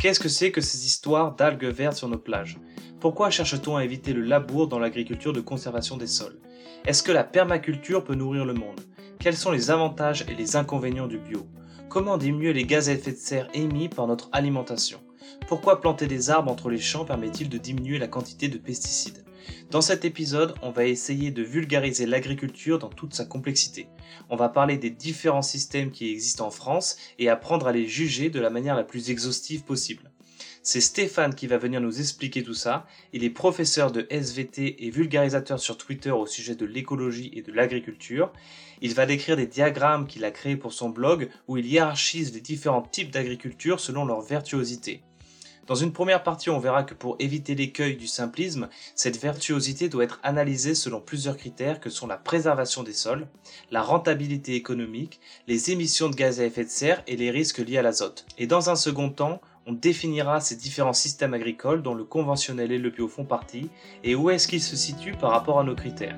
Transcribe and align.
Qu'est-ce 0.00 0.20
que 0.20 0.28
c'est 0.28 0.52
que 0.52 0.60
ces 0.60 0.86
histoires 0.86 1.34
d'algues 1.34 1.64
vertes 1.64 1.96
sur 1.96 2.08
nos 2.08 2.18
plages? 2.18 2.60
Pourquoi 3.00 3.30
cherche-t-on 3.30 3.74
à 3.74 3.82
éviter 3.82 4.12
le 4.12 4.22
labour 4.22 4.68
dans 4.68 4.78
l'agriculture 4.78 5.32
de 5.32 5.40
conservation 5.40 5.96
des 5.96 6.06
sols? 6.06 6.38
Est-ce 6.86 7.02
que 7.02 7.10
la 7.10 7.24
permaculture 7.24 8.04
peut 8.04 8.14
nourrir 8.14 8.44
le 8.44 8.54
monde? 8.54 8.80
Quels 9.18 9.36
sont 9.36 9.50
les 9.50 9.72
avantages 9.72 10.24
et 10.28 10.36
les 10.36 10.54
inconvénients 10.54 11.08
du 11.08 11.18
bio? 11.18 11.48
Comment 11.88 12.16
diminuer 12.16 12.52
les 12.52 12.62
gaz 12.62 12.88
à 12.88 12.92
effet 12.92 13.10
de 13.10 13.16
serre 13.16 13.48
émis 13.54 13.88
par 13.88 14.06
notre 14.06 14.28
alimentation? 14.30 15.00
Pourquoi 15.48 15.80
planter 15.80 16.06
des 16.06 16.30
arbres 16.30 16.52
entre 16.52 16.70
les 16.70 16.78
champs 16.78 17.04
permet-il 17.04 17.48
de 17.48 17.58
diminuer 17.58 17.98
la 17.98 18.06
quantité 18.06 18.46
de 18.46 18.58
pesticides? 18.58 19.24
Dans 19.70 19.80
cet 19.80 20.04
épisode, 20.04 20.54
on 20.62 20.70
va 20.70 20.86
essayer 20.86 21.30
de 21.30 21.42
vulgariser 21.42 22.06
l'agriculture 22.06 22.78
dans 22.78 22.88
toute 22.88 23.14
sa 23.14 23.24
complexité. 23.24 23.88
On 24.30 24.36
va 24.36 24.48
parler 24.48 24.78
des 24.78 24.90
différents 24.90 25.42
systèmes 25.42 25.90
qui 25.90 26.10
existent 26.10 26.46
en 26.46 26.50
France 26.50 26.96
et 27.18 27.28
apprendre 27.28 27.66
à 27.66 27.72
les 27.72 27.86
juger 27.86 28.30
de 28.30 28.40
la 28.40 28.50
manière 28.50 28.76
la 28.76 28.84
plus 28.84 29.10
exhaustive 29.10 29.64
possible. 29.64 30.10
C'est 30.62 30.80
Stéphane 30.80 31.34
qui 31.34 31.46
va 31.46 31.56
venir 31.56 31.80
nous 31.80 32.00
expliquer 32.00 32.42
tout 32.42 32.54
ça. 32.54 32.86
Il 33.12 33.24
est 33.24 33.30
professeur 33.30 33.90
de 33.90 34.06
SVT 34.10 34.84
et 34.86 34.90
vulgarisateur 34.90 35.58
sur 35.58 35.78
Twitter 35.78 36.10
au 36.10 36.26
sujet 36.26 36.54
de 36.56 36.66
l'écologie 36.66 37.30
et 37.34 37.42
de 37.42 37.52
l'agriculture. 37.52 38.32
Il 38.82 38.94
va 38.94 39.06
décrire 39.06 39.36
des 39.36 39.46
diagrammes 39.46 40.06
qu'il 40.06 40.24
a 40.24 40.30
créés 40.30 40.56
pour 40.56 40.72
son 40.72 40.90
blog 40.90 41.30
où 41.46 41.56
il 41.56 41.66
hiérarchise 41.66 42.34
les 42.34 42.40
différents 42.40 42.82
types 42.82 43.10
d'agriculture 43.10 43.80
selon 43.80 44.04
leur 44.04 44.20
vertuosité. 44.20 45.02
Dans 45.68 45.74
une 45.74 45.92
première 45.92 46.22
partie, 46.22 46.48
on 46.48 46.58
verra 46.58 46.82
que 46.82 46.94
pour 46.94 47.16
éviter 47.18 47.54
l'écueil 47.54 47.94
du 47.94 48.06
simplisme, 48.06 48.70
cette 48.94 49.20
vertuosité 49.20 49.90
doit 49.90 50.04
être 50.04 50.18
analysée 50.22 50.74
selon 50.74 50.98
plusieurs 50.98 51.36
critères 51.36 51.78
que 51.78 51.90
sont 51.90 52.06
la 52.06 52.16
préservation 52.16 52.82
des 52.82 52.94
sols, 52.94 53.26
la 53.70 53.82
rentabilité 53.82 54.54
économique, 54.54 55.20
les 55.46 55.70
émissions 55.70 56.08
de 56.08 56.16
gaz 56.16 56.40
à 56.40 56.46
effet 56.46 56.64
de 56.64 56.70
serre 56.70 57.02
et 57.06 57.16
les 57.16 57.30
risques 57.30 57.58
liés 57.58 57.76
à 57.76 57.82
l'azote. 57.82 58.24
Et 58.38 58.46
dans 58.46 58.70
un 58.70 58.76
second 58.76 59.10
temps, 59.10 59.42
on 59.66 59.74
définira 59.74 60.40
ces 60.40 60.56
différents 60.56 60.94
systèmes 60.94 61.34
agricoles 61.34 61.82
dont 61.82 61.94
le 61.94 62.04
conventionnel 62.04 62.72
et 62.72 62.78
le 62.78 62.88
bio 62.88 63.06
font 63.06 63.26
partie 63.26 63.68
et 64.02 64.14
où 64.14 64.30
est-ce 64.30 64.48
qu'ils 64.48 64.62
se 64.62 64.74
situent 64.74 65.16
par 65.20 65.32
rapport 65.32 65.60
à 65.60 65.64
nos 65.64 65.74
critères. 65.74 66.16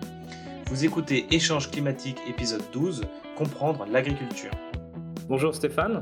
Vous 0.66 0.84
écoutez 0.84 1.26
Échange 1.32 1.72
climatique 1.72 2.18
épisode 2.28 2.62
12, 2.72 3.02
comprendre 3.36 3.84
l'agriculture. 3.90 4.52
Bonjour 5.28 5.52
Stéphane. 5.56 5.98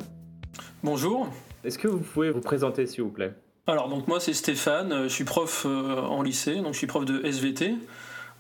Bonjour. 0.83 1.30
Est-ce 1.64 1.78
que 1.78 1.89
vous 1.89 1.98
pouvez 1.98 2.31
vous 2.31 2.41
présenter 2.41 2.87
s'il 2.87 3.03
vous 3.03 3.11
plaît? 3.11 3.33
Alors 3.67 3.89
donc 3.89 4.06
moi 4.06 4.20
c'est 4.20 4.33
Stéphane, 4.33 4.92
euh, 4.92 5.03
je 5.05 5.09
suis 5.09 5.25
prof 5.25 5.67
euh, 5.67 5.97
en 5.97 6.23
lycée, 6.23 6.56
donc 6.56 6.73
je 6.73 6.78
suis 6.78 6.87
prof 6.87 7.05
de 7.05 7.20
SVT 7.27 7.75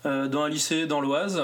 euh, 0.06 0.28
dans 0.28 0.42
un 0.42 0.48
lycée 0.48 0.86
dans 0.86 1.00
l'Oise 1.00 1.42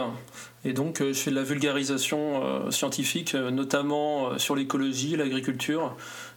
et 0.64 0.72
donc 0.72 1.02
je 1.02 1.12
fais 1.12 1.30
de 1.30 1.36
la 1.36 1.42
vulgarisation 1.42 2.70
scientifique 2.70 3.34
notamment 3.34 4.38
sur 4.38 4.54
l'écologie, 4.54 5.16
l'agriculture 5.16 5.96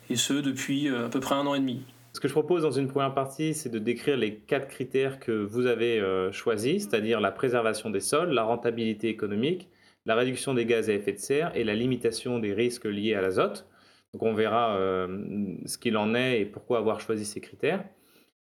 et 0.09 0.15
ce 0.15 0.33
depuis 0.33 0.89
à 0.89 1.07
peu 1.07 1.19
près 1.19 1.35
un 1.35 1.45
an 1.45 1.53
et 1.53 1.59
demi. 1.59 1.85
Ce 2.13 2.19
que 2.19 2.27
je 2.27 2.33
propose 2.33 2.63
dans 2.63 2.71
une 2.71 2.87
première 2.87 3.13
partie, 3.13 3.53
c'est 3.53 3.69
de 3.69 3.79
décrire 3.79 4.17
les 4.17 4.35
quatre 4.35 4.67
critères 4.67 5.19
que 5.19 5.31
vous 5.31 5.67
avez 5.67 6.03
choisis, 6.33 6.83
c'est-à-dire 6.83 7.21
la 7.21 7.31
préservation 7.31 7.89
des 7.89 8.01
sols, 8.01 8.31
la 8.31 8.43
rentabilité 8.43 9.07
économique, 9.07 9.69
la 10.05 10.15
réduction 10.15 10.53
des 10.53 10.65
gaz 10.65 10.89
à 10.89 10.93
effet 10.93 11.13
de 11.13 11.19
serre 11.19 11.51
et 11.55 11.63
la 11.63 11.75
limitation 11.75 12.39
des 12.39 12.53
risques 12.53 12.85
liés 12.85 13.13
à 13.13 13.21
l'azote. 13.21 13.65
Donc 14.13 14.23
on 14.23 14.33
verra 14.33 14.75
euh, 14.77 15.55
ce 15.65 15.77
qu'il 15.77 15.97
en 15.97 16.15
est 16.15 16.41
et 16.41 16.45
pourquoi 16.45 16.79
avoir 16.79 16.99
choisi 16.99 17.25
ces 17.25 17.41
critères. 17.41 17.83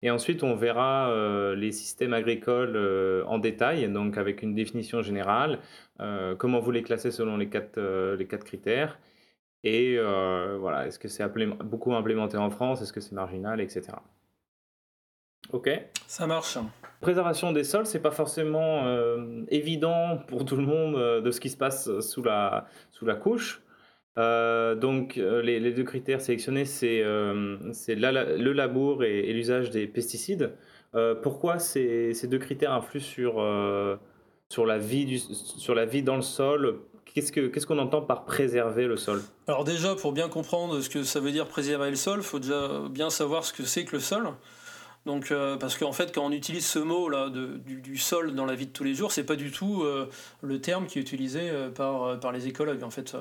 Et 0.03 0.09
ensuite, 0.09 0.41
on 0.41 0.55
verra 0.55 1.11
euh, 1.11 1.55
les 1.55 1.71
systèmes 1.71 2.13
agricoles 2.13 2.75
euh, 2.75 3.23
en 3.27 3.37
détail, 3.37 3.87
donc 3.91 4.17
avec 4.17 4.41
une 4.41 4.55
définition 4.55 5.01
générale, 5.01 5.59
comment 6.39 6.59
vous 6.59 6.71
les 6.71 6.81
classez 6.81 7.11
selon 7.11 7.37
les 7.37 7.47
quatre, 7.47 7.79
les 8.15 8.25
quatre 8.25 8.43
critères, 8.43 8.97
et 9.63 9.99
voilà, 9.99 10.87
est-ce 10.87 10.97
que 10.97 11.07
c'est 11.07 11.23
beaucoup 11.63 11.93
implémenté 11.93 12.37
en 12.37 12.49
France, 12.49 12.81
est-ce 12.81 12.91
que 12.91 13.01
c'est 13.01 13.11
marginal, 13.11 13.61
etc. 13.61 13.89
Ok? 15.51 15.69
Ça 16.07 16.25
marche. 16.25 16.57
Préservation 17.01 17.51
des 17.51 17.63
sols, 17.63 17.85
c'est 17.85 18.01
pas 18.01 18.09
forcément 18.09 18.83
évident 19.49 20.17
pour 20.25 20.43
tout 20.43 20.55
le 20.55 20.65
monde 20.65 21.21
de 21.21 21.29
ce 21.29 21.39
qui 21.39 21.51
se 21.51 21.57
passe 21.57 21.99
sous 21.99 22.23
la, 22.23 22.65
sous 22.89 23.05
la 23.05 23.13
couche. 23.13 23.61
Euh, 24.17 24.75
donc 24.75 25.17
euh, 25.17 25.41
les, 25.41 25.71
deux 25.71 25.83
critères 25.83 26.21
sélectionnés, 26.21 26.65
c'est 26.65 27.01
euh, 27.01 27.57
le 27.87 28.51
labour 28.51 29.03
et, 29.03 29.31
l'usage 29.33 29.69
des 29.69 29.87
pesticides. 29.87 30.53
pourquoi 31.21 31.59
ces, 31.59 32.13
deux 32.23 32.39
critères 32.39 32.73
influent 32.73 33.01
sur, 34.49 34.65
la 34.65 34.77
vie 34.77 36.03
dans 36.03 36.15
le 36.15 36.21
sol? 36.21 36.79
Qu'est-ce 37.05 37.65
qu'on 37.65 37.79
entend 37.79 38.01
par 38.01 38.23
préserver 38.25 38.85
le 38.87 38.95
sol? 38.95 39.21
Alors 39.47 39.65
déjà, 39.65 39.95
pour 39.95 40.13
bien 40.13 40.29
comprendre 40.29 40.79
ce 40.79 40.89
que 40.89 41.03
ça 41.03 41.19
veut 41.19 41.31
dire 41.31 41.47
préserver 41.47 41.89
le 41.89 41.97
sol, 41.97 42.19
il 42.19 42.25
faut 42.25 42.39
déjà 42.39 42.83
bien 42.89 43.09
savoir 43.09 43.43
ce 43.43 43.53
que 43.53 43.63
c'est 43.63 43.83
que 43.85 43.97
le 43.97 44.01
sol. 44.01 44.29
Donc, 45.05 45.31
euh, 45.31 45.57
parce 45.57 45.77
qu'en 45.77 45.93
fait, 45.93 46.13
quand 46.13 46.23
on 46.23 46.31
utilise 46.31 46.65
ce 46.65 46.77
mot-là 46.77 47.29
du, 47.29 47.97
sol 47.97 48.35
dans 48.35 48.45
la 48.45 48.53
vie 48.53 48.67
de 48.67 48.71
tous 48.71 48.83
les 48.83 48.93
jours, 48.93 49.11
c'est 49.11 49.23
pas 49.23 49.35
du 49.35 49.51
tout 49.51 49.81
euh, 49.81 50.07
le 50.41 50.61
terme 50.61 50.85
qui 50.85 50.99
est 50.99 51.01
utilisé 51.01 51.49
euh, 51.49 51.71
par, 51.71 52.19
par 52.19 52.31
les 52.31 52.47
écologues. 52.47 52.83
En 52.83 52.91
fait, 52.91 53.15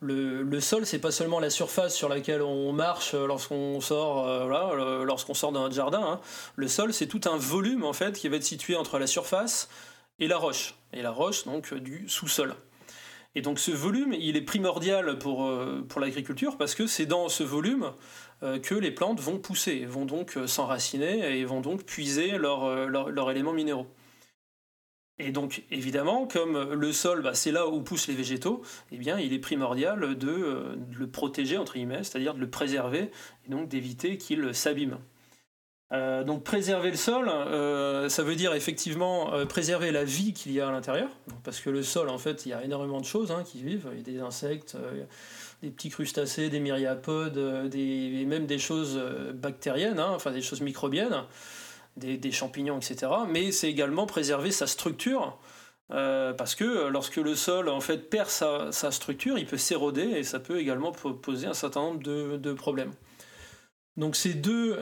le, 0.00 0.42
le 0.42 0.60
sol, 0.60 0.84
c'est 0.84 0.98
pas 0.98 1.10
seulement 1.10 1.40
la 1.40 1.48
surface 1.48 1.94
sur 1.94 2.10
laquelle 2.10 2.42
on 2.42 2.72
marche 2.72 3.14
lorsqu'on 3.14 3.80
sort, 3.80 4.24
voilà, 4.46 5.04
lorsqu'on 5.04 5.34
sort 5.34 5.52
d'un 5.52 5.70
jardin. 5.70 6.02
Hein. 6.02 6.20
Le 6.56 6.68
sol, 6.68 6.92
c'est 6.92 7.06
tout 7.06 7.22
un 7.24 7.36
volume 7.36 7.84
en 7.84 7.94
fait 7.94 8.18
qui 8.18 8.28
va 8.28 8.36
être 8.36 8.44
situé 8.44 8.76
entre 8.76 8.98
la 8.98 9.06
surface 9.06 9.70
et 10.18 10.28
la 10.28 10.36
roche. 10.36 10.74
Et 10.92 11.00
la 11.00 11.10
roche, 11.10 11.44
donc, 11.44 11.72
du 11.72 12.06
sous-sol. 12.08 12.54
Et 13.34 13.40
donc 13.40 13.58
ce 13.58 13.70
volume, 13.70 14.12
il 14.12 14.36
est 14.36 14.42
primordial 14.42 15.18
pour, 15.18 15.50
pour 15.88 16.00
l'agriculture 16.02 16.58
parce 16.58 16.74
que 16.74 16.86
c'est 16.86 17.06
dans 17.06 17.30
ce 17.30 17.42
volume 17.42 17.92
que 18.42 18.74
les 18.74 18.90
plantes 18.90 19.20
vont 19.20 19.38
pousser, 19.38 19.84
vont 19.84 20.04
donc 20.04 20.36
euh, 20.36 20.46
s'enraciner 20.46 21.38
et 21.38 21.44
vont 21.44 21.60
donc 21.60 21.84
puiser 21.84 22.38
leurs 22.38 22.64
euh, 22.64 23.30
éléments 23.30 23.52
minéraux. 23.52 23.86
Et 25.18 25.30
donc, 25.30 25.62
évidemment, 25.70 26.26
comme 26.26 26.72
le 26.72 26.92
sol, 26.92 27.22
bah, 27.22 27.34
c'est 27.34 27.52
là 27.52 27.68
où 27.68 27.80
poussent 27.82 28.08
les 28.08 28.14
végétaux, 28.14 28.62
eh 28.90 28.96
bien, 28.96 29.20
il 29.20 29.32
est 29.32 29.38
primordial 29.38 30.16
de, 30.16 30.76
le 30.98 31.06
protéger, 31.06 31.58
entre 31.58 31.74
guillemets, 31.74 32.02
c'est-à-dire 32.02 32.34
de 32.34 32.40
le 32.40 32.50
préserver, 32.50 33.10
et 33.46 33.50
donc 33.50 33.68
d'éviter 33.68 34.16
qu'il 34.16 34.52
s'abîme. 34.52 34.98
donc, 35.92 36.42
préserver 36.42 36.90
le 36.90 36.96
sol, 36.96 37.30
ça 38.10 38.22
veut 38.24 38.34
dire 38.34 38.54
effectivement 38.54 39.30
préserver 39.46 39.92
la 39.92 40.02
vie 40.02 40.32
qu'il 40.32 40.50
y 40.52 40.60
a 40.60 40.66
à 40.66 40.72
l'intérieur, 40.72 41.10
parce 41.44 41.60
que 41.60 41.70
le 41.70 41.84
sol, 41.84 42.08
en 42.08 42.18
fait, 42.18 42.46
il 42.46 42.48
y 42.48 42.52
a 42.52 42.64
énormément 42.64 43.00
de 43.00 43.06
choses 43.06 43.30
hein, 43.30 43.44
qui 43.44 43.62
vivent, 43.62 43.90
il 43.92 43.98
y 43.98 44.00
a 44.00 44.18
des 44.18 44.20
insectes, 44.20 44.76
des 45.62 45.70
petits 45.70 45.90
crustacés, 45.90 46.50
des 46.50 46.60
myriapodes, 46.60 47.38
euh, 47.38 47.70
et 47.72 48.24
même 48.26 48.46
des 48.46 48.58
choses 48.58 48.98
euh, 49.00 49.32
bactériennes, 49.32 50.00
hein, 50.00 50.10
enfin 50.14 50.32
des 50.32 50.42
choses 50.42 50.60
microbiennes, 50.60 51.22
des, 51.96 52.32
champignons, 52.32 52.78
etc. 52.78 53.12
Mais 53.28 53.52
c'est 53.52 53.68
également 53.68 54.06
préserver 54.06 54.50
sa 54.50 54.66
structure. 54.66 55.38
Euh, 55.90 56.32
parce 56.32 56.54
que 56.54 56.88
lorsque 56.88 57.16
le 57.16 57.34
sol 57.34 57.68
en 57.68 57.80
fait 57.80 58.08
perd 58.08 58.28
sa, 58.28 58.70
structure, 58.90 59.36
il 59.38 59.46
peut 59.46 59.58
s'éroder 59.58 60.02
et 60.02 60.22
ça 60.22 60.40
peut 60.40 60.58
également 60.58 60.90
poser 60.90 61.46
un 61.46 61.54
certain 61.54 61.80
nombre 61.80 62.02
de, 62.02 62.52
problèmes. 62.54 62.92
Donc 63.98 64.16
ces 64.16 64.32
deux 64.32 64.78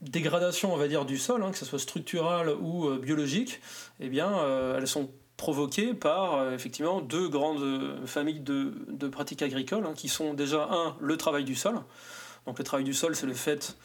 dégradations, 0.00 0.74
on 0.74 0.76
va 0.76 0.88
du 0.88 1.16
sol, 1.16 1.44
hein, 1.44 1.52
que 1.52 1.58
ce 1.58 1.64
soit 1.64 1.78
structurale 1.78 2.48
ou 2.48 2.90
biologique, 2.96 3.60
eh 4.00 4.08
bien, 4.08 4.32
elles 4.76 4.88
sont 4.88 5.12
provoqué 5.42 5.92
par 5.92 6.36
euh, 6.36 6.54
effectivement 6.54 7.00
deux 7.00 7.28
grandes 7.28 8.06
familles 8.06 8.38
de, 8.38 9.08
pratiques 9.08 9.42
agricoles 9.42 9.84
hein, 9.84 9.92
qui 9.92 10.08
sont 10.08 10.34
déjà 10.34 10.68
un 10.70 10.94
le 11.00 11.16
travail 11.16 11.42
du 11.42 11.56
sol. 11.56 11.80
Donc 12.46 12.58
le 12.58 12.64
travail 12.64 12.84
du 12.84 12.94
sol, 12.94 13.16
c'est 13.16 13.26
le 13.26 13.34
fait 13.34 13.76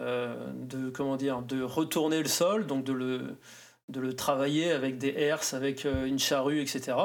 euh, 0.00 0.34
de 0.54 0.90
comment 0.90 1.16
dire 1.16 1.40
de 1.42 1.62
retourner 1.62 2.20
le 2.20 2.28
sol, 2.28 2.66
donc 2.66 2.82
de 2.82 2.92
le 2.92 3.20
de 3.90 4.00
le 4.00 4.16
travailler 4.16 4.72
avec 4.72 4.98
des 4.98 5.14
herses, 5.16 5.54
avec 5.54 5.86
euh, 5.86 6.06
une 6.06 6.18
charrue, 6.18 6.60
etc., 6.60 6.96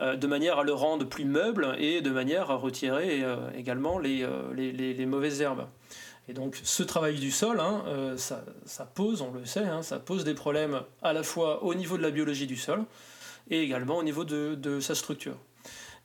de 0.00 0.26
manière 0.26 0.58
à 0.58 0.64
le 0.64 0.72
rendre 0.72 1.06
plus 1.06 1.24
meuble 1.24 1.76
et 1.78 2.00
de 2.00 2.10
manière 2.10 2.50
à 2.50 2.56
retirer 2.56 3.22
également 3.56 4.00
les, 4.00 4.26
les, 4.52 5.06
mauvaises 5.06 5.40
herbes. 5.40 5.68
Et 6.28 6.32
donc 6.32 6.60
ce 6.64 6.82
travail 6.82 7.14
du 7.14 7.30
sol, 7.30 7.60
hein, 7.60 7.84
ça, 8.16 8.44
ça, 8.66 8.86
pose, 8.86 9.22
on 9.22 9.30
le 9.32 9.44
sait, 9.44 9.60
hein, 9.60 9.82
ça 9.82 10.00
pose 10.00 10.24
des 10.24 10.34
problèmes 10.34 10.80
à 11.00 11.12
la 11.12 11.22
fois 11.22 11.62
au 11.62 11.74
niveau 11.74 11.96
de 11.96 12.02
la 12.02 12.10
biologie 12.10 12.48
du 12.48 12.56
sol, 12.56 12.84
et 13.50 13.62
également 13.62 13.98
au 13.98 14.02
niveau 14.02 14.24
de, 14.24 14.80
sa 14.80 14.94
structure. 14.94 15.36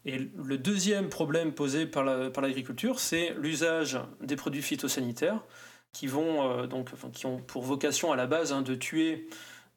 Et 0.06 0.18
le 0.18 0.58
deuxième 0.58 1.10
problème 1.10 1.52
posé 1.54 1.86
par 1.86 2.04
l'agriculture, 2.04 3.00
c'est 3.00 3.34
l'usage 3.38 4.00
des 4.22 4.36
produits 4.36 4.62
phytosanitaires 4.62 5.44
qui, 5.92 6.08
vont, 6.08 6.50
euh, 6.50 6.68
donc, 6.68 6.90
qui 7.12 7.26
ont 7.26 7.38
pour 7.38 7.64
vocation 7.64 8.12
à 8.12 8.16
la 8.16 8.28
base 8.28 8.54
hein, 8.54 8.62
de 8.62 8.76
tuer 8.76 9.28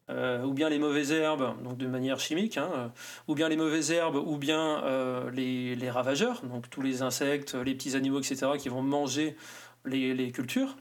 euh, 0.09 0.43
ou 0.43 0.53
bien 0.53 0.69
les 0.69 0.79
mauvaises 0.79 1.11
herbes, 1.11 1.55
donc 1.63 1.77
de 1.77 1.87
manière 1.87 2.19
chimique, 2.19 2.57
hein, 2.57 2.69
euh, 2.75 2.87
ou 3.27 3.35
bien 3.35 3.47
les 3.47 3.55
mauvaises 3.55 3.91
herbes, 3.91 4.15
ou 4.15 4.37
bien 4.37 4.83
les, 5.31 5.75
les, 5.75 5.89
ravageurs, 5.89 6.41
donc 6.43 6.69
tous 6.69 6.81
les 6.81 7.01
insectes, 7.01 7.55
les 7.55 7.73
petits 7.73 7.95
animaux, 7.95 8.19
etc., 8.19 8.51
qui 8.57 8.69
vont 8.69 8.81
manger 8.81 9.35
les, 9.85 10.13
les 10.13 10.31
cultures. 10.31 10.75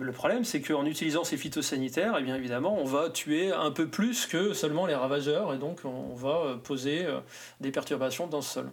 Le 0.00 0.12
problème, 0.12 0.44
c'est 0.44 0.62
qu'en 0.62 0.86
utilisant 0.86 1.24
ces 1.24 1.36
phytosanitaires, 1.36 2.16
eh 2.18 2.22
bien 2.22 2.34
évidemment, 2.34 2.78
on 2.80 2.84
va 2.84 3.10
tuer 3.10 3.52
un 3.52 3.70
peu 3.70 3.86
plus 3.86 4.26
que 4.26 4.54
seulement 4.54 4.86
les 4.86 4.94
ravageurs, 4.94 5.52
et 5.52 5.58
donc 5.58 5.80
on 5.84 6.14
va 6.14 6.42
euh, 6.46 6.56
poser 6.56 7.04
euh, 7.04 7.20
des 7.60 7.70
perturbations 7.70 8.26
dans 8.26 8.40
ce 8.40 8.54
sol. 8.54 8.70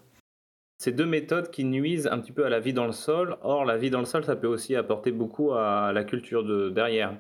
ces 0.79 0.91
deux 0.91 1.05
méthodes 1.05 1.49
qui 1.51 1.63
nuisent 1.65 2.07
un 2.07 2.19
petit 2.19 2.31
peu 2.31 2.45
à 2.45 2.49
la 2.49 2.59
vie 2.59 2.73
dans 2.73 2.85
le 2.85 2.93
sol. 2.93 3.37
Or, 3.41 3.65
la 3.65 3.77
vie 3.77 3.89
dans 3.89 3.99
le 3.99 4.05
sol, 4.05 4.23
ça 4.23 4.35
peut 4.35 4.47
aussi 4.47 4.75
apporter 4.75 5.11
beaucoup 5.11 5.51
à 5.53 5.91
la 5.93 6.03
culture 6.03 6.43
de 6.43 6.69
derrière. 6.69 7.13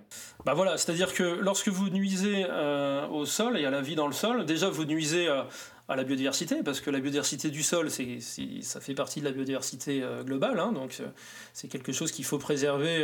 Bah 0.45 0.53
voilà, 0.53 0.77
c'est-à-dire 0.77 1.13
que 1.13 1.23
lorsque 1.41 1.67
vous 1.67 1.89
nuisez 1.89 2.45
euh, 2.49 3.05
au 3.07 3.25
sol 3.25 3.57
et 3.57 3.65
à 3.65 3.71
la 3.71 3.81
vie 3.81 3.95
dans 3.95 4.07
le 4.07 4.13
sol, 4.13 4.45
déjà 4.45 4.69
vous 4.69 4.85
nuisez 4.85 5.27
euh, 5.27 5.41
à 5.89 5.95
la 5.95 6.03
biodiversité, 6.03 6.63
parce 6.63 6.79
que 6.81 6.91
la 6.91 6.99
biodiversité 6.99 7.49
du 7.49 7.63
sol, 7.63 7.89
c'est, 7.89 8.19
ça 8.61 8.79
fait 8.79 8.93
partie 8.93 9.19
de 9.19 9.25
la 9.25 9.31
biodiversité 9.31 10.03
euh, 10.03 10.23
globale, 10.23 10.59
hein, 10.59 10.71
donc 10.71 11.01
c'est 11.53 11.67
quelque 11.67 11.91
chose 11.91 12.11
qu'il 12.11 12.25
faut 12.25 12.37
préserver 12.37 13.03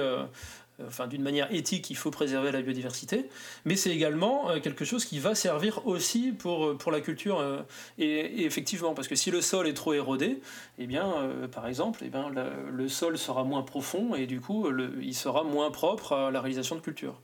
enfin 0.87 1.07
d'une 1.07 1.21
manière 1.21 1.53
éthique, 1.53 1.89
il 1.89 1.95
faut 1.95 2.11
préserver 2.11 2.51
la 2.51 2.61
biodiversité, 2.61 3.29
mais 3.65 3.75
c'est 3.75 3.91
également 3.91 4.49
euh, 4.49 4.59
quelque 4.59 4.85
chose 4.85 5.05
qui 5.05 5.19
va 5.19 5.35
servir 5.35 5.85
aussi 5.85 6.31
pour, 6.31 6.65
euh, 6.65 6.77
pour 6.77 6.91
la 6.91 7.01
culture. 7.01 7.39
Euh, 7.39 7.61
et, 7.97 8.45
effectivement, 8.45 8.93
parce 8.93 9.07
que 9.07 9.15
si 9.15 9.31
le 9.31 9.41
sol 9.41 9.67
est 9.67 9.73
trop 9.73 9.93
érodé, 9.93 10.39
eh 10.79 10.87
bien, 10.87 11.13
par 11.51 11.67
exemple, 11.67 12.01
eh 12.05 12.09
bien, 12.09 12.29
le, 12.29 12.87
sol 12.87 13.17
sera 13.17 13.43
moins 13.43 13.61
profond 13.61 14.15
et 14.15 14.25
du 14.25 14.41
coup, 14.41 14.67
il 15.01 15.13
sera 15.13 15.43
moins 15.43 15.71
propre 15.71 16.13
à 16.13 16.31
la 16.31 16.41
réalisation 16.41 16.75
de 16.75 16.81
culture. 16.81 17.19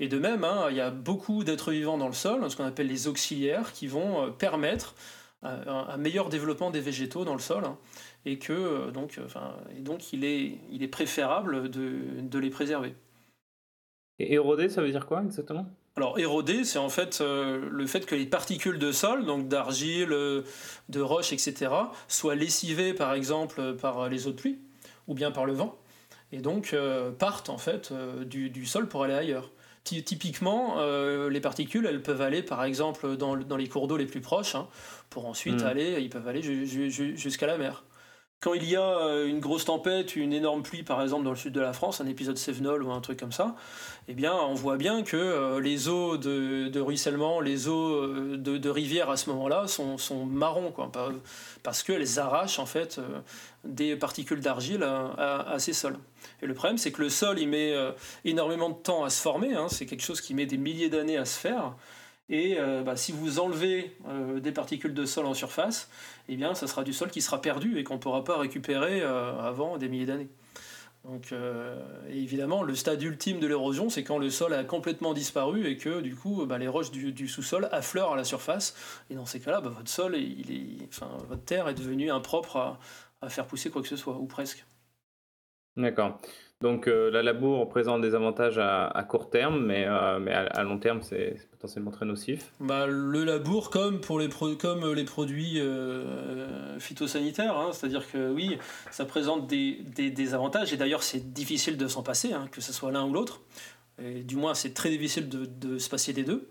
Et 0.00 0.08
de 0.08 0.18
même, 0.18 0.44
hein, 0.44 0.66
il 0.70 0.76
y 0.76 0.80
a 0.80 0.90
beaucoup 0.90 1.44
d'êtres 1.44 1.72
vivants 1.72 1.98
dans 1.98 2.06
le 2.06 2.12
sol, 2.12 2.48
ce 2.50 2.56
qu'on 2.56 2.64
appelle 2.64 2.86
les 2.86 3.08
auxiliaires, 3.08 3.72
qui 3.72 3.86
vont 3.86 4.32
permettre 4.32 4.94
un, 5.42 5.96
meilleur 5.96 6.28
développement 6.28 6.70
des 6.70 6.80
végétaux 6.80 7.24
dans 7.24 7.34
le 7.34 7.40
sol. 7.40 7.64
Hein 7.64 7.78
et 8.24 8.38
que 8.38 8.52
euh, 8.52 8.90
donc, 8.90 9.18
euh, 9.18 9.24
enfin, 9.24 9.54
et 9.76 9.80
donc 9.80 10.12
il, 10.12 10.24
est, 10.24 10.58
il 10.70 10.82
est 10.82 10.88
préférable 10.88 11.70
de, 11.70 12.20
de 12.20 12.38
les 12.38 12.50
préserver. 12.50 12.94
Et 14.18 14.34
éroder, 14.34 14.68
ça 14.68 14.82
veut 14.82 14.90
dire 14.90 15.06
quoi 15.06 15.22
exactement? 15.24 15.66
Alors 15.96 16.18
éroder, 16.18 16.64
c'est 16.64 16.78
en 16.78 16.88
fait 16.88 17.20
euh, 17.20 17.68
le 17.70 17.86
fait 17.86 18.06
que 18.06 18.14
les 18.14 18.26
particules 18.26 18.78
de 18.78 18.92
sol, 18.92 19.26
donc 19.26 19.48
d'argile, 19.48 20.08
de 20.08 21.00
roche, 21.00 21.32
etc., 21.32 21.70
soient 22.08 22.34
lessivées 22.34 22.94
par 22.94 23.12
exemple 23.12 23.74
par 23.74 24.08
les 24.08 24.26
eaux 24.26 24.32
de 24.32 24.36
pluie 24.36 24.58
ou 25.06 25.14
bien 25.14 25.32
par 25.32 25.44
le 25.44 25.52
vent, 25.52 25.76
et 26.30 26.38
donc 26.38 26.74
partent 27.18 27.50
en 27.50 27.58
fait 27.58 27.92
du, 28.24 28.48
du, 28.48 28.64
sol 28.64 28.88
pour 28.88 29.02
aller 29.02 29.14
ailleurs. 29.14 29.50
Typiquement, 29.84 30.76
les 31.28 31.40
particules, 31.40 31.86
elles 31.86 32.02
peuvent 32.02 32.20
aller 32.20 32.42
par 32.42 32.64
exemple 32.64 33.16
dans, 33.16 33.36
dans 33.36 33.56
les 33.56 33.68
cours 33.68 33.88
d'eau 33.88 33.96
les 33.96 34.06
plus 34.06 34.20
proches, 34.20 34.54
hein, 34.54 34.68
pour 35.10 35.26
ensuite 35.26 35.62
hmm. 35.62 35.66
aller, 35.66 36.00
ils 36.00 36.08
peuvent 36.08 36.28
aller 36.28 36.42
jusqu'à 37.16 37.46
la 37.46 37.58
mer 37.58 37.82
quand 38.42 38.54
il 38.54 38.68
y 38.68 38.74
a 38.74 38.82
euh, 38.82 39.28
une 39.28 39.38
grosse 39.38 39.64
tempête, 39.64 40.16
une 40.16 40.32
énorme 40.32 40.64
pluie 40.64 40.82
par 40.82 41.00
exemple 41.00 41.22
dans 41.24 41.30
le 41.30 41.36
sud 41.36 41.52
de 41.52 41.60
la 41.60 41.72
France, 41.72 42.00
un 42.00 42.08
épisode 42.08 42.36
Sevenol 42.36 42.82
ou 42.82 42.90
un 42.90 43.00
truc 43.00 43.20
comme 43.20 43.30
ça, 43.30 43.54
eh 44.08 44.14
bien 44.14 44.34
on 44.34 44.54
voit 44.54 44.76
bien 44.76 45.04
que 45.04 45.16
euh, 45.16 45.60
les 45.60 45.88
eaux 45.88 46.16
de, 46.16 46.80
ruissellement, 46.80 47.40
les 47.40 47.68
eaux 47.68 47.94
euh, 47.94 48.36
de, 48.36 48.68
rivière 48.68 49.10
à 49.10 49.16
ce 49.16 49.30
moment-là 49.30 49.68
sont, 49.68 49.96
sont 49.96 50.26
marrons, 50.26 50.72
quoi, 50.72 50.90
parce 51.62 51.84
qu'elles 51.84 52.18
arrachent 52.18 52.58
en 52.58 52.66
fait 52.66 53.00
des 53.62 53.94
particules 53.94 54.40
d'argile 54.40 54.82
à, 54.82 55.56
ces 55.58 55.72
sols. 55.72 55.98
Et 56.42 56.46
le 56.46 56.54
problème 56.54 56.78
c'est 56.78 56.90
que 56.90 57.00
le 57.00 57.10
sol 57.10 57.38
il 57.38 57.48
met 57.48 57.72
énormément 58.24 58.70
de 58.70 58.74
temps 58.74 59.04
à 59.04 59.10
se 59.10 59.22
former, 59.22 59.54
hein. 59.54 59.68
c'est 59.68 59.86
quelque 59.86 60.02
chose 60.02 60.20
qui 60.20 60.34
met 60.34 60.46
des 60.46 60.58
milliers 60.58 60.88
d'années 60.88 61.16
à 61.16 61.24
se 61.24 61.38
faire. 61.38 61.74
Et 62.28 62.56
euh, 62.58 62.82
bah, 62.82 62.96
si 62.96 63.12
vous 63.12 63.40
enlevez 63.40 63.96
euh, 64.08 64.40
des 64.40 64.52
particules 64.52 64.94
de 64.94 65.04
sol 65.04 65.26
en 65.26 65.34
surface, 65.34 65.90
eh 66.28 66.36
bien, 66.36 66.54
ça 66.54 66.66
sera 66.66 66.84
du 66.84 66.92
sol 66.92 67.10
qui 67.10 67.20
sera 67.20 67.40
perdu 67.40 67.78
et 67.78 67.84
qu'on 67.84 67.94
ne 67.94 67.98
pourra 67.98 68.24
pas 68.24 68.38
récupérer 68.38 69.02
euh, 69.02 69.38
avant 69.40 69.76
des 69.76 69.88
milliers 69.88 70.06
d'années. 70.06 70.28
Donc, 71.04 71.34
évidemment, 72.08 72.62
le 72.62 72.76
stade 72.76 73.02
ultime 73.02 73.40
de 73.40 73.48
l'érosion, 73.48 73.90
c'est 73.90 74.04
quand 74.04 74.18
le 74.18 74.30
sol 74.30 74.54
a 74.54 74.62
complètement 74.62 75.14
disparu 75.14 75.66
et 75.66 75.76
que 75.76 76.00
du 76.00 76.14
coup, 76.14 76.46
bah, 76.46 76.58
les 76.58 76.68
roches 76.68 76.92
du, 76.92 77.26
sous-sol 77.26 77.68
affleurent 77.72 78.12
à 78.12 78.16
la 78.16 78.22
surface. 78.22 78.76
Et 79.10 79.16
dans 79.16 79.26
ces 79.26 79.40
cas-là, 79.40 79.60
bah, 79.60 79.72
votre 79.76 79.90
sol, 79.90 80.14
il 80.14 80.86
votre 81.28 81.44
terre 81.44 81.66
est 81.66 81.74
devenue 81.74 82.08
impropre 82.08 82.78
à 83.20 83.28
faire 83.28 83.48
pousser 83.48 83.68
quoi 83.68 83.82
que 83.82 83.88
ce 83.88 83.96
soit, 83.96 84.14
ou 84.14 84.26
presque. 84.26 84.64
D'accord. 85.76 86.20
Donc 86.62 86.86
euh, 86.86 87.10
la 87.10 87.24
labour 87.24 87.68
présente 87.68 88.02
des 88.02 88.14
avantages 88.14 88.58
à, 88.58 89.04
court 89.08 89.30
terme, 89.30 89.66
mais, 89.66 89.84
euh, 89.84 90.20
mais 90.20 90.32
à, 90.32 90.62
long 90.62 90.78
terme, 90.78 91.00
c'est 91.02 91.36
potentiellement 91.50 91.90
très 91.90 92.06
nocif. 92.06 92.52
Bah, 92.60 92.86
le 92.86 93.24
labour, 93.24 93.68
comme 93.70 94.00
pour 94.00 94.20
les, 94.20 94.28
comme 94.28 94.92
les 94.94 95.04
produits 95.04 95.58
euh, 95.58 96.78
phytosanitaires, 96.78 97.58
hein, 97.58 97.70
c'est-à-dire 97.72 98.08
que 98.10 98.30
oui, 98.30 98.58
ça 98.92 99.04
présente 99.04 99.48
des, 99.48 99.82
des, 99.82 100.34
avantages, 100.34 100.72
et 100.72 100.76
d'ailleurs 100.76 101.02
c'est 101.02 101.32
difficile 101.32 101.76
de 101.76 101.88
s'en 101.88 102.04
passer, 102.04 102.32
hein, 102.32 102.46
que 102.52 102.60
ce 102.60 102.72
soit 102.72 102.92
l'un 102.92 103.04
ou 103.04 103.12
l'autre. 103.12 103.42
Du 103.98 104.36
moins, 104.36 104.54
c'est 104.54 104.72
très 104.72 104.88
difficile 104.90 105.28
de, 105.28 105.78
se 105.78 105.88
passer 105.88 106.12
des 106.12 106.24
deux. 106.24 106.48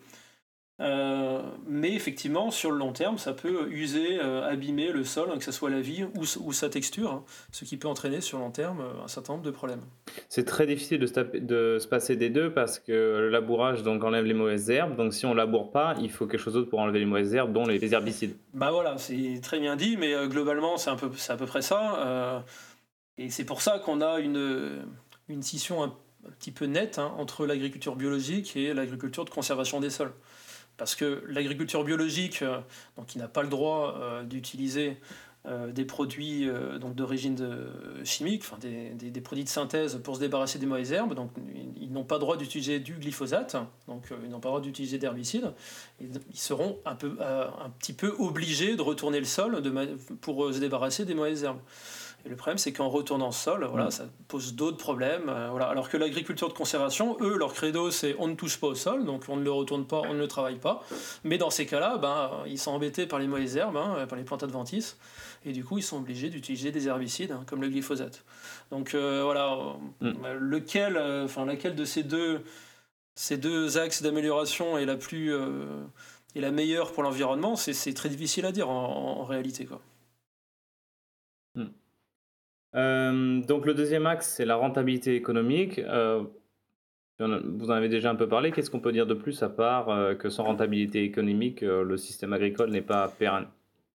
Euh, 0.81 1.41
mais 1.67 1.93
effectivement, 1.93 2.49
sur 2.49 2.71
le 2.71 2.77
long 2.77 2.91
terme, 2.91 3.17
ça 3.17 3.33
peut 3.33 3.69
user, 3.69 4.19
euh, 4.19 4.49
abîmer 4.49 4.91
le 4.91 5.03
sol, 5.03 5.29
que 5.37 5.43
ce 5.43 5.51
soit 5.51 5.69
la 5.69 5.79
vie 5.79 6.05
ou, 6.15 6.53
sa 6.53 6.69
texture, 6.69 7.11
hein, 7.11 7.23
ce 7.51 7.65
qui 7.65 7.77
peut 7.77 7.87
entraîner 7.87 8.19
sur 8.19 8.39
le 8.39 8.45
long 8.45 8.51
terme 8.51 8.81
euh, 8.81 9.03
un 9.03 9.07
certain 9.07 9.33
nombre 9.33 9.45
de 9.45 9.51
problèmes. 9.51 9.81
C'est 10.27 10.45
très 10.45 10.65
difficile 10.65 10.99
de 10.99 11.05
se, 11.05 11.19
de 11.37 11.77
se, 11.79 11.87
passer 11.87 12.15
des 12.15 12.29
deux 12.29 12.51
parce 12.51 12.79
que 12.79 12.91
le 12.91 13.29
labourage 13.29 13.83
donc, 13.83 14.03
enlève 14.03 14.25
les 14.25 14.33
mauvaises 14.33 14.71
herbes. 14.71 14.95
Donc 14.95 15.13
si 15.13 15.25
on 15.25 15.35
laboure 15.35 15.71
pas, 15.71 15.95
il 16.01 16.09
faut 16.09 16.25
quelque 16.25 16.39
chose 16.39 16.53
d'autre 16.53 16.69
pour 16.69 16.79
enlever 16.79 16.99
les 16.99 17.05
mauvaises 17.05 17.35
herbes, 17.35 17.53
dont 17.53 17.65
les, 17.65 17.93
herbicides. 17.93 18.35
Bah 18.53 18.71
voilà, 18.71 18.97
c'est 18.97 19.39
très 19.43 19.59
bien 19.59 19.75
dit, 19.75 19.97
mais 19.97 20.13
globalement, 20.27 20.77
c'est 20.77 20.89
à 20.89 20.95
peu 20.95 21.45
près 21.45 21.61
ça. 21.61 22.43
et 23.17 23.29
c'est 23.29 23.43
pour 23.43 23.61
ça 23.61 23.79
qu'on 23.79 24.01
a 24.01 24.19
une, 24.19 24.83
une 25.27 25.43
scission 25.43 25.83
un, 25.83 25.93
petit 26.39 26.51
peu 26.51 26.65
nette 26.65 26.99
hein, 26.99 27.13
entre 27.17 27.47
l'agriculture 27.47 27.95
biologique 27.95 28.55
et 28.55 28.75
l'agriculture 28.75 29.25
de 29.25 29.31
conservation 29.31 29.79
des 29.79 29.89
sols 29.89 30.13
parce 30.81 30.95
que 30.95 31.23
l'agriculture 31.27 31.83
biologique, 31.83 32.41
euh, 32.41 32.57
qui 33.05 33.19
n'a 33.19 33.27
pas 33.27 33.43
le 33.43 33.49
droit 33.49 33.99
euh, 33.99 34.23
d'utiliser 34.23 34.97
euh, 35.45 35.71
des 35.71 35.85
produits 35.85 36.49
d'origine 36.95 37.37
chimique, 38.03 38.45
des, 38.59 39.21
produits 39.21 39.43
de 39.43 39.49
synthèse 39.49 40.01
pour 40.03 40.15
se 40.15 40.21
débarrasser 40.21 40.57
des 40.57 40.65
mauvaises 40.65 40.91
herbes. 40.91 41.13
Donc 41.13 41.29
ils 41.79 41.91
n'ont 41.91 42.03
pas 42.03 42.15
le 42.15 42.21
droit 42.21 42.35
d'utiliser 42.35 42.79
du 42.79 42.93
glyphosate, 42.93 43.57
donc 43.87 44.07
ils 44.23 44.29
n'ont 44.31 44.39
pas 44.39 44.49
le 44.49 44.53
droit 44.53 44.61
d'utiliser 44.61 44.97
d'herbicides. 44.97 45.53
Ils 45.99 46.19
seront 46.33 46.79
un, 46.85 46.95
petit 46.95 47.93
peu 47.93 48.15
obligés 48.17 48.75
de 48.75 48.81
retourner 48.81 49.19
le 49.19 49.25
sol 49.25 49.61
pour 50.21 50.51
se 50.51 50.57
débarrasser 50.57 51.05
des 51.05 51.13
mauvaises 51.13 51.43
herbes. 51.43 51.61
Et 52.25 52.29
le 52.29 52.35
problème, 52.35 52.57
c'est 52.57 52.71
qu'en 52.71 52.89
retournant 52.89 53.31
sol, 53.31 53.65
voilà, 53.65 53.89
ça 53.89 54.05
pose 54.27 54.53
d'autres 54.53 54.77
problèmes. 54.77 55.27
Euh, 55.27 55.49
voilà. 55.49 55.67
Alors 55.67 55.89
que 55.89 55.97
l'agriculture 55.97 56.47
de 56.49 56.53
conservation, 56.53 57.17
eux, 57.21 57.35
leur 57.37 57.53
credo, 57.53 57.89
c'est 57.89 58.15
on 58.19 58.27
ne 58.27 58.35
touche 58.35 58.59
pas 58.59 58.67
au 58.67 58.75
sol, 58.75 59.05
donc 59.05 59.23
on 59.27 59.37
ne 59.37 59.43
le 59.43 59.51
retourne 59.51 59.85
pas, 59.85 60.01
on 60.07 60.13
ne 60.13 60.19
le 60.19 60.27
travaille 60.27 60.59
pas. 60.59 60.83
Mais 61.23 61.37
dans 61.37 61.49
ces 61.49 61.65
cas-là, 61.65 61.97
ben, 61.97 62.29
ils 62.45 62.59
sont 62.59 62.71
embêtés 62.71 63.07
par 63.07 63.19
les 63.19 63.27
mauvaises 63.27 63.57
herbes, 63.57 63.77
hein, 63.77 64.05
par 64.07 64.17
les 64.17 64.23
plantes 64.23 64.43
adventices, 64.43 64.97
et 65.45 65.51
du 65.51 65.63
coup, 65.63 65.79
ils 65.79 65.83
sont 65.83 65.97
obligés 65.97 66.29
d'utiliser 66.29 66.71
des 66.71 66.87
herbicides, 66.87 67.31
hein, 67.31 67.43
comme 67.47 67.61
le 67.61 67.69
glyphosate. 67.69 68.23
Donc 68.69 68.93
euh, 68.93 69.21
voilà, 69.23 69.57
mm. 70.01 70.11
euh, 70.25 70.37
lequel, 70.39 70.97
enfin 71.25 71.45
laquelle 71.45 71.75
de 71.75 71.85
ces 71.85 72.03
deux, 72.03 72.43
ces 73.15 73.37
deux 73.37 73.79
axes 73.79 74.03
d'amélioration 74.03 74.77
est 74.77 74.85
la 74.85 74.95
plus 74.95 75.33
est 76.35 76.39
la 76.39 76.51
meilleure 76.51 76.93
pour 76.93 77.03
l'environnement, 77.03 77.55
c'est 77.55 77.93
très 77.93 78.09
difficile 78.09 78.45
à 78.45 78.51
dire 78.51 78.69
en, 78.69 79.19
en 79.19 79.25
réalité. 79.25 79.65
Quoi. 79.65 79.81
Euh, 82.75 83.41
donc 83.41 83.65
le 83.65 83.73
deuxième 83.73 84.05
axe, 84.05 84.33
c'est 84.35 84.45
la 84.45 84.55
rentabilité 84.55 85.15
économique. 85.15 85.79
Euh, 85.79 86.23
vous 87.19 87.69
en 87.69 87.73
avez 87.73 87.89
déjà 87.89 88.09
un 88.09 88.15
peu 88.15 88.27
parlé. 88.27 88.51
Qu'est-ce 88.51 88.71
qu'on 88.71 88.79
peut 88.79 88.91
dire 88.91 89.05
de 89.05 89.13
plus 89.13 89.43
à 89.43 89.49
part 89.49 89.89
euh, 89.89 90.15
que 90.15 90.29
sans 90.29 90.43
rentabilité 90.43 91.03
économique, 91.03 91.61
le 91.61 91.97
système 91.97 92.33
agricole 92.33 92.71
n'est 92.71 92.81
pas 92.81 93.07
pérenne? 93.07 93.45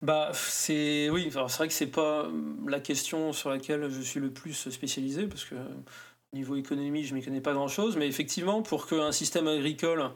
Bah, 0.02 0.30
c'est 0.34 1.10
oui, 1.10 1.30
c'est 1.32 1.40
vrai 1.40 1.68
que 1.68 1.74
c'est 1.74 1.88
pas 1.88 2.28
la 2.68 2.80
question 2.80 3.34
sur 3.34 3.50
laquelle 3.50 3.90
je 3.90 4.02
suis 4.02 4.20
le 4.20 4.30
plus 4.30 4.70
spécialisé 4.70 5.26
parce 5.26 5.46
que 5.46 5.56
au 5.56 6.36
niveau 6.36 6.56
économie, 6.56 7.04
je 7.04 7.16
m'y 7.16 7.24
connais 7.24 7.42
pas 7.42 7.54
grand-chose, 7.54 7.98
mais 7.98 8.08
effectivement, 8.08 8.62
pour 8.62 8.88
qu'un 8.88 9.12
système 9.12 9.48
agricole 9.48 10.12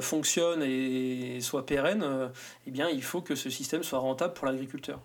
fonctionne 0.00 0.62
et 0.62 1.40
soit 1.40 1.66
pérenne, 1.66 2.30
eh 2.66 2.70
bien, 2.70 2.88
il 2.88 3.02
faut 3.02 3.20
que 3.20 3.34
ce 3.34 3.50
système 3.50 3.82
soit 3.82 3.98
rentable 3.98 4.32
pour 4.32 4.46
l'agriculteur. 4.46 5.00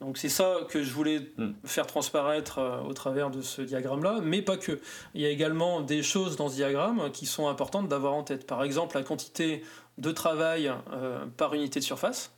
Donc 0.00 0.16
c'est 0.16 0.28
ça 0.28 0.58
que 0.68 0.82
je 0.82 0.92
voulais 0.92 1.20
hmm. 1.36 1.52
faire 1.64 1.86
transparaître 1.86 2.58
euh, 2.58 2.80
au 2.82 2.92
travers 2.92 3.30
de 3.30 3.42
ce 3.42 3.62
diagramme-là, 3.62 4.20
mais 4.22 4.42
pas 4.42 4.56
que. 4.56 4.80
Il 5.14 5.20
y 5.20 5.26
a 5.26 5.30
également 5.30 5.80
des 5.80 6.02
choses 6.02 6.36
dans 6.36 6.48
ce 6.48 6.54
diagramme 6.54 7.10
qui 7.12 7.26
sont 7.26 7.48
importantes 7.48 7.88
d'avoir 7.88 8.14
en 8.14 8.22
tête. 8.22 8.46
Par 8.46 8.62
exemple, 8.62 8.96
la 8.96 9.02
quantité 9.02 9.64
de 9.98 10.12
travail 10.12 10.72
euh, 10.92 11.26
par 11.36 11.54
unité 11.54 11.80
de 11.80 11.84
surface 11.84 12.32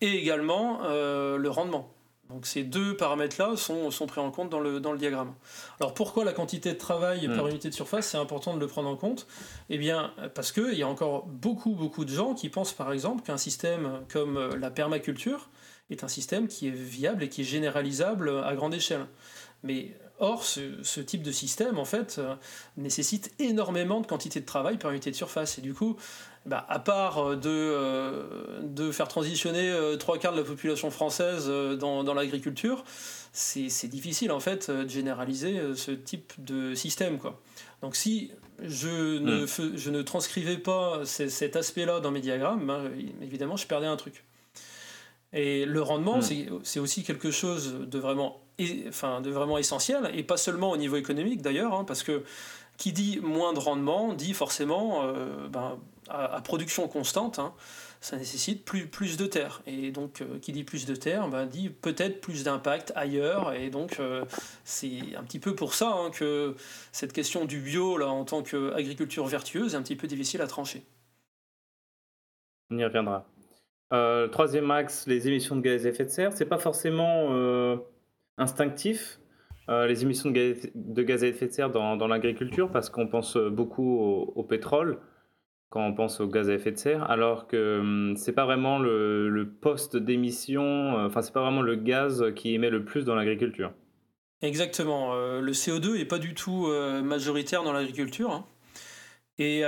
et 0.00 0.16
également 0.16 0.80
euh, 0.84 1.36
le 1.36 1.50
rendement. 1.50 1.94
Donc 2.30 2.46
ces 2.46 2.64
deux 2.64 2.96
paramètres-là 2.96 3.56
sont, 3.56 3.90
sont, 3.90 4.06
pris 4.06 4.20
en 4.20 4.30
compte 4.30 4.48
dans 4.48 4.58
le, 4.58 4.80
dans 4.80 4.90
le 4.90 4.98
diagramme. 4.98 5.34
Alors 5.78 5.94
pourquoi 5.94 6.24
la 6.24 6.32
quantité 6.32 6.72
de 6.72 6.78
travail 6.78 7.28
par 7.28 7.44
hmm. 7.44 7.50
unité 7.50 7.68
de 7.68 7.74
surface, 7.74 8.08
c'est 8.08 8.18
important 8.18 8.54
de 8.54 8.58
le 8.58 8.66
prendre 8.66 8.88
en 8.88 8.96
compte? 8.96 9.28
Eh 9.70 9.78
bien 9.78 10.12
parce 10.34 10.50
qu'il 10.50 10.74
y 10.74 10.82
a 10.82 10.88
encore 10.88 11.26
beaucoup, 11.26 11.74
beaucoup 11.74 12.04
de 12.04 12.10
gens 12.10 12.34
qui 12.34 12.48
pensent 12.48 12.72
par 12.72 12.90
exemple 12.92 13.22
qu'un 13.22 13.36
système 13.36 14.00
comme 14.10 14.56
la 14.56 14.70
permaculture, 14.70 15.48
est 15.90 16.04
un 16.04 16.08
système 16.08 16.48
qui 16.48 16.68
est 16.68 16.72
viable 16.72 17.22
et 17.22 17.28
qui 17.28 17.42
est 17.42 17.44
généralisable 17.44 18.30
à 18.44 18.54
grande 18.54 18.74
échelle. 18.74 19.06
Mais 19.62 19.96
or, 20.18 20.44
ce, 20.44 21.00
type 21.00 21.22
de 21.22 21.32
système, 21.32 21.78
en 21.78 21.84
fait, 21.84 22.20
nécessite 22.76 23.32
énormément 23.38 24.00
de 24.00 24.06
quantité 24.06 24.40
de 24.40 24.46
travail 24.46 24.78
par 24.78 24.90
unité 24.90 25.10
de 25.10 25.16
surface. 25.16 25.58
Et 25.58 25.60
du 25.60 25.74
coup, 25.74 25.96
bah, 26.46 26.64
à 26.68 26.78
part 26.78 27.36
de, 27.36 28.60
de 28.62 28.90
faire 28.90 29.08
transitionner 29.08 29.72
trois 29.98 30.18
quarts 30.18 30.32
de 30.32 30.38
la 30.38 30.44
population 30.44 30.90
française 30.90 31.48
dans, 31.78 32.04
dans 32.04 32.14
l'agriculture, 32.14 32.84
c'est 33.32 33.88
difficile 33.88 34.32
en 34.32 34.40
fait 34.40 34.70
de 34.70 34.88
généraliser 34.88 35.60
ce 35.74 35.90
type 35.90 36.32
de 36.38 36.74
système. 36.74 37.18
Quoi. 37.18 37.40
Donc 37.82 37.96
si 37.96 38.32
je 38.60 39.18
ne, 39.18 39.44
hmm. 39.44 39.76
je 39.76 39.90
ne 39.90 40.02
transcrivais 40.02 40.58
pas 40.58 41.04
cet 41.04 41.56
aspect-là 41.56 42.00
dans 42.00 42.10
mes 42.10 42.20
diagrammes, 42.20 42.66
ben, 42.66 42.90
évidemment, 43.20 43.56
je 43.56 43.66
perdais 43.66 43.86
un 43.86 43.96
truc. 43.96 44.24
Et 45.32 45.64
le 45.64 45.80
rendement, 45.80 46.18
hmm. 46.18 46.60
c'est 46.62 46.80
aussi 46.80 47.04
quelque 47.04 47.30
chose 47.30 47.74
de 47.86 47.98
vraiment, 47.98 48.40
enfin, 48.88 49.20
de 49.20 49.30
vraiment 49.30 49.56
essentiel, 49.56 50.10
et 50.14 50.22
pas 50.22 50.36
seulement 50.36 50.70
au 50.70 50.76
niveau 50.76 50.96
économique 50.96 51.40
d'ailleurs, 51.40 51.72
hein, 51.72 51.84
parce 51.84 52.02
que 52.02 52.22
qui 52.76 52.92
dit 52.92 53.20
moins 53.22 53.52
de 53.52 53.58
rendement 53.58 54.12
dit 54.12 54.34
forcément 54.34 55.04
euh, 55.04 55.48
ben, 55.48 55.78
à, 56.08 56.40
production 56.40 56.88
constante. 56.88 57.38
Hein, 57.38 57.54
ça 58.00 58.16
nécessite 58.16 58.64
plus, 58.64 58.88
plus 58.88 59.16
de 59.16 59.26
terre. 59.26 59.62
Et 59.66 59.92
donc, 59.92 60.20
euh, 60.20 60.40
qui 60.40 60.50
dit 60.50 60.64
plus 60.64 60.86
de 60.86 60.96
terre, 60.96 61.28
ben, 61.28 61.46
dit 61.46 61.70
peut-être 61.70 62.20
plus 62.20 62.42
d'impact 62.42 62.92
ailleurs. 62.96 63.52
Et 63.54 63.70
donc, 63.70 64.00
euh, 64.00 64.24
c'est 64.64 65.14
un 65.16 65.22
petit 65.22 65.38
peu 65.38 65.54
pour 65.54 65.74
ça 65.74 65.92
hein, 65.92 66.10
que 66.10 66.56
cette 66.90 67.12
question 67.12 67.44
du 67.44 67.60
bio, 67.60 67.96
là, 67.96 68.08
en 68.08 68.24
tant 68.24 68.42
qu'agriculture 68.42 69.26
vertueuse, 69.26 69.74
est 69.74 69.76
un 69.76 69.82
petit 69.82 69.94
peu 69.94 70.08
difficile 70.08 70.42
à 70.42 70.48
trancher. 70.48 70.82
On 72.72 72.78
y 72.78 72.84
reviendra. 72.84 73.24
Euh, 73.92 74.28
troisième 74.28 74.70
axe, 74.70 75.06
les 75.06 75.28
émissions 75.28 75.56
de 75.56 75.60
gaz 75.60 75.86
à 75.86 75.90
effet 75.90 76.04
de 76.04 76.10
serre. 76.10 76.32
C'est 76.32 76.46
pas 76.46 76.58
forcément 76.58 77.78
instinctif. 78.38 79.20
les 79.68 80.02
émissions 80.02 80.30
de 80.30 81.02
gaz, 81.02 81.24
à 81.24 81.26
effet 81.26 81.46
de 81.46 81.52
serre 81.52 81.70
dans, 81.70 82.08
l'agriculture 82.08 82.70
parce 82.70 82.90
qu'on 82.90 83.06
pense 83.06 83.36
beaucoup 83.36 83.98
au 84.00 84.42
pétrole 84.42 84.98
quand 85.72 85.86
on 85.86 85.94
pense 85.94 86.20
au 86.20 86.28
gaz 86.28 86.50
à 86.50 86.54
effet 86.54 86.70
de 86.70 86.76
serre, 86.76 87.10
alors 87.10 87.46
que 87.48 87.80
hum, 87.80 88.14
c'est 88.16 88.32
pas 88.32 88.44
vraiment 88.44 88.78
le, 88.78 89.50
poste 89.60 89.96
d'émission, 89.96 90.62
euh, 90.62 91.06
enfin 91.06 91.22
c'est 91.22 91.32
pas 91.32 91.40
vraiment 91.40 91.62
le 91.62 91.76
gaz 91.76 92.26
qui 92.36 92.54
émet 92.54 92.68
le 92.68 92.84
plus 92.84 93.04
dans 93.04 93.14
l'agriculture. 93.14 93.72
Exactement. 94.42 95.14
Euh, 95.14 95.40
le 95.40 95.52
CO2 95.52 95.98
est 95.98 96.04
pas 96.04 96.18
du 96.18 96.34
tout 96.34 96.66
euh, 96.66 97.00
majoritaire 97.00 97.62
dans 97.62 97.72
l'agriculture. 97.72 98.30
Hein. 98.30 98.44
Et 99.38 99.62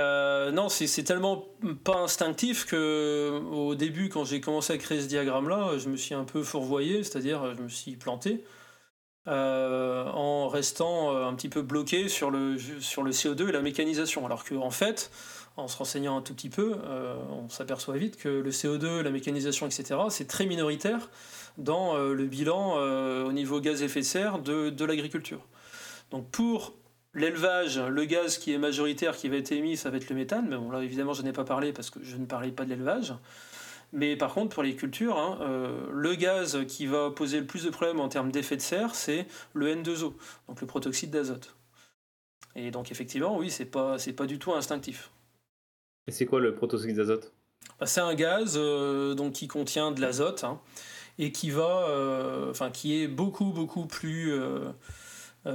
non, 0.53 0.69
c'est 0.69 1.03
tellement 1.03 1.45
pas 1.83 1.97
instinctif 1.97 2.65
que 2.65 3.41
au 3.51 3.75
début, 3.75 4.09
quand 4.09 4.23
j'ai 4.23 4.39
commencé 4.39 4.73
à 4.73 4.77
créer 4.77 5.01
ce 5.01 5.07
diagramme-là, 5.07 5.77
je 5.77 5.89
me 5.89 5.97
suis 5.97 6.13
un 6.15 6.23
peu 6.23 6.43
fourvoyé, 6.43 7.03
c'est-à-dire 7.03 7.55
je 7.55 7.61
me 7.61 7.67
suis 7.67 7.95
planté. 7.95 8.43
en 9.27 10.47
restant 10.47 11.15
un 11.15 11.33
petit 11.33 11.49
peu 11.49 11.61
bloqué 11.61 12.09
sur 12.09 12.31
le, 12.31 12.57
sur 12.79 13.03
le 13.03 13.11
CO2 13.11 13.49
et 13.49 13.51
la 13.51 13.61
mécanisation. 13.61 14.25
Alors 14.25 14.45
qu'en 14.45 14.61
en 14.61 14.71
fait, 14.71 15.11
en 15.57 15.67
se 15.67 15.77
renseignant 15.77 16.17
un 16.17 16.21
tout 16.21 16.33
petit 16.33 16.49
peu, 16.49 16.75
euh, 16.85 17.15
on 17.29 17.49
s'aperçoit 17.49 17.95
vite 17.97 18.17
que 18.17 18.29
le 18.29 18.51
CO2, 18.51 19.01
la 19.01 19.09
mécanisation, 19.09 19.65
etc., 19.65 19.99
c'est 20.09 20.27
très 20.27 20.45
minoritaire 20.45 21.09
dans 21.57 21.95
euh, 21.95 22.13
le 22.13 22.25
bilan 22.25 22.75
euh, 22.77 23.23
au 23.23 23.31
niveau 23.31 23.61
gaz 23.61 23.81
à 23.81 23.85
effet 23.85 24.01
de 24.01 24.05
serre 24.05 24.39
de, 24.39 24.85
l'agriculture. 24.85 25.39
Donc 26.11 26.29
pour 26.29 26.73
l'élevage, 27.15 27.79
le 27.79 28.05
gaz 28.05 28.37
qui 28.37 28.53
est 28.53 28.57
majoritaire, 28.57 29.15
qui 29.15 29.29
va 29.29 29.37
être 29.37 29.51
émis, 29.51 29.77
ça 29.77 29.89
va 29.89 29.97
être 29.97 30.09
le 30.09 30.15
méthane, 30.15 30.47
mais 30.47 30.57
bon 30.57 30.69
là 30.69 30.83
évidemment 30.83 31.13
je 31.13 31.23
n'ai 31.23 31.33
pas 31.33 31.45
parlé 31.45 31.73
parce 31.73 31.89
que 31.89 31.99
je 32.03 32.17
ne 32.17 32.25
parlais 32.25 32.51
pas 32.51 32.65
de 32.65 32.69
l'élevage. 32.69 33.13
Mais 33.93 34.15
par 34.17 34.33
contre, 34.33 34.53
pour 34.53 34.63
les 34.63 34.75
cultures, 34.75 35.17
hein, 35.17 35.39
le 35.93 36.15
gaz 36.15 36.65
qui 36.67 36.85
va 36.85 37.11
poser 37.11 37.39
le 37.39 37.45
plus 37.45 37.63
de 37.63 37.69
problèmes 37.69 37.99
en 37.99 38.09
termes 38.09 38.31
d'effet 38.31 38.57
de 38.57 38.61
serre, 38.61 38.93
c'est 38.93 39.25
le 39.53 39.73
N2O, 39.73 40.13
donc 40.47 40.59
le 40.59 40.67
protoxyde 40.67 41.11
d'azote. 41.11 41.55
Et 42.55 42.71
donc 42.71 42.91
effectivement, 42.91 43.37
oui, 43.37 43.49
c'est 43.49 43.65
pas, 43.65 43.97
c'est 43.97 44.13
pas 44.13 44.25
du 44.25 44.39
tout 44.39 44.53
instinctif. 44.53 45.11
Et 46.07 46.11
c'est 46.11 46.25
quoi 46.25 46.39
le 46.39 46.55
protoxyde 46.55 46.95
d'azote? 46.95 47.33
Bah, 47.79 47.85
C'est 47.85 48.01
un 48.01 48.15
gaz 48.15 48.55
euh, 48.57 49.13
donc, 49.15 49.33
qui 49.33 49.47
contient 49.47 49.91
de 49.91 50.01
l'azote 50.01 50.43
hein, 50.43 50.59
et 51.17 51.31
qui, 51.31 51.49
va, 51.49 51.87
euh, 51.89 52.51
enfin, 52.51 52.71
qui 52.71 53.01
est 53.01 53.07
beaucoup, 53.07 53.51
beaucoup 53.51 53.85
plus 53.85 54.33
euh, 54.33 54.69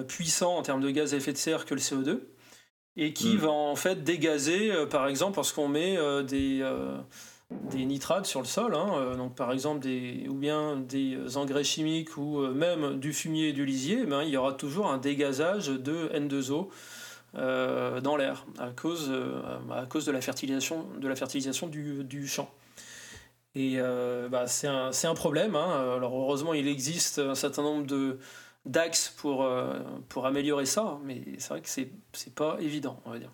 puissant 0.08 0.56
en 0.56 0.62
termes 0.62 0.80
de 0.80 0.90
gaz 0.90 1.14
à 1.14 1.16
effet 1.16 1.32
de 1.32 1.38
serre 1.38 1.64
que 1.64 1.74
le 1.74 1.80
CO2 1.80 2.20
et 2.96 3.12
qui 3.12 3.34
hmm. 3.34 3.38
va 3.38 3.50
en 3.50 3.76
fait 3.76 4.02
dégazer, 4.04 4.72
par 4.90 5.06
exemple, 5.06 5.36
lorsqu'on 5.36 5.68
met 5.68 5.96
des, 6.24 6.64
des 7.50 7.84
nitrates 7.84 8.26
sur 8.26 8.40
le 8.40 8.46
sol, 8.46 8.74
hein, 8.74 9.16
donc 9.16 9.34
par 9.34 9.52
exemple 9.52 9.80
des, 9.80 10.26
ou 10.28 10.34
bien 10.34 10.76
des 10.76 11.36
engrais 11.36 11.64
chimiques 11.64 12.16
ou 12.16 12.40
même 12.48 12.98
du 12.98 13.12
fumier 13.12 13.48
et 13.48 13.52
du 13.52 13.64
lisier, 13.64 14.04
ben, 14.06 14.22
il 14.22 14.30
y 14.30 14.36
aura 14.36 14.52
toujours 14.52 14.88
un 14.88 14.98
dégazage 14.98 15.68
de 15.68 16.08
N2O 16.14 16.68
euh, 17.36 18.00
dans 18.00 18.16
l'air 18.16 18.44
à 18.58 18.70
cause, 18.70 19.08
euh, 19.08 19.40
à 19.70 19.86
cause 19.86 20.04
de 20.04 20.10
la 20.10 20.20
fertilisation, 20.20 20.88
de 20.98 21.06
la 21.06 21.14
fertilisation 21.14 21.68
du, 21.68 22.02
du 22.02 22.26
champ. 22.26 22.50
Et 23.54 23.74
euh, 23.76 24.28
bah, 24.28 24.48
c'est 24.48 24.66
un, 24.66 24.90
un, 24.90 25.14
problème. 25.14 25.54
Hein. 25.54 25.94
Alors 25.96 26.14
heureusement, 26.14 26.54
il 26.54 26.66
existe 26.66 27.20
un 27.20 27.36
certain 27.36 27.62
nombre 27.62 27.86
de 27.86 28.18
d'axes 28.64 29.14
pour, 29.16 29.48
pour 30.08 30.26
améliorer 30.26 30.66
ça, 30.66 30.98
mais 31.04 31.22
c'est 31.38 31.48
vrai 31.48 31.60
que 31.62 31.68
c'est, 31.68 32.34
pas 32.34 32.56
évident, 32.60 33.00
on 33.04 33.10
va 33.10 33.18
dire. 33.18 33.32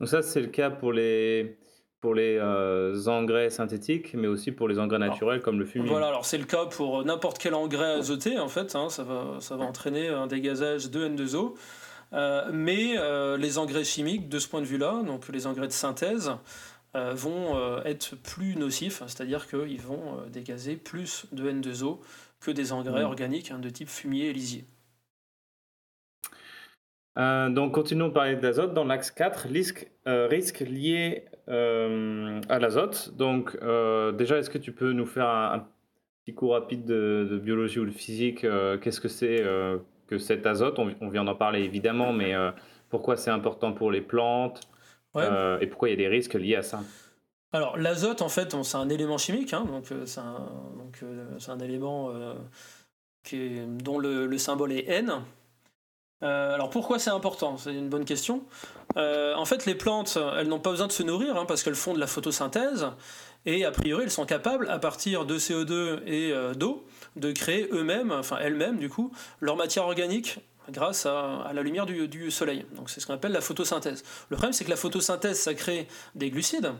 Donc 0.00 0.08
ça, 0.08 0.22
c'est 0.22 0.40
le 0.40 0.46
cas 0.46 0.70
pour 0.70 0.92
les, 0.92 1.58
pour 2.00 2.14
les 2.14 2.40
engrais 3.08 3.50
synthétiques, 3.50 4.14
mais 4.14 4.28
aussi 4.28 4.52
pour 4.52 4.68
les 4.68 4.78
engrais 4.78 4.98
naturels 4.98 5.40
comme 5.40 5.58
le 5.58 5.66
fumier. 5.66 5.88
Voilà, 5.88 6.08
alors 6.08 6.26
c'est 6.26 6.38
le 6.38 6.44
cas 6.44 6.66
pour 6.66 7.04
n'importe 7.04 7.38
quel 7.38 7.54
engrais 7.54 7.94
azoté, 7.94 8.38
en 8.38 8.48
fait, 8.48 8.76
hein. 8.76 8.88
ça, 8.88 9.02
va, 9.02 9.38
ça 9.40 9.56
va 9.56 9.64
entraîner 9.64 10.08
un 10.08 10.28
dégazage 10.28 10.90
de 10.90 11.08
N2O. 11.08 11.54
Euh, 12.14 12.50
mais 12.52 12.94
euh, 12.96 13.36
les 13.36 13.58
engrais 13.58 13.84
chimiques, 13.84 14.28
de 14.28 14.38
ce 14.38 14.48
point 14.48 14.60
de 14.60 14.66
vue-là, 14.66 15.02
donc 15.04 15.28
les 15.28 15.46
engrais 15.46 15.66
de 15.66 15.72
synthèse, 15.72 16.32
euh, 16.96 17.12
vont 17.14 17.82
être 17.84 18.14
plus 18.16 18.56
nocifs, 18.56 19.02
c'est-à-dire 19.06 19.48
qu'ils 19.48 19.80
vont 19.80 20.22
dégazer 20.28 20.76
plus 20.76 21.26
de 21.32 21.50
N2O 21.50 21.98
que 22.44 22.50
des 22.50 22.72
engrais 22.72 23.02
mmh. 23.02 23.06
organiques 23.06 23.50
hein, 23.50 23.58
de 23.58 23.68
type 23.68 23.88
fumier 23.88 24.26
et 24.26 24.32
lisier. 24.32 24.64
donc, 27.16 27.72
continuons 27.72 28.08
de 28.08 28.12
parler 28.12 28.36
d'azote. 28.36 28.74
Dans 28.74 28.84
l'axe 28.84 29.10
4, 29.10 29.46
risque, 29.48 29.90
risque 30.06 30.60
lié 30.60 31.24
à 31.46 32.58
l'azote. 32.58 33.14
Donc, 33.16 33.56
déjà, 34.16 34.38
est-ce 34.38 34.50
que 34.50 34.58
tu 34.58 34.72
peux 34.72 34.92
nous 34.92 35.06
faire 35.06 35.28
un, 35.28 35.66
petit 36.24 36.34
cours 36.34 36.52
rapide 36.52 36.84
de, 36.84 37.28
de 37.30 37.38
biologie 37.38 37.80
ou 37.80 37.86
de 37.86 37.90
physique 37.90 38.46
Qu'est-ce 38.80 39.00
que 39.00 39.08
c'est 39.08 39.42
que 40.06 40.18
cet 40.18 40.46
azote, 40.46 40.78
on, 40.78 41.08
vient 41.08 41.24
d'en 41.24 41.34
parler 41.34 41.62
évidemment, 41.62 42.12
mais 42.12 42.34
euh, 42.34 42.50
pourquoi 42.90 43.16
c'est 43.16 43.30
important 43.30 43.72
pour 43.72 43.90
les 43.90 44.00
plantes 44.00 44.60
euh, 45.16 45.58
et 45.60 45.66
pourquoi 45.66 45.88
il 45.88 45.92
y 45.92 45.94
a 45.94 45.96
des 45.96 46.08
risques 46.08 46.34
liés 46.34 46.56
à 46.56 46.62
ça? 46.62 46.80
Alors 47.54 47.76
l'azote 47.78 48.20
en 48.20 48.28
fait 48.28 48.54
c'est 48.62 48.76
un 48.76 48.88
élément 48.88 49.16
chimique, 49.18 49.52
hein, 49.52 49.64
donc 49.66 49.92
euh, 49.92 50.04
c'est 50.06 51.50
un, 51.50 51.58
élément 51.60 52.12
qui 53.22 53.60
dont 53.66 53.98
le, 53.98 54.36
symbole 54.38 54.72
est 54.72 54.88
N. 54.88 55.22
alors 56.20 56.68
pourquoi 56.68 56.98
c'est 56.98 57.10
important? 57.10 57.56
C'est 57.56 57.72
une 57.72 57.88
bonne 57.88 58.04
question. 58.04 58.42
en 58.96 59.44
fait 59.44 59.66
les 59.66 59.74
plantes 59.74 60.18
elles 60.36 60.48
n'ont 60.48 60.60
pas 60.60 60.70
besoin 60.70 60.88
de 60.88 60.92
se 60.92 61.02
nourrir 61.02 61.36
hein, 61.36 61.46
parce 61.46 61.62
qu'elles 61.62 61.74
font 61.74 61.94
de 61.94 62.00
la 62.00 62.06
photosynthèse 62.06 62.88
et 63.46 63.64
a 63.64 63.70
priori 63.70 64.02
elles 64.04 64.10
sont 64.10 64.26
capables 64.26 64.68
à 64.68 64.78
partir 64.78 65.24
de 65.24 65.38
CO2 65.38 66.06
et 66.06 66.34
d'eau 66.56 66.84
de 67.16 67.32
créer 67.32 67.68
eux-mêmes, 67.72 68.12
enfin 68.12 68.38
elles-mêmes 68.40 68.78
du 68.78 68.88
coup, 68.88 69.12
leur 69.40 69.56
matière 69.56 69.84
organique 69.84 70.40
grâce 70.70 71.06
à, 71.06 71.50
la 71.52 71.62
lumière 71.62 71.86
du, 71.86 72.30
soleil. 72.30 72.64
Donc 72.74 72.90
c'est 72.90 73.00
ce 73.00 73.06
qu'on 73.06 73.14
appelle 73.14 73.32
la 73.32 73.40
photosynthèse. 73.40 74.02
Le 74.30 74.36
problème 74.36 74.52
c'est 74.52 74.64
que 74.64 74.70
la 74.70 74.76
photosynthèse 74.76 75.38
ça 75.38 75.54
crée 75.54 75.88
des 76.14 76.30
glucides, 76.30 76.72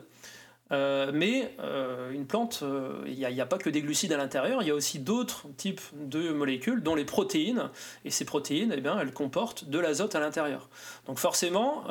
euh, 0.72 1.10
mais 1.12 1.54
euh, 1.60 2.10
une 2.10 2.26
plante, 2.26 2.60
euh, 2.62 3.02
il 3.06 3.18
n'y 3.18 3.40
a, 3.40 3.46
pas 3.46 3.58
que 3.58 3.68
des 3.68 3.82
glucides 3.82 4.12
à 4.12 4.16
l'intérieur, 4.16 4.62
il 4.62 4.68
y 4.68 4.70
a 4.70 4.74
aussi 4.74 4.98
d'autres 4.98 5.46
types 5.56 5.82
de 5.92 6.32
molécules, 6.32 6.82
dont 6.82 6.94
les 6.94 7.04
protéines, 7.04 7.70
et 8.04 8.10
ces 8.10 8.24
protéines, 8.24 8.72
eh 8.74 8.80
bien, 8.80 8.98
elles 8.98 9.12
comportent 9.12 9.68
de 9.68 9.78
l'azote 9.78 10.14
à 10.14 10.20
l'intérieur. 10.20 10.68
Donc 11.06 11.18
forcément, 11.18 11.84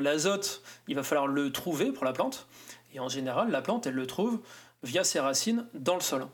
l'azote, 0.00 0.62
il 0.88 0.96
va 0.96 1.02
falloir 1.02 1.28
le 1.28 1.52
trouver 1.52 1.92
pour 1.92 2.04
la 2.04 2.12
plante, 2.12 2.48
et 2.92 3.00
en 3.00 3.08
général, 3.08 3.50
la 3.50 3.62
plante, 3.62 3.86
elle 3.86 3.94
le 3.94 4.06
trouve 4.06 4.40
via 4.82 5.04
ses 5.04 5.20
racines 5.20 5.66
dans 5.74 5.94
le 5.94 6.00
sol. 6.00 6.26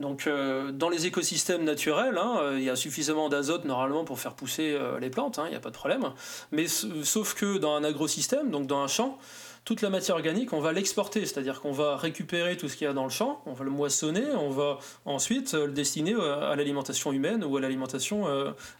Donc, 0.00 0.26
dans 0.26 0.88
les 0.88 1.06
écosystèmes 1.06 1.62
naturels, 1.62 2.16
hein, 2.16 2.54
il 2.54 2.62
y 2.62 2.70
a 2.70 2.76
suffisamment 2.76 3.28
d'azote 3.28 3.66
normalement 3.66 4.04
pour 4.04 4.18
faire 4.18 4.34
pousser 4.34 4.78
les 4.98 5.10
plantes, 5.10 5.38
hein, 5.38 5.44
il 5.46 5.50
n'y 5.50 5.56
a 5.56 5.60
pas 5.60 5.68
de 5.68 5.74
problème. 5.74 6.12
Mais 6.52 6.66
sauf 6.66 7.34
que 7.34 7.58
dans 7.58 7.74
un 7.74 7.84
agrosystème, 7.84 8.50
donc 8.50 8.66
dans 8.66 8.80
un 8.80 8.88
champ, 8.88 9.18
toute 9.64 9.82
la 9.82 9.90
matière 9.90 10.16
organique, 10.16 10.52
on 10.52 10.60
va 10.60 10.72
l'exporter, 10.72 11.26
c'est-à-dire 11.26 11.60
qu'on 11.60 11.72
va 11.72 11.96
récupérer 11.96 12.56
tout 12.56 12.68
ce 12.68 12.76
qu'il 12.76 12.86
y 12.86 12.90
a 12.90 12.92
dans 12.92 13.04
le 13.04 13.10
champ, 13.10 13.42
on 13.46 13.52
va 13.52 13.64
le 13.64 13.70
moissonner, 13.70 14.24
on 14.32 14.50
va 14.50 14.78
ensuite 15.04 15.52
le 15.54 15.72
destiner 15.72 16.14
à 16.14 16.56
l'alimentation 16.56 17.12
humaine 17.12 17.44
ou 17.44 17.56
à 17.56 17.60
l'alimentation 17.60 18.26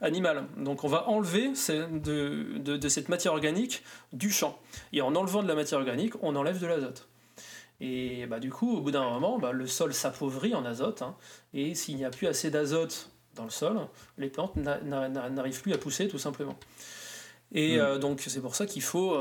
animale. 0.00 0.44
Donc 0.56 0.84
on 0.84 0.88
va 0.88 1.08
enlever 1.08 1.48
de, 1.48 2.58
de 2.58 2.88
cette 2.88 3.08
matière 3.08 3.32
organique 3.32 3.82
du 4.12 4.30
champ. 4.30 4.58
Et 4.92 5.02
en 5.02 5.14
enlevant 5.14 5.42
de 5.42 5.48
la 5.48 5.54
matière 5.54 5.78
organique, 5.78 6.14
on 6.22 6.34
enlève 6.34 6.60
de 6.60 6.66
l'azote. 6.66 7.08
Et 7.80 8.26
bah, 8.26 8.40
du 8.40 8.50
coup, 8.50 8.76
au 8.76 8.80
bout 8.80 8.90
d'un 8.90 9.08
moment, 9.08 9.38
bah, 9.38 9.52
le 9.52 9.66
sol 9.66 9.94
s'appauvrit 9.94 10.54
en 10.54 10.64
azote. 10.64 11.02
Hein. 11.02 11.16
et 11.54 11.74
s'il 11.74 11.96
n'y 11.96 12.04
a 12.04 12.10
plus 12.10 12.26
assez 12.26 12.50
d'azote 12.50 13.10
dans 13.34 13.44
le 13.44 13.50
sol, 13.50 13.78
les 14.18 14.28
plantes 14.28 14.56
n'arrivent 14.56 15.62
plus 15.62 15.72
à 15.72 15.78
pousser 15.78 16.08
tout 16.08 16.18
simplement. 16.18 16.56
Et 17.52 17.78
mm. 17.78 17.98
donc 17.98 18.20
c'est 18.20 18.40
pour 18.40 18.54
ça 18.54 18.66
qu'il 18.66 18.82
faut 18.82 19.16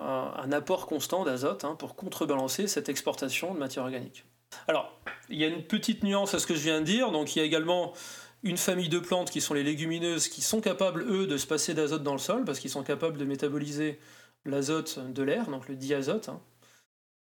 un, 0.00 0.52
apport 0.52 0.86
constant 0.86 1.24
d'azote 1.24 1.64
hein, 1.64 1.74
pour 1.78 1.96
contrebalancer 1.96 2.66
cette 2.66 2.88
exportation 2.88 3.54
de 3.54 3.58
matière 3.58 3.84
organique. 3.84 4.24
Alors, 4.68 4.92
il 5.28 5.38
y 5.38 5.44
a 5.44 5.48
une 5.48 5.62
petite 5.62 6.02
nuance 6.02 6.34
à 6.34 6.38
ce 6.38 6.46
que 6.46 6.54
je 6.54 6.60
viens 6.60 6.80
de 6.80 6.84
dire. 6.84 7.10
Donc, 7.10 7.34
il 7.34 7.40
y 7.40 7.42
a 7.42 7.44
également 7.44 7.92
une 8.42 8.56
famille 8.56 8.88
de 8.88 8.98
plantes 8.98 9.30
qui 9.30 9.40
sont 9.40 9.54
les 9.54 9.62
légumineuses 9.62 10.28
qui 10.28 10.42
sont 10.42 10.60
capables, 10.60 11.02
eux, 11.02 11.26
de 11.26 11.36
se 11.36 11.46
passer 11.46 11.74
d'azote 11.74 12.02
dans 12.02 12.12
le 12.12 12.18
sol 12.18 12.44
parce 12.44 12.58
qu'ils 12.58 12.70
sont 12.70 12.82
capables 12.82 13.18
de 13.18 13.24
métaboliser 13.24 13.98
l'azote 14.44 15.00
de 15.12 15.22
l'air, 15.22 15.46
donc 15.46 15.68
le 15.68 15.74
diazote. 15.74 16.28
Hein. 16.28 16.40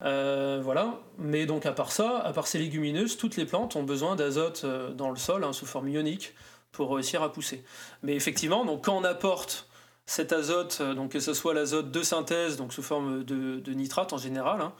Euh, 0.03 0.61
voilà. 0.63 1.01
Mais 1.17 1.47
donc, 1.47 1.67
à 1.67 1.73
part 1.73 1.93
ça, 1.93 2.19
à 2.19 2.33
part 2.33 2.47
ces 2.47 2.59
légumineuses, 2.59 3.17
toutes 3.17 3.37
les 3.37 3.47
plantes 3.47 3.77
ont 3.77 3.83
besoin 3.83 4.17
d'azote 4.17 4.63
euh, 4.65 4.93
dans 4.93 5.11
le 5.11 5.17
sol 5.17 5.45
hein, 5.45 5.53
sous 5.53 5.67
forme 5.67 5.89
ionique 5.89 6.35
pour 6.73 6.95
réussir 6.95 7.23
à 7.23 7.33
pousser. 7.33 7.65
Mais 8.03 8.15
effectivement, 8.15 8.65
donc, 8.65 8.85
quand 8.85 8.97
on 8.97 9.05
apporte 9.05 9.68
cet 10.09 10.33
azote, 10.33 10.79
euh, 10.81 10.95
donc 10.95 11.13
que 11.13 11.21
ce 11.21 11.35
soit 11.35 11.53
l'azote 11.53 11.91
de 11.91 12.03
synthèse, 12.03 12.57
donc 12.57 12.73
sous 12.73 12.83
forme 12.83 13.25
de, 13.25 13.73
nitrate 13.75 14.15
en 14.15 14.17
général, 14.17 14.63
hein, 14.63 14.73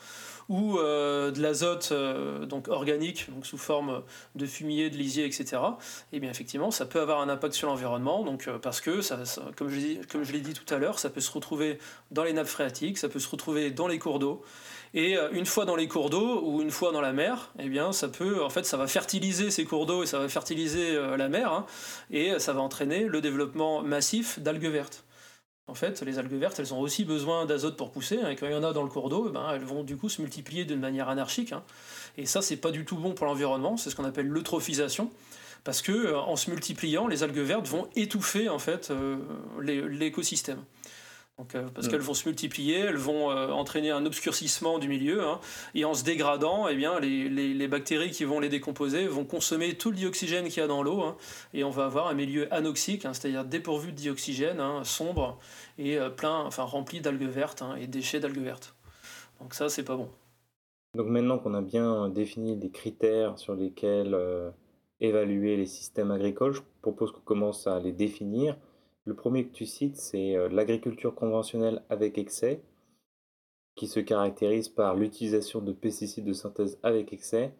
ou 0.49 0.79
euh, 0.79 1.31
de 1.31 1.43
l'azote 1.43 1.91
euh, 1.93 2.47
organique, 2.69 3.31
donc 3.31 3.45
sous 3.45 3.59
forme 3.59 4.03
de 4.37 4.47
fumier, 4.47 4.89
de 4.89 4.97
lisier, 4.97 5.27
etc. 5.27 5.45
Et 5.53 6.17
eh 6.17 6.21
bien 6.21 6.31
effectivement, 6.31 6.71
ça 6.71 6.87
peut 6.87 6.99
avoir 6.99 7.21
un 7.21 7.29
impact 7.29 7.55
sur 7.55 7.69
l'environnement, 7.69 8.25
donc 8.25 8.49
parce 8.63 8.81
que 8.81 9.03
ça, 9.03 9.19
comme 9.55 9.69
je, 9.69 10.03
comme 10.11 10.25
je 10.25 10.33
l'ai 10.33 10.41
dit 10.41 10.55
tout 10.55 10.75
à 10.75 10.79
l'heure, 10.79 10.99
ça 10.99 11.11
peut 11.11 11.21
se 11.21 11.31
retrouver 11.31 11.79
dans 12.11 12.25
les 12.25 12.33
nappes 12.33 12.47
phréatiques, 12.47 12.97
ça 12.97 13.11
peut 13.11 13.21
se 13.21 13.29
retrouver 13.29 13.71
dans 13.71 13.87
les 13.87 13.99
cours 13.99 14.19
d'eau. 14.19 14.43
Et 14.95 15.19
une 15.33 15.45
fois 15.45 15.67
dans 15.67 15.77
les 15.77 15.87
cours 15.87 16.09
d'eau 16.09 16.41
ou 16.43 16.63
une 16.63 16.71
fois 16.71 16.93
dans 16.93 17.03
la 17.03 17.13
mer, 17.13 17.51
eh 17.59 17.69
bien 17.69 17.93
ça 17.93 18.09
peut, 18.09 18.43
en 18.43 18.49
fait, 18.49 18.65
ça 18.65 18.79
va 18.79 18.87
fertiliser 18.87 19.51
ces 19.51 19.67
cours 19.67 19.85
d'eau 19.85 20.03
et 20.03 20.07
ça 20.07 20.19
va 20.19 20.31
fertiliser 20.31 20.99
la 21.19 21.29
mer, 21.29 21.53
hein, 21.53 21.67
et 22.11 22.39
ça 22.39 22.55
va 22.55 22.63
entraîner 22.63 23.05
le 23.05 23.21
développement 23.21 23.83
massif 23.83 24.39
d'algues 24.39 24.71
vertes. 24.71 25.05
En 25.69 25.75
fait, 25.75 26.01
les 26.01 26.19
algues 26.19 26.33
vertes, 26.33 26.59
elles 26.59 26.73
ont 26.73 26.81
aussi 26.81 27.05
besoin 27.05 27.45
d'azote 27.45 27.77
pour 27.77 27.91
pousser, 27.91 28.19
hein, 28.23 28.31
et 28.31 28.37
quand 28.37 28.47
il 28.47 28.53
y 28.53 28.57
en 28.57 28.65
a 28.65 28.73
dans 28.73 28.83
le 28.83 28.89
cours 28.89 29.11
d'eau, 29.11 29.27
eh 29.29 29.33
ben, 29.33 29.51
elles 29.53 29.65
vont 29.65 29.85
du 29.85 29.99
coup 29.99 30.09
se 30.09 30.23
multiplier 30.23 30.65
d'une 30.65 30.81
manière 30.81 31.11
anarchique. 31.11 31.53
Hein. 31.53 31.63
Et 32.17 32.25
ça, 32.25 32.41
c'est 32.41 32.57
pas 32.57 32.71
du 32.71 32.87
tout 32.87 32.97
bon 32.97 33.13
pour 33.13 33.27
l'environnement, 33.27 33.77
c'est 33.77 33.91
ce 33.91 33.97
qu'on 33.97 34.07
appelle 34.07 34.27
l'eutrophisation, 34.27 35.11
parce 35.65 35.83
que 35.83 35.93
euh, 35.93 36.19
en 36.19 36.37
se 36.37 36.51
multipliant, 36.51 37.07
les 37.07 37.23
algues 37.23 37.39
vertes 37.39 37.69
vont 37.69 37.87
étouffer 37.97 38.49
en 38.49 38.59
fait 38.59 38.91
euh, 38.91 39.19
l'écosystème. 39.61 40.65
Euh, 41.55 41.69
parce 41.73 41.87
qu'elles 41.87 42.01
vont 42.01 42.15
se 42.15 42.29
multiplier, 42.29 42.79
elles 42.79 42.97
vont 42.97 43.31
euh, 43.31 43.51
entraîner 43.51 43.91
un 43.91 44.05
obscurcissement 44.05 44.79
du 44.79 44.89
milieu, 44.89 45.23
hein. 45.23 45.41
et 45.75 45.85
en 45.85 45.95
se 45.95 46.03
dégradant, 46.03 46.67
eh 46.67 46.75
bien, 46.75 46.99
les, 46.99 47.69
bactéries 47.69 48.11
qui 48.11 48.25
vont 48.25 48.41
les 48.41 48.49
décomposer 48.49 49.07
vont 49.07 49.25
consommer 49.25 49.75
tout 49.75 49.91
le 49.91 49.97
dioxygène 49.97 50.49
qu'il 50.49 50.61
y 50.61 50.65
a 50.65 50.67
dans 50.67 50.83
l'eau, 50.83 51.03
hein, 51.03 51.17
et 51.55 51.63
on 51.63 51.71
va 51.71 51.85
avoir 51.85 52.09
un 52.09 52.15
milieu 52.15 52.53
anoxique, 52.53 53.05
hein, 53.05 53.13
c'est-à-dire 53.13 53.45
dépourvu 53.45 53.93
de 53.93 53.97
dioxygène, 53.97 54.61
sombre, 54.83 55.39
et 55.79 55.97
euh, 55.99 56.11
plein, 56.11 56.41
enfin 56.41 56.65
rempli 56.65 57.01
d'algues 57.01 57.29
vertes 57.29 57.63
et 57.81 57.87
déchets 57.87 58.21
d'algues 58.21 58.43
vertes. 58.43 58.75
Donc 59.41 59.55
ça, 59.55 59.69
c'est 59.69 59.85
pas 59.85 59.97
bon. 59.97 60.09
Donc 60.97 61.07
maintenant 61.07 61.39
qu'on 61.39 61.55
a 61.55 61.63
bien 61.63 62.09
défini 62.09 62.57
des 62.57 62.71
critères 62.71 63.39
sur 63.39 63.55
lesquels 63.55 64.17
évaluer 65.01 65.57
les 65.57 65.67
systèmes 65.67 66.11
agricoles, 66.11 66.55
je 66.55 66.63
propose 66.83 67.13
qu'on 67.13 67.21
commence 67.21 67.69
à 67.69 67.79
les 67.79 67.93
définir. 67.93 68.57
Le 69.09 69.15
premier 69.15 69.47
que 69.47 69.55
tu 69.55 69.65
cites, 69.65 69.97
c'est 69.97 70.37
euh, 70.37 70.51
l'agriculture 70.51 71.15
conventionnelle 71.15 71.81
avec 71.89 72.19
excès, 72.19 72.61
qui 73.75 73.87
se 73.87 74.01
caractérise 74.01 74.69
par 74.69 74.97
l'utilisation 74.97 75.63
de 75.63 75.73
pesticides 75.73 76.27
de 76.27 76.35
synthèse 76.35 76.79
avec 76.83 77.15
excès. 77.15 77.55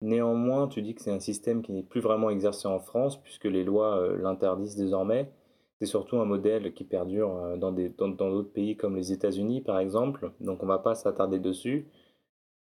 Néanmoins, 0.00 0.66
tu 0.66 0.80
dis 0.80 0.94
que 0.94 1.02
c'est 1.02 1.10
un 1.10 1.20
système 1.20 1.60
qui 1.60 1.72
n'est 1.72 1.82
plus 1.82 2.00
vraiment 2.00 2.30
exercé 2.30 2.68
en 2.68 2.80
France, 2.80 3.20
puisque 3.20 3.44
les 3.44 3.64
lois 3.64 3.98
euh, 3.98 4.16
l'interdisent 4.16 4.76
désormais. 4.76 5.30
C'est 5.78 5.84
surtout 5.84 6.16
un 6.16 6.24
modèle 6.24 6.72
qui 6.72 6.84
perdure 6.84 7.36
euh, 7.36 7.56
dans 7.58 7.72
d'autres 7.72 8.52
pays 8.54 8.74
comme 8.74 8.96
les 8.96 9.12
États-Unis, 9.12 9.60
par 9.60 9.80
exemple, 9.80 10.32
donc 10.40 10.62
on 10.62 10.66
ne 10.66 10.72
va 10.72 10.78
pas 10.78 10.94
s'attarder 10.94 11.38
dessus. 11.38 11.86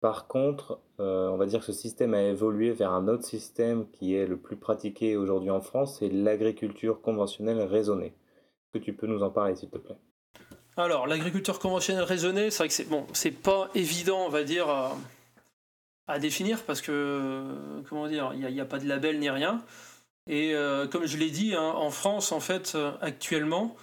Par 0.06 0.28
contre, 0.28 0.78
on 1.00 1.36
va 1.36 1.48
dire 1.48 1.62
que 1.62 1.66
ce 1.66 1.74
système 1.74 2.14
a 2.14 2.22
évolué 2.22 2.70
vers 2.74 2.92
un 2.92 3.08
autre 3.08 3.24
système 3.24 3.90
qui 3.90 4.14
est 4.14 4.28
le 4.28 4.38
plus 4.38 4.56
pratiqué 4.56 5.18
aujourd'hui 5.18 5.50
en 5.50 5.62
France, 5.62 5.98
c'est 5.98 6.10
l'agriculture 6.10 7.02
conventionnelle 7.02 7.60
raisonnée. 7.64 8.14
Est-ce 8.14 8.78
que 8.78 8.86
tu 8.86 8.94
peux 8.94 9.08
nous 9.08 9.24
en 9.24 9.32
parler, 9.32 9.56
s'il 9.56 9.72
te 9.72 9.80
plaît? 9.80 9.98
Alors, 10.78 11.08
l'agriculture 11.08 11.58
conventionnelle 11.58 12.04
raisonnée, 12.04 12.52
c'est 12.52 12.60
vrai 12.60 12.68
que 12.68 12.74
c'est 12.76 12.88
bon, 12.88 13.08
pas 13.42 13.72
évident, 13.74 14.28
on 14.28 14.30
va 14.30 14.44
dire, 14.44 14.70
à, 16.08 16.20
définir 16.20 16.62
parce 16.66 16.82
que, 16.82 17.44
comment 17.90 18.08
dire, 18.08 18.32
il 18.36 18.46
n'y 18.46 18.62
a, 18.62 18.66
pas 18.66 18.78
de 18.78 18.88
label 18.88 19.18
ni 19.18 19.32
rien. 19.32 19.64
Et 20.28 20.54
euh, 20.54 20.86
comme 20.86 21.08
je 21.08 21.18
l'ai 21.18 21.32
dit, 21.32 21.56
hein, 21.56 21.74
en 21.76 21.90
France, 21.90 22.32
en 22.32 22.40
fait, 22.40 22.78
actuellement, 23.02 23.76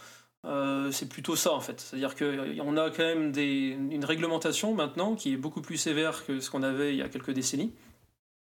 euh, 0.45 0.91
c'est 0.91 1.09
plutôt 1.09 1.37
ça 1.37 1.53
en 1.53 1.61
fait. 1.61 1.81
C'est-à-dire 1.81 2.17
qu'on 2.17 2.77
a 2.77 2.91
quand 2.91 3.05
même 3.05 3.33
une 3.37 4.05
réglementation 4.05 4.75
maintenant 4.75 5.15
qui 5.15 5.33
est 5.33 5.37
beaucoup 5.37 5.63
plus 5.63 5.77
sévère 5.77 6.27
que 6.27 6.41
ce 6.41 6.51
qu'on 6.51 6.63
avait 6.63 6.95
il 6.95 6.99
y 6.99 7.03
a 7.03 7.09
quelques 7.09 7.31
décennies 7.31 7.73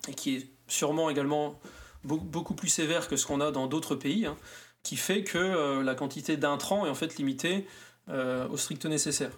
et 0.09 0.15
qui 0.15 0.37
est 0.37 0.49
sûrement 0.69 1.09
également 1.09 1.59
beaucoup 2.05 2.55
plus 2.55 2.69
sévère 2.69 3.09
que 3.09 3.17
ce 3.17 3.27
qu'on 3.27 3.41
a 3.41 3.51
dans 3.51 3.67
d'autres 3.67 3.97
pays, 3.97 4.27
hein, 4.27 4.37
qui 4.83 4.97
fait 4.97 5.25
que 5.25 5.39
euh, 5.39 5.83
la 5.83 5.95
quantité 5.95 6.37
d'intrants 6.37 6.87
est 6.87 6.91
en 6.91 6.95
fait 6.95 7.17
limitée 7.17 7.67
euh, 8.09 8.47
au 8.49 8.57
strict 8.57 8.85
nécessaire. 8.87 9.33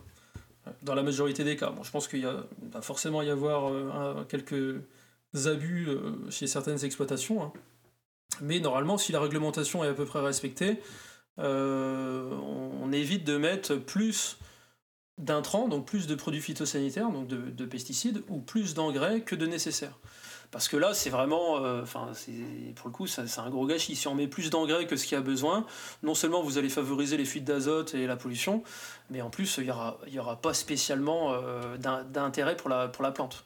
Dans 0.83 0.95
la 0.95 1.03
majorité 1.03 1.45
des 1.45 1.57
cas. 1.57 1.71
Bon, 1.71 1.83
je 1.83 1.91
pense 1.91 2.09
qu'il 2.09 2.27
va 2.27 2.83
forcément 2.83 3.23
y 3.23 3.31
avoir 3.31 3.73
quelques 4.27 4.83
abus 5.47 5.89
chez 6.29 6.47
certaines 6.47 6.85
exploitations. 6.85 7.43
Hein. 7.43 7.53
Mais 8.43 8.61
normalement, 8.61 8.99
si 8.99 9.11
la 9.11 9.21
réglementation 9.21 9.83
est 9.83 9.89
à 9.89 9.95
peu 9.95 10.05
près 10.05 10.21
respectée, 10.21 10.79
euh, 11.39 12.31
on, 12.83 12.93
évite 12.93 13.25
de 13.25 13.37
mettre 13.37 13.75
plus 13.75 14.39
d'intrants, 15.19 15.69
donc 15.69 15.87
plus 15.87 16.07
de 16.07 16.15
produits 16.15 16.41
phytosanitaires, 16.41 17.11
donc 17.11 17.29
de, 17.29 17.65
pesticides, 17.67 18.23
ou 18.29 18.41
plus 18.41 18.75
d'engrais 18.75 19.21
que 19.21 19.35
de 19.35 19.47
nécessaire. 19.47 19.99
Parce 20.51 20.69
que 20.69 20.79
là, 20.79 20.95
c'est 20.95 21.11
vraiment, 21.11 21.63
euh, 21.63 21.85
pour 22.75 22.89
le 22.89 22.93
coup, 22.93 23.07
c'est 23.07 23.39
un 23.39 23.51
gros 23.51 23.67
gâchis. 23.67 23.95
Si 23.95 24.09
on 24.09 24.15
met 24.15 24.27
plus 24.27 24.49
d'engrais 24.49 24.87
que 24.87 24.97
ce 24.97 25.05
qu'il 25.05 25.17
y 25.17 25.19
a 25.19 25.23
besoin, 25.23 25.67
non 26.03 26.15
seulement 26.15 26.43
vous 26.43 26.57
allez 26.57 26.71
favoriser 26.71 27.19
les 27.19 27.27
fuites 27.27 27.45
d'azote 27.45 27.95
et 27.95 28.07
la 28.07 28.17
pollution, 28.17 28.63
mais 29.11 29.21
en 29.21 29.29
plus, 29.29 29.59
il 29.59 29.65
n'y 29.65 29.71
aura, 29.71 29.99
y 30.07 30.19
aura 30.19 30.41
pas 30.41 30.55
spécialement 30.55 31.35
euh, 31.35 31.77
d'intérêt 31.77 32.57
pour 32.57 32.71
la 32.71 32.89
plante. 32.89 33.45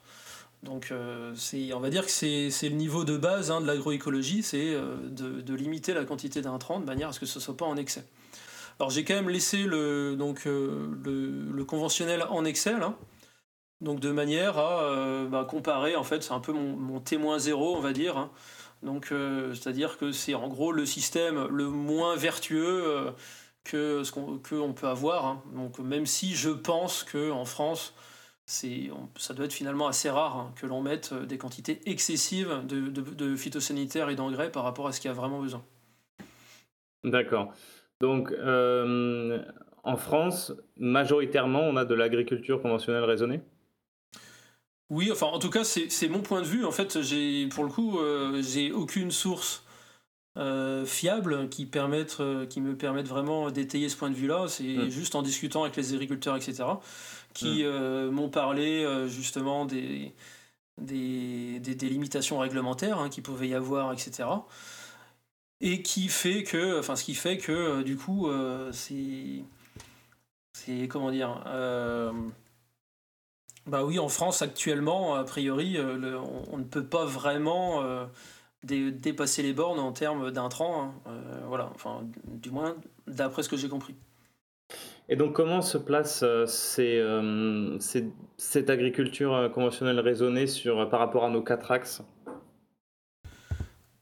Donc 0.63 0.93
euh, 0.93 1.35
on 1.75 1.81
va 1.81 1.91
dire 1.91 2.07
que 2.07 2.11
c'est 2.11 2.69
le 2.69 2.77
niveau 2.77 3.05
de 3.05 3.17
base 3.17 3.51
hein, 3.51 3.61
de 3.61 3.67
l'agroécologie, 3.67 4.45
c'est 4.45 4.75
euh, 4.75 4.97
de, 5.09 5.55
limiter 5.55 5.93
la 5.93 6.05
quantité 6.05 6.41
d'intrants 6.41 6.79
de 6.79 6.85
manière 6.85 7.09
à 7.09 7.13
ce 7.13 7.19
que 7.19 7.27
ce 7.27 7.39
ne 7.39 7.43
soit 7.43 7.57
pas 7.57 7.65
en 7.65 7.77
excès. 7.77 8.05
Alors 8.79 8.91
j'ai 8.91 9.05
quand 9.05 9.15
même 9.15 9.29
laissé 9.29 9.65
le, 9.65 10.15
donc, 10.17 10.47
euh, 10.47 10.89
le, 11.05 11.65
conventionnel 11.65 12.25
en 12.31 12.45
Excel, 12.45 12.83
hein. 12.83 12.97
donc 13.81 13.99
de 13.99 14.13
manière 14.13 14.59
à 14.59 15.25
bah, 15.29 15.45
comparer, 15.49 15.97
en 15.97 16.05
fait 16.05 16.23
c'est 16.23 16.33
un 16.33 16.41
peu 16.41 16.53
mon, 16.53 17.01
témoin 17.01 17.39
zéro 17.41 17.77
on 17.77 17.81
va 17.81 17.93
dire. 17.93 18.17
Hein. 18.17 18.31
Donc 18.85 19.13
c'est-à-dire 19.53 19.99
que 19.99 20.13
c'est 20.13 20.35
en 20.35 20.49
gros 20.49 20.73
le 20.73 20.87
système 20.87 21.47
le 21.49 21.69
moins 21.69 22.17
vertueux 22.17 23.13
que 23.65 24.03
qu'on 24.13 24.73
peut 24.73 24.89
avoir. 24.89 25.43
Donc 25.55 25.79
même 25.81 26.07
si 26.07 26.35
je 26.35 26.51
pense 26.51 27.05
qu'en 27.05 27.45
France 27.45 27.95
ça 29.17 29.35
doit 29.35 29.47
être 29.47 29.53
finalement 29.53 29.87
assez 29.87 30.11
rare 30.11 30.37
hein, 30.37 30.53
que 30.57 30.67
l'on 30.67 30.83
mette 30.83 31.13
euh, 31.13 31.25
des 31.25 31.39
quantités 31.39 31.81
excessives 31.87 32.63
de, 32.67 33.37
phytosanitaires 33.37 34.11
et 34.11 34.15
d'engrais 34.15 34.51
par 34.51 34.65
rapport 34.65 34.87
à 34.87 34.93
ce 34.93 35.01
qu'il 35.01 35.09
y 35.09 35.11
a 35.11 35.15
vraiment 35.15 35.41
besoin. 35.41 35.65
D'accord. 37.05 37.53
Donc, 38.01 38.31
euh, 38.33 39.43
en 39.85 39.97
France, 39.97 40.53
majoritairement, 40.77 41.63
on 41.63 41.77
a 41.77 41.85
de 41.85 41.95
l'agriculture 41.95 42.61
conventionnelle 42.61 43.05
raisonnée? 43.05 43.41
Oui, 44.91 45.11
enfin, 45.11 45.27
en 45.27 45.39
tout 45.39 45.51
cas, 45.51 45.65
c'est 45.65 46.09
mon 46.09 46.21
point 46.21 46.43
de 46.43 46.47
vue. 46.47 46.65
En 46.65 46.71
fait, 46.71 46.99
pour 47.51 47.65
le 47.65 47.71
coup, 47.71 47.99
euh, 47.99 48.43
j'ai 48.43 48.73
aucune 48.73 49.11
source 49.11 49.65
fiable 50.87 51.49
qui, 51.51 51.67
permettent, 51.67 52.23
qui 52.49 52.61
me 52.61 52.75
permette 52.75 53.07
vraiment 53.07 53.51
d'étayer 53.51 53.89
ce 53.89 53.97
point 53.97 54.11
de 54.11 54.15
vue-là. 54.15 54.47
C'est 54.49 54.63
hmm. 54.65 54.89
juste 54.89 55.15
en 55.15 55.23
discutant 55.23 55.63
avec 55.63 55.77
les 55.77 55.95
agriculteurs, 55.95 56.37
etc 56.37 56.65
qui 57.35 57.63
mm. 57.63 57.67
euh, 57.67 58.11
m'ont 58.11 58.29
parlé 58.29 58.85
euh, 58.85 59.09
justement 59.09 59.65
des, 59.65 60.15
des, 60.79 61.59
des, 61.61 61.89
limitations 61.89 62.39
réglementaires 62.39 62.99
hein, 62.99 63.09
qui 63.09 63.21
pouvaient 63.21 63.49
y 63.49 63.55
avoir, 63.55 63.93
etc. 63.93 64.29
Et 65.61 65.83
qui 65.83 66.09
fait 66.09 66.43
que, 66.43 66.79
enfin, 66.79 66.97
ce 66.97 67.05
qui 67.05 67.15
fait 67.15 67.39
que 67.39 67.53
euh, 67.53 67.83
du 67.83 67.97
coup, 67.97 68.29
c'est, 68.73 69.45
c'est 70.53 70.89
comment 70.89 71.11
dire, 71.11 71.43
bah 73.67 73.85
oui, 73.85 73.99
en 73.99 74.09
France 74.09 74.43
actuellement, 74.43 75.15
a 75.15 75.25
priori, 75.25 75.79
on, 75.81 76.59
ne 76.59 76.65
peut 76.65 76.85
pas 76.85 77.05
vraiment 77.05 77.83
dépasser 78.65 79.43
les 79.43 79.53
bornes 79.53 79.79
en 79.79 79.93
termes 79.93 80.33
d'intrants, 80.33 80.95
hein. 81.07 81.13
voilà, 81.47 81.71
enfin, 81.75 82.03
du 82.27 82.51
moins 82.51 82.77
d'après 83.07 83.43
ce 83.43 83.49
que 83.49 83.57
j'ai 83.57 83.69
compris. 83.69 83.95
Et 85.13 85.17
donc, 85.17 85.35
comment 85.35 85.61
se 85.61 85.77
place 85.77 86.23
euh, 86.23 86.47
euh, 86.79 87.79
cette 88.39 88.71
agriculture 88.71 89.35
euh, 89.35 89.49
conventionnelle 89.51 90.01
raisonnée 90.01 90.47
par 90.91 91.01
rapport 91.01 91.25
à 91.25 91.29
nos 91.29 91.43
quatre 91.43 91.71
axes? 91.71 92.01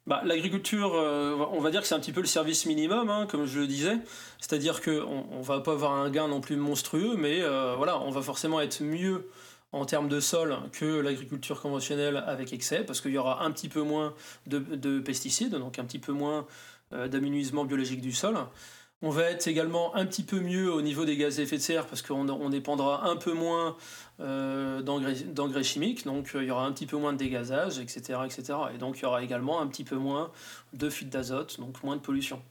Bah, 0.06 0.22
L'agriculture, 0.24 0.92
on 0.94 1.58
va 1.58 1.72
dire 1.72 1.80
que 1.80 1.88
c'est 1.88 1.96
un 1.96 2.00
petit 2.00 2.12
peu 2.12 2.20
le 2.20 2.28
service 2.28 2.64
minimum, 2.64 3.10
hein, 3.10 3.26
comme 3.28 3.44
je 3.44 3.58
le 3.58 3.66
disais. 3.66 3.98
C'est-à-dire 4.38 4.82
qu'on 4.82 5.38
ne 5.38 5.42
va 5.42 5.58
pas 5.58 5.72
avoir 5.72 5.94
un 5.94 6.10
gain 6.10 6.28
non 6.28 6.40
plus 6.40 6.54
monstrueux, 6.54 7.16
mais 7.16 7.40
voilà, 7.76 8.00
on 8.00 8.10
va 8.10 8.22
forcément 8.22 8.60
être 8.60 8.80
mieux 8.80 9.28
en 9.72 9.84
termes 9.86 10.08
de 10.08 10.20
sol 10.20 10.56
que 10.72 11.00
l'agriculture 11.00 11.60
conventionnelle 11.60 12.22
avec 12.24 12.52
excès, 12.52 12.84
parce 12.84 13.00
qu'il 13.00 13.12
y 13.12 13.18
aura 13.18 13.44
un 13.44 13.50
petit 13.50 13.68
peu 13.68 13.82
moins 13.82 14.14
de, 14.46 15.00
pesticides, 15.00 15.56
donc 15.56 15.80
un 15.80 15.84
petit 15.84 16.00
peu 16.00 16.12
moins 16.12 16.46
d'aménuisement 16.92 17.64
biologique 17.64 18.00
du 18.00 18.12
sol. 18.12 18.36
On 19.02 19.08
va 19.08 19.30
être 19.30 19.48
également 19.48 19.96
un 19.96 20.04
petit 20.04 20.22
peu 20.22 20.40
mieux 20.40 20.70
au 20.70 20.82
niveau 20.82 21.06
des 21.06 21.16
gaz 21.16 21.40
à 21.40 21.42
effet 21.42 21.56
de 21.56 21.62
serre 21.62 21.86
parce 21.86 22.02
qu'on 22.02 22.50
dépendra 22.50 23.08
un 23.08 23.16
peu 23.16 23.32
moins 23.32 23.76
euh, 24.20 24.82
d'engrais 24.82 25.62
chimiques, 25.62 26.04
donc 26.04 26.34
euh, 26.34 26.42
il 26.42 26.48
y 26.48 26.50
aura 26.50 26.66
un 26.66 26.72
petit 26.72 26.84
peu 26.84 26.98
moins 26.98 27.14
de 27.14 27.18
dégazage, 27.18 27.78
etc., 27.78 28.18
etc. 28.26 28.58
Et 28.74 28.78
donc 28.78 28.98
il 28.98 29.02
y 29.02 29.06
aura 29.06 29.22
également 29.22 29.62
un 29.62 29.66
petit 29.68 29.84
peu 29.84 29.96
moins 29.96 30.30
de 30.74 30.90
fuite 30.90 31.08
d'azote, 31.08 31.58
donc 31.58 31.82
moins 31.82 31.96
de 31.96 32.02
pollution. 32.02 32.42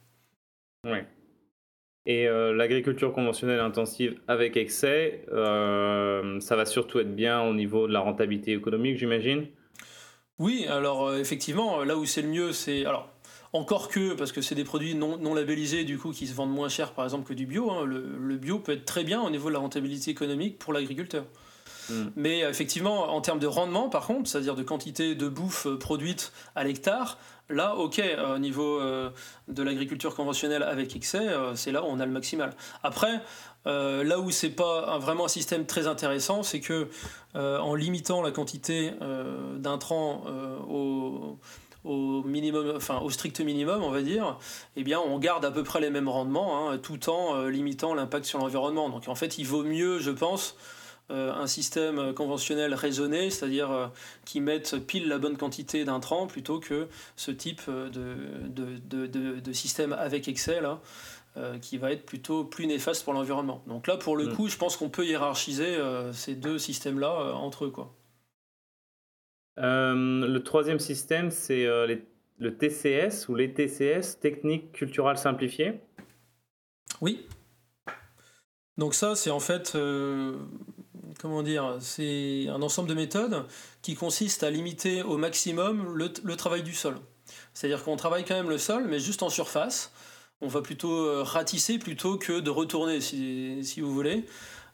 Oui. 0.85 0.97
Et 2.07 2.27
euh, 2.27 2.51
l'agriculture 2.55 3.13
conventionnelle 3.13 3.59
intensive 3.59 4.19
avec 4.27 4.57
excès, 4.57 5.25
ça 5.27 6.55
va 6.55 6.65
surtout 6.65 6.99
être 6.99 7.15
bien 7.15 7.43
au 7.43 7.53
niveau 7.53 7.87
de 7.87 7.93
la 7.93 7.99
rentabilité 7.99 8.53
économique, 8.53 8.97
j'imagine? 8.97 9.45
Oui, 10.39 10.65
alors 10.67 11.13
effectivement, 11.13 11.83
là 11.83 11.95
où 11.95 12.05
c'est 12.05 12.23
le 12.23 12.29
mieux, 12.29 12.53
c'est... 12.53 12.85
Alors, 12.85 13.09
encore 13.53 13.87
que, 13.87 14.13
parce 14.13 14.31
que 14.31 14.41
c'est 14.41 14.55
des 14.55 14.63
produits 14.63 14.95
non, 14.95 15.17
non, 15.17 15.33
labellisés, 15.33 15.83
du 15.83 15.97
coup, 15.97 16.11
qui 16.11 16.27
se 16.27 16.33
vendent 16.33 16.53
moins 16.53 16.69
cher, 16.69 16.91
par 16.91 17.05
exemple, 17.05 17.27
que 17.27 17.33
du 17.33 17.45
bio. 17.45 17.71
Hein, 17.71 17.85
le, 17.85 18.37
bio 18.37 18.59
peut 18.59 18.73
être 18.73 18.85
très 18.85 19.03
bien 19.03 19.21
au 19.21 19.29
niveau 19.29 19.49
de 19.49 19.53
la 19.53 19.59
rentabilité 19.59 20.11
économique 20.11 20.59
pour 20.59 20.73
l'agriculteur. 20.73 21.25
Hmm. 21.89 22.09
Mais 22.15 22.41
effectivement, 22.41 23.15
en 23.15 23.21
termes 23.21 23.39
de 23.39 23.47
rendement, 23.47 23.89
par 23.89 24.05
contre, 24.05 24.29
c'est-à-dire 24.29 24.55
de 24.55 24.61
quantité 24.61 25.15
de 25.15 25.27
bouffe 25.27 25.65
euh, 25.65 25.77
produite 25.77 26.31
à 26.55 26.63
l'hectare, 26.63 27.17
là, 27.49 27.75
ok, 27.75 27.97
euh, 27.97 28.35
au 28.35 28.37
niveau 28.37 28.79
euh, 28.79 29.09
de 29.47 29.63
l'agriculture 29.63 30.13
conventionnelle 30.13 30.61
avec 30.61 30.95
excès, 30.95 31.27
c'est 31.55 31.71
là 31.71 31.83
où 31.83 31.87
on 31.87 31.99
a 31.99 32.05
le 32.05 32.11
maximal. 32.11 32.53
Après, 32.83 33.21
là 33.65 34.19
où 34.19 34.29
c'est 34.31 34.49
pas 34.49 34.97
vraiment 34.99 35.25
un 35.25 35.29
système 35.29 35.65
très 35.65 35.87
intéressant, 35.87 36.43
c'est 36.43 36.59
que 36.59 36.87
en 37.35 37.75
limitant 37.75 38.21
la 38.21 38.31
quantité 38.31 38.93
d'intrants 39.57 40.23
au 40.67 41.37
au 41.85 42.23
minimum, 42.23 42.73
enfin 42.75 42.99
au 42.99 43.09
strict 43.09 43.39
minimum, 43.39 43.83
on 43.83 43.91
va 43.91 44.01
dire, 44.01 44.37
eh 44.75 44.83
bien, 44.83 44.99
on 44.99 45.17
garde 45.17 45.45
à 45.45 45.51
peu 45.51 45.63
près 45.63 45.79
les 45.79 45.89
mêmes 45.89 46.09
rendements, 46.09 46.69
hein, 46.69 46.77
tout 46.77 47.09
en 47.09 47.35
euh, 47.35 47.49
limitant 47.49 47.93
l'impact 47.93 48.25
sur 48.25 48.39
l'environnement. 48.39 48.89
Donc, 48.89 49.07
en 49.07 49.15
fait, 49.15 49.37
il 49.37 49.45
vaut 49.45 49.63
mieux, 49.63 49.99
je 49.99 50.11
pense, 50.11 50.57
euh, 51.09 51.33
un 51.33 51.47
système 51.47 52.13
conventionnel 52.13 52.73
raisonné, 52.73 53.29
c'est-à-dire 53.29 53.71
euh, 53.71 53.87
qui 54.25 54.41
mette 54.41 54.75
pile 54.85 55.07
la 55.07 55.17
bonne 55.17 55.37
quantité 55.37 55.85
d'intrants 55.85 56.27
plutôt 56.27 56.59
que 56.59 56.87
ce 57.15 57.31
type 57.31 57.61
de, 57.69 58.15
de, 58.47 59.07
de, 59.07 59.39
de 59.39 59.53
système 59.53 59.93
avec 59.93 60.27
excès 60.27 60.61
là, 60.61 60.79
qui 61.61 61.77
va 61.77 61.93
être 61.93 62.05
plutôt 62.05 62.43
plus 62.43 62.67
néfaste 62.67 63.05
pour 63.05 63.13
l'environnement. 63.13 63.63
Donc 63.67 63.87
là, 63.87 63.95
pour 63.95 64.17
le 64.17 64.25
mm. 64.25 64.35
coup, 64.35 64.49
je 64.49 64.57
pense 64.57 64.75
qu'on 64.75 64.89
peut 64.89 65.05
hiérarchiser 65.05 65.77
ces 66.11 66.35
deux 66.35 66.59
systèmes-là 66.59 67.33
entre 67.35 67.65
eux. 67.65 67.69
Quoi. 67.69 67.93
Euh, 69.59 70.27
le 70.27 70.43
troisième 70.43 70.79
système, 70.79 71.31
c'est 71.31 71.65
euh, 71.65 71.97
le 72.37 72.57
TCS 72.57 73.27
ou 73.27 73.35
les 73.35 73.53
TCS, 73.53 74.19
technique 74.19 74.71
culturelle 74.71 75.17
simplifiée. 75.17 75.79
Oui. 77.01 77.25
Donc 78.77 78.93
ça, 78.93 79.15
c'est 79.15 79.29
en 79.29 79.41
fait, 79.41 79.73
euh, 79.75 80.33
comment 81.19 81.43
dire, 81.43 81.77
c'est 81.81 82.47
un 82.47 82.61
ensemble 82.61 82.87
de 82.87 82.93
méthodes 82.93 83.45
qui 83.81 83.95
consiste 83.95 84.43
à 84.43 84.49
limiter 84.49 85.03
au 85.03 85.17
maximum 85.17 85.93
le, 85.95 86.35
travail 86.35 86.63
du 86.63 86.73
sol. 86.73 86.95
C'est-à-dire 87.53 87.83
qu'on 87.83 87.97
travaille 87.97 88.23
quand 88.23 88.35
même 88.35 88.49
le 88.49 88.57
sol, 88.57 88.85
mais 88.87 88.99
juste 88.99 89.23
en 89.23 89.29
surface. 89.29 89.91
On 90.41 90.47
va 90.47 90.61
plutôt 90.61 91.21
ratisser 91.25 91.79
plutôt 91.79 92.17
que 92.17 92.39
de 92.39 92.49
retourner, 92.49 93.01
si, 93.01 93.59
si 93.63 93.81
vous 93.81 93.93
voulez. 93.93 94.23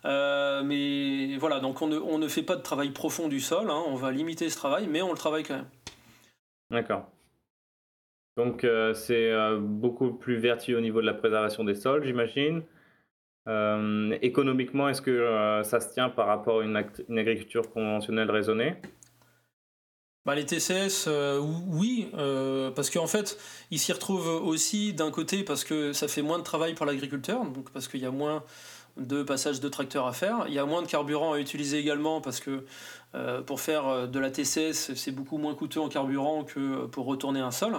Euh, 0.05 0.61
mais 0.63 1.37
voilà, 1.37 1.59
donc 1.59 1.81
on 1.81 1.87
ne, 1.87 2.27
fait 2.27 2.43
pas 2.43 2.55
de 2.55 2.61
travail 2.61 2.91
profond 2.91 3.27
du 3.27 3.39
sol, 3.39 3.69
hein. 3.69 3.83
on 3.87 3.95
va 3.95 4.11
limiter 4.11 4.49
ce 4.49 4.55
travail, 4.55 4.87
mais 4.87 5.01
on 5.01 5.11
le 5.11 5.17
travaille 5.17 5.43
quand 5.43 5.55
même. 5.55 5.69
D'accord. 6.69 7.09
Donc 8.37 8.63
euh, 8.63 8.93
c'est 8.93 9.31
euh, 9.31 9.57
beaucoup 9.59 10.11
plus 10.11 10.37
vertueux 10.37 10.77
au 10.77 10.81
niveau 10.81 11.01
de 11.01 11.05
la 11.05 11.13
préservation 11.13 11.63
des 11.63 11.75
sols, 11.75 12.03
j'imagine. 12.03 12.61
économiquement, 14.21 14.89
est-ce 14.89 15.01
que 15.01 15.61
ça 15.63 15.79
se 15.79 15.93
tient 15.93 16.09
par 16.09 16.27
rapport 16.27 16.61
à 16.61 16.63
une, 16.63 16.75
agriculture 16.75 17.71
conventionnelle 17.71 18.29
raisonnée? 18.29 18.75
Bah, 20.25 20.33
les 20.33 20.45
TCS, 20.45 21.07
oui, 21.39 22.11
parce 22.75 22.89
qu'en 22.89 23.07
fait, 23.07 23.37
ils 23.71 23.79
s'y 23.79 23.93
retrouvent 23.93 24.43
aussi 24.43 24.93
d'un 24.93 25.11
côté 25.11 25.43
parce 25.43 25.63
que 25.63 25.93
ça 25.93 26.07
fait 26.07 26.23
moins 26.23 26.39
de 26.39 26.43
travail 26.43 26.73
pour 26.73 26.85
l'agriculteur, 26.85 27.43
donc 27.45 27.71
parce 27.71 27.87
qu'il 27.87 28.01
y 28.01 28.05
a 28.05 28.11
moins 28.11 28.43
de 28.97 29.23
passage 29.23 29.59
de 29.59 29.69
tracteurs 29.69 30.07
à 30.07 30.13
faire. 30.13 30.45
Il 30.47 30.53
y 30.53 30.59
a 30.59 30.65
moins 30.65 30.81
de 30.81 30.87
carburant 30.87 31.33
à 31.33 31.39
utiliser 31.39 31.79
également 31.79 32.21
parce 32.21 32.39
que 32.39 32.65
euh, 33.13 33.41
pour 33.41 33.59
faire 33.59 33.87
euh, 33.87 34.07
de 34.07 34.19
la 34.19 34.31
TCS, 34.31 34.93
c'est 34.95 35.11
beaucoup 35.11 35.37
moins 35.37 35.53
coûteux 35.55 35.79
en 35.79 35.89
carburant 35.89 36.43
que 36.43 36.85
pour 36.87 37.05
retourner 37.05 37.39
un 37.39 37.51
sol. 37.51 37.75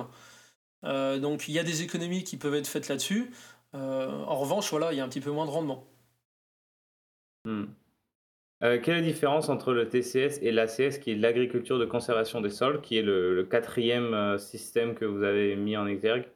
Euh, 0.85 1.19
donc 1.19 1.49
il 1.49 1.55
y 1.55 1.59
a 1.59 1.63
des 1.63 1.83
économies 1.83 2.25
qui 2.25 2.37
peuvent 2.37 2.55
être 2.55 2.67
faites 2.67 2.89
là-dessus. 2.89 3.31
en 3.73 4.37
revanche, 4.37 4.71
voilà, 4.71 4.93
il 4.93 4.97
y 4.97 5.01
a 5.01 5.05
un 5.05 5.09
petit 5.09 5.21
peu 5.21 5.31
moins 5.31 5.47
de 5.47 5.51
rendement. 5.51 5.87
Hmm. 7.45 7.67
quelle 8.61 8.89
est 8.89 9.01
la 9.01 9.01
différence 9.03 9.49
entre 9.49 9.73
le 9.73 9.89
TCS 9.89 10.41
et 10.43 10.51
l'ACS, 10.51 10.99
qui 10.99 11.13
est 11.13 11.15
l'agriculture 11.15 11.79
de 11.79 11.85
conservation 11.85 12.41
des 12.41 12.51
sols, 12.51 12.81
qui 12.81 12.99
est 12.99 13.03
le, 13.03 13.47
quatrième 13.49 14.37
système 14.39 14.95
que 14.95 15.05
vous 15.05 15.23
avez 15.23 15.55
mis 15.55 15.77
en 15.77 15.87
exergue? 15.87 16.27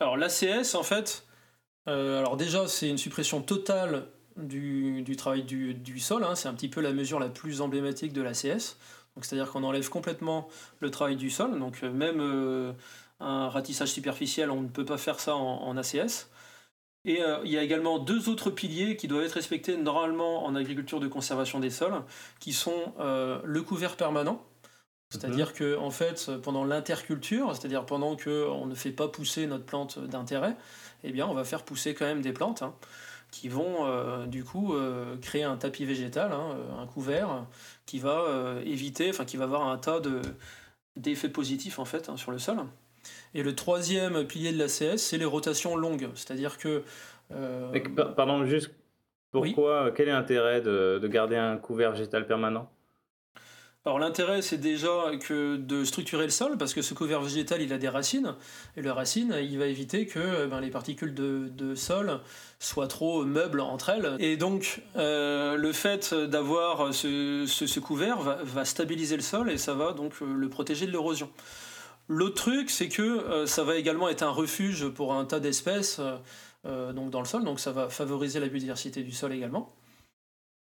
Alors 0.00 0.16
l'ACS, 0.16 0.74
en 0.74 0.84
fait, 0.84 1.27
euh, 1.88 2.18
alors 2.18 2.36
déjà, 2.36 2.68
c'est 2.68 2.88
une 2.88 2.98
suppression 2.98 3.40
totale 3.40 4.06
du, 4.36 5.04
travail 5.16 5.42
du, 5.42 5.98
sol. 5.98 6.22
Hein. 6.22 6.34
C'est 6.34 6.48
un 6.48 6.54
petit 6.54 6.68
peu 6.68 6.80
la 6.80 6.92
mesure 6.92 7.18
la 7.18 7.28
plus 7.28 7.60
emblématique 7.60 8.12
de 8.12 8.22
l'ACS. 8.22 8.76
C'est-à-dire 9.20 9.50
qu'on 9.50 9.64
enlève 9.64 9.88
complètement 9.88 10.48
le 10.78 10.90
travail 10.90 11.16
du 11.16 11.30
sol. 11.30 11.58
Donc 11.58 11.80
euh, 11.82 11.90
même 11.90 12.20
euh, 12.20 12.72
un 13.18 13.48
ratissage 13.48 13.88
superficiel, 13.88 14.50
on 14.50 14.60
ne 14.60 14.68
peut 14.68 14.84
pas 14.84 14.98
faire 14.98 15.18
ça 15.18 15.34
en, 15.34 15.76
ACS. 15.76 16.28
Et 17.04 17.22
il 17.44 17.50
y 17.50 17.56
a 17.56 17.62
également 17.62 17.98
deux 17.98 18.28
autres 18.28 18.50
piliers 18.50 18.96
qui 18.96 19.08
doivent 19.08 19.24
être 19.24 19.32
respectés 19.32 19.78
normalement 19.78 20.44
en 20.44 20.54
agriculture 20.54 21.00
de 21.00 21.08
conservation 21.08 21.58
des 21.58 21.70
sols, 21.70 22.02
qui 22.38 22.52
sont 22.52 22.92
le 22.98 23.62
couvert 23.62 23.96
permanent. 23.96 24.44
C'est-à-dire 25.10 25.48
mhm. 25.48 25.52
que 25.54 25.78
en 25.78 25.90
fait, 25.90 26.30
pendant 26.42 26.64
l'interculture, 26.64 27.56
c'est-à-dire 27.56 27.86
pendant 27.86 28.16
qu'on 28.16 28.66
ne 28.66 28.74
fait 28.74 28.90
pas 28.90 29.08
pousser 29.08 29.46
notre 29.46 29.64
plante 29.64 29.98
d'intérêt, 29.98 30.54
eh 31.04 31.12
bien, 31.12 31.26
on 31.26 31.34
va 31.34 31.44
faire 31.44 31.62
pousser 31.62 31.94
quand 31.94 32.06
même 32.06 32.22
des 32.22 32.32
plantes 32.32 32.62
hein, 32.62 32.74
qui 33.30 33.48
vont 33.48 33.86
euh, 33.86 34.26
du 34.26 34.44
coup 34.44 34.74
euh, 34.74 35.16
créer 35.18 35.44
un 35.44 35.56
tapis 35.56 35.84
végétal, 35.84 36.32
hein, 36.32 36.56
euh, 36.56 36.82
un 36.82 36.86
couvert, 36.86 37.46
qui 37.86 37.98
va 37.98 38.24
éviter, 38.64 39.10
enfin 39.10 39.24
qui 39.24 39.36
va 39.36 39.44
avoir 39.44 39.68
un 39.68 39.78
tas 39.78 40.00
de, 40.00 40.20
d'effets 40.96 41.28
positifs 41.28 41.78
en 41.78 41.84
fait 41.84 42.08
hein, 42.08 42.16
sur 42.16 42.32
le 42.32 42.38
sol. 42.38 42.58
Et 43.34 43.42
le 43.42 43.54
troisième 43.54 44.26
pilier 44.26 44.52
de 44.52 44.58
l'ACS, 44.58 44.98
c'est 44.98 45.18
les 45.18 45.24
rotations 45.24 45.76
longues, 45.76 46.08
c'est-à-dire 46.14 46.58
que. 46.58 46.82
pardon, 48.16 48.44
juste 48.44 48.70
pourquoi, 49.30 49.92
quel 49.94 50.08
est 50.08 50.12
l'intérêt 50.12 50.60
de, 50.60 50.98
de 51.00 51.08
garder 51.08 51.36
un 51.36 51.58
couvert 51.58 51.92
végétal 51.92 52.26
permanent? 52.26 52.70
Alors 53.88 53.98
l'intérêt 53.98 54.42
c'est 54.42 54.58
déjà 54.58 55.12
que 55.18 55.56
de 55.56 55.82
structurer 55.82 56.24
le 56.24 56.30
sol 56.30 56.58
parce 56.58 56.74
que 56.74 56.82
ce 56.82 56.92
couvert 56.92 57.22
végétal 57.22 57.62
il 57.62 57.72
a 57.72 57.78
des 57.78 57.88
racines 57.88 58.34
et 58.76 58.82
le 58.82 58.92
racine 58.92 59.34
il 59.40 59.58
va 59.58 59.64
éviter 59.64 60.06
que 60.06 60.44
ben, 60.44 60.60
les 60.60 60.68
particules 60.68 61.14
de, 61.14 61.74
sol 61.74 62.20
soient 62.58 62.86
trop 62.86 63.24
meubles 63.24 63.60
entre 63.60 63.88
elles 63.88 64.14
et 64.18 64.36
donc 64.36 64.82
euh, 64.96 65.56
le 65.56 65.72
fait 65.72 66.12
d'avoir 66.12 66.92
ce, 66.92 67.78
couvert 67.78 68.18
va, 68.18 68.66
stabiliser 68.66 69.16
le 69.16 69.22
sol 69.22 69.50
et 69.50 69.56
ça 69.56 69.72
va 69.72 69.94
donc 69.94 70.12
euh, 70.20 70.34
le 70.34 70.50
protéger 70.50 70.84
de 70.84 70.90
l'érosion. 70.90 71.30
L'autre 72.08 72.34
truc 72.34 72.68
c'est 72.68 72.90
que 72.90 73.00
euh, 73.00 73.46
ça 73.46 73.64
va 73.64 73.76
également 73.76 74.10
être 74.10 74.22
un 74.22 74.30
refuge 74.30 74.86
pour 74.88 75.14
un 75.14 75.24
tas 75.24 75.40
d'espèces 75.40 75.98
dans 76.64 77.20
le 77.20 77.24
sol 77.24 77.42
donc 77.42 77.58
ça 77.58 77.72
va 77.72 77.88
favoriser 77.88 78.38
la 78.38 78.48
biodiversité 78.48 79.02
du 79.02 79.12
sol 79.12 79.32
également. 79.32 79.77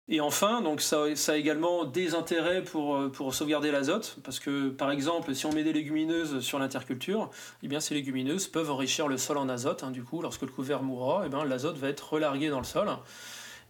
Et 0.10 0.20
enfin, 0.20 0.62
donc 0.62 0.82
ça, 0.82 1.04
a 1.04 1.36
également 1.38 1.86
des 1.86 2.14
intérêts 2.14 2.62
pour, 2.62 2.96
euh, 2.98 3.10
pour 3.10 3.34
sauvegarder 3.34 3.72
l'azote, 3.72 4.18
parce 4.24 4.40
que 4.40 4.68
par 4.70 4.92
exemple, 4.92 5.34
si 5.34 5.46
on 5.46 5.54
met 5.54 5.64
des 5.64 5.72
légumineuses 5.72 6.42
sur 6.42 6.60
l'interculture, 6.60 7.32
eh 7.64 7.70
bien 7.70 7.80
ces 7.80 7.94
légumineuses 7.94 8.48
peuvent 8.48 8.70
enrichir 8.70 9.08
le 9.08 9.18
sol 9.18 9.38
en 9.38 9.48
azote. 9.48 9.84
Hein. 9.84 9.92
du 9.92 10.04
coup, 10.04 10.22
lorsque 10.22 10.42
le 10.42 10.50
couvert 10.50 10.84
mourra, 10.84 11.24
eh 11.26 11.30
bien 11.30 11.46
l'azote 11.46 11.78
va 11.78 11.88
être 11.88 12.14
relargué 12.14 12.50
dans 12.50 12.58
le 12.58 12.66
sol. 12.66 12.90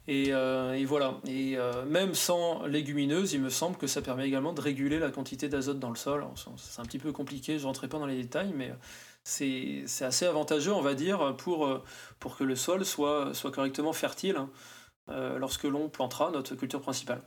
Et, 0.08 0.30
euh, 0.34 0.84
voilà. 0.88 1.20
Et 1.28 1.56
euh, 1.58 1.86
même 1.86 2.16
sans 2.16 2.66
légumineuses, 2.66 3.34
il 3.34 3.42
me 3.42 3.50
semble 3.50 3.78
que 3.78 3.88
ça 3.88 4.02
permet 4.02 4.28
également 4.28 4.54
de 4.54 4.62
réguler 4.62 4.98
la 4.98 5.12
quantité 5.12 5.50
d'azote 5.50 5.80
dans 5.80 5.90
le 5.92 5.96
sol. 5.96 6.26
C'est 6.58 6.82
un 6.82 6.86
petit 6.86 7.00
peu 7.00 7.12
compliqué, 7.12 7.58
je 7.58 7.64
ne 7.64 7.68
rentrerai 7.68 7.90
pas 7.90 8.00
dans 8.00 8.08
les 8.08 8.22
détails, 8.22 8.54
mais 8.56 8.74
c'est 9.24 9.86
assez 10.02 10.26
avantageux, 10.26 10.74
on 10.74 10.82
va 10.82 10.96
dire, 10.96 11.36
pour, 11.38 11.82
pour 12.20 12.38
que 12.38 12.44
le 12.44 12.56
sol 12.56 12.86
soit, 12.86 13.36
soit 13.36 13.52
correctement 13.52 13.94
fertile. 13.94 14.38
Hein. 14.38 14.50
Euh, 15.10 15.38
lorsque 15.38 15.66
l'on 15.66 15.90
plantera 15.90 16.32
notre 16.32 16.56
culture 16.56 16.80
principale. 16.80 17.22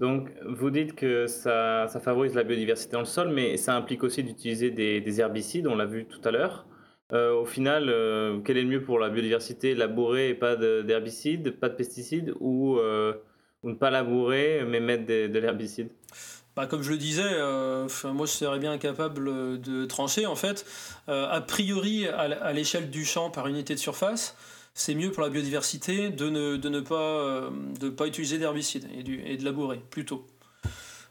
Donc, 0.00 0.30
vous 0.46 0.70
dites 0.70 0.94
que 0.94 1.26
ça, 1.26 1.88
ça, 1.88 2.00
favorise 2.00 2.34
la 2.34 2.42
biodiversité 2.42 2.92
dans 2.92 3.00
le 3.00 3.06
sol, 3.06 3.28
mais 3.28 3.58
ça 3.58 3.74
implique 3.74 4.02
aussi 4.02 4.24
d'utiliser 4.24 4.70
des, 4.70 5.20
herbicides, 5.20 5.66
on 5.66 5.74
l'a 5.74 5.84
vu 5.84 6.06
tout 6.06 6.20
à 6.24 6.30
l'heure. 6.30 6.66
Euh, 7.12 7.34
au 7.34 7.44
final, 7.44 7.88
euh, 7.88 8.40
quel 8.44 8.56
est 8.56 8.62
le 8.62 8.68
mieux 8.68 8.82
pour 8.82 8.98
la 8.98 9.10
biodiversité 9.10 9.74
Labourer 9.74 10.30
et 10.30 10.34
pas 10.34 10.56
d'herbicides, 10.56 11.50
pas 11.52 11.68
de 11.68 11.74
pesticides, 11.74 12.34
ou, 12.40 12.78
euh, 12.78 13.12
ou, 13.62 13.70
ne 13.70 13.74
pas 13.74 13.90
labourer 13.90 14.64
mais 14.66 14.80
mettre 14.80 15.06
de 15.06 15.38
l'herbicide? 15.38 15.90
Bah, 16.56 16.66
comme 16.66 16.82
je 16.82 16.90
le 16.90 16.96
disais, 16.96 17.30
moi 18.04 18.26
je 18.26 18.32
serais 18.32 18.58
bien 18.58 18.72
incapable 18.72 19.60
de 19.60 19.84
trancher 19.84 20.24
en 20.24 20.36
fait. 20.36 20.64
a 21.06 21.40
priori, 21.42 22.08
à 22.08 22.52
l'échelle 22.54 22.88
du 22.88 23.04
champ 23.04 23.30
par 23.30 23.46
unité 23.46 23.74
de 23.74 23.78
surface, 23.78 24.34
c'est 24.78 24.94
mieux 24.94 25.10
pour 25.10 25.22
la 25.22 25.30
biodiversité 25.30 26.10
de 26.10 26.28
ne, 26.28 26.84
euh, 26.90 27.90
pas 27.96 28.06
utiliser 28.06 28.36
d'herbicides 28.36 28.86
et, 28.94 29.36
de 29.38 29.44
labourer 29.44 29.80
plutôt. 29.90 30.26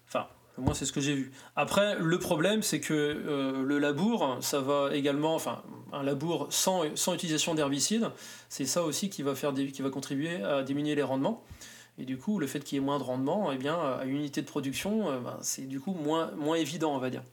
Enfin, 0.08 0.28
moi 0.60 0.75
c'est 0.75 0.86
ce 0.86 0.93
que 0.93 1.01
j'ai 1.01 1.15
vu. 1.15 1.32
Après, 1.56 1.97
le 1.99 2.19
problème 2.19 2.62
c'est 2.62 2.80
que 2.80 2.93
euh, 2.93 3.63
le 3.63 3.80
labour, 3.80 4.38
ça 4.39 4.60
va 4.62 4.95
également, 4.95 5.34
enfin, 5.34 5.63
un 5.91 6.04
labour 6.04 6.45
sans, 6.51 6.84
sans 6.95 7.15
utilisation 7.15 7.56
d'herbicides, 7.56 8.12
c'est 8.49 8.65
ça 8.65 8.84
aussi 8.84 9.10
qui 9.10 9.23
va, 9.23 9.34
faire 9.34 9.51
qui 9.51 9.82
va 9.82 9.89
contribuer 9.89 10.43
à 10.43 10.62
diminuer 10.62 10.93
les 10.93 11.04
rendements. 11.04 11.43
Et 11.97 12.06
du 12.06 12.19
coup, 12.19 12.38
le 12.38 12.45
fait 12.45 12.60
qu'il 12.60 12.78
y 12.78 12.82
ait 12.82 12.86
moins 12.86 12.99
de 12.99 13.04
rendement, 13.04 13.51
eh 13.51 13.58
bien, 13.58 13.80
à 13.80 14.04
une 14.06 14.17
unité 14.17 14.41
de 14.43 14.47
production, 14.47 15.10
euh, 15.10 15.19
ben, 15.19 15.38
c'est 15.41 15.67
du 15.67 15.80
coup 15.80 15.93
moins, 15.93 16.30
moins 16.36 16.58
évident, 16.58 16.93
on 16.93 16.99
va 16.99 17.10
dire. 17.10 17.23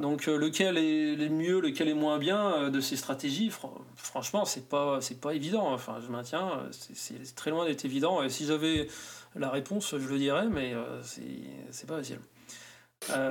Donc 0.00 0.28
euh, 0.28 0.36
lequel 0.36 0.76
est 0.76 1.16
le 1.16 1.28
mieux, 1.28 1.60
lequel 1.60 1.88
est 1.88 1.94
moins 1.94 2.18
bien 2.18 2.52
euh, 2.52 2.70
de 2.70 2.80
ces 2.80 2.96
stratégies, 2.96 3.50
franchement, 3.96 4.44
c'est 4.44 4.68
pas 4.68 5.00
c'est 5.00 5.20
pas 5.20 5.34
évident. 5.34 5.72
Enfin, 5.72 5.98
je 6.04 6.10
maintiens, 6.10 6.50
euh, 6.58 6.68
c'est 6.70 7.34
très 7.34 7.50
loin 7.50 7.64
d'être 7.64 7.84
évident. 7.84 8.22
Et 8.22 8.28
si 8.28 8.46
j'avais 8.46 8.88
la 9.34 9.50
réponse, 9.50 9.96
je 9.96 10.08
le 10.08 10.18
dirais, 10.18 10.46
mais 10.50 10.74
c'est 11.02 11.86
pas 11.86 11.98
facile. 11.98 12.20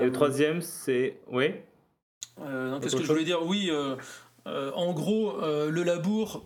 Et 0.01 0.05
le 0.05 0.11
troisième, 0.11 0.61
c'est 0.61 1.19
oui. 1.27 1.51
Qu'est-ce 2.81 2.95
que 2.95 3.03
je 3.03 3.07
voulais 3.07 3.23
dire? 3.23 3.45
Oui, 3.45 3.71
en 4.45 4.93
gros, 4.93 5.39
le 5.41 5.83
labour 5.83 6.45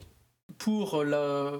pour 0.58 1.04
la, 1.04 1.52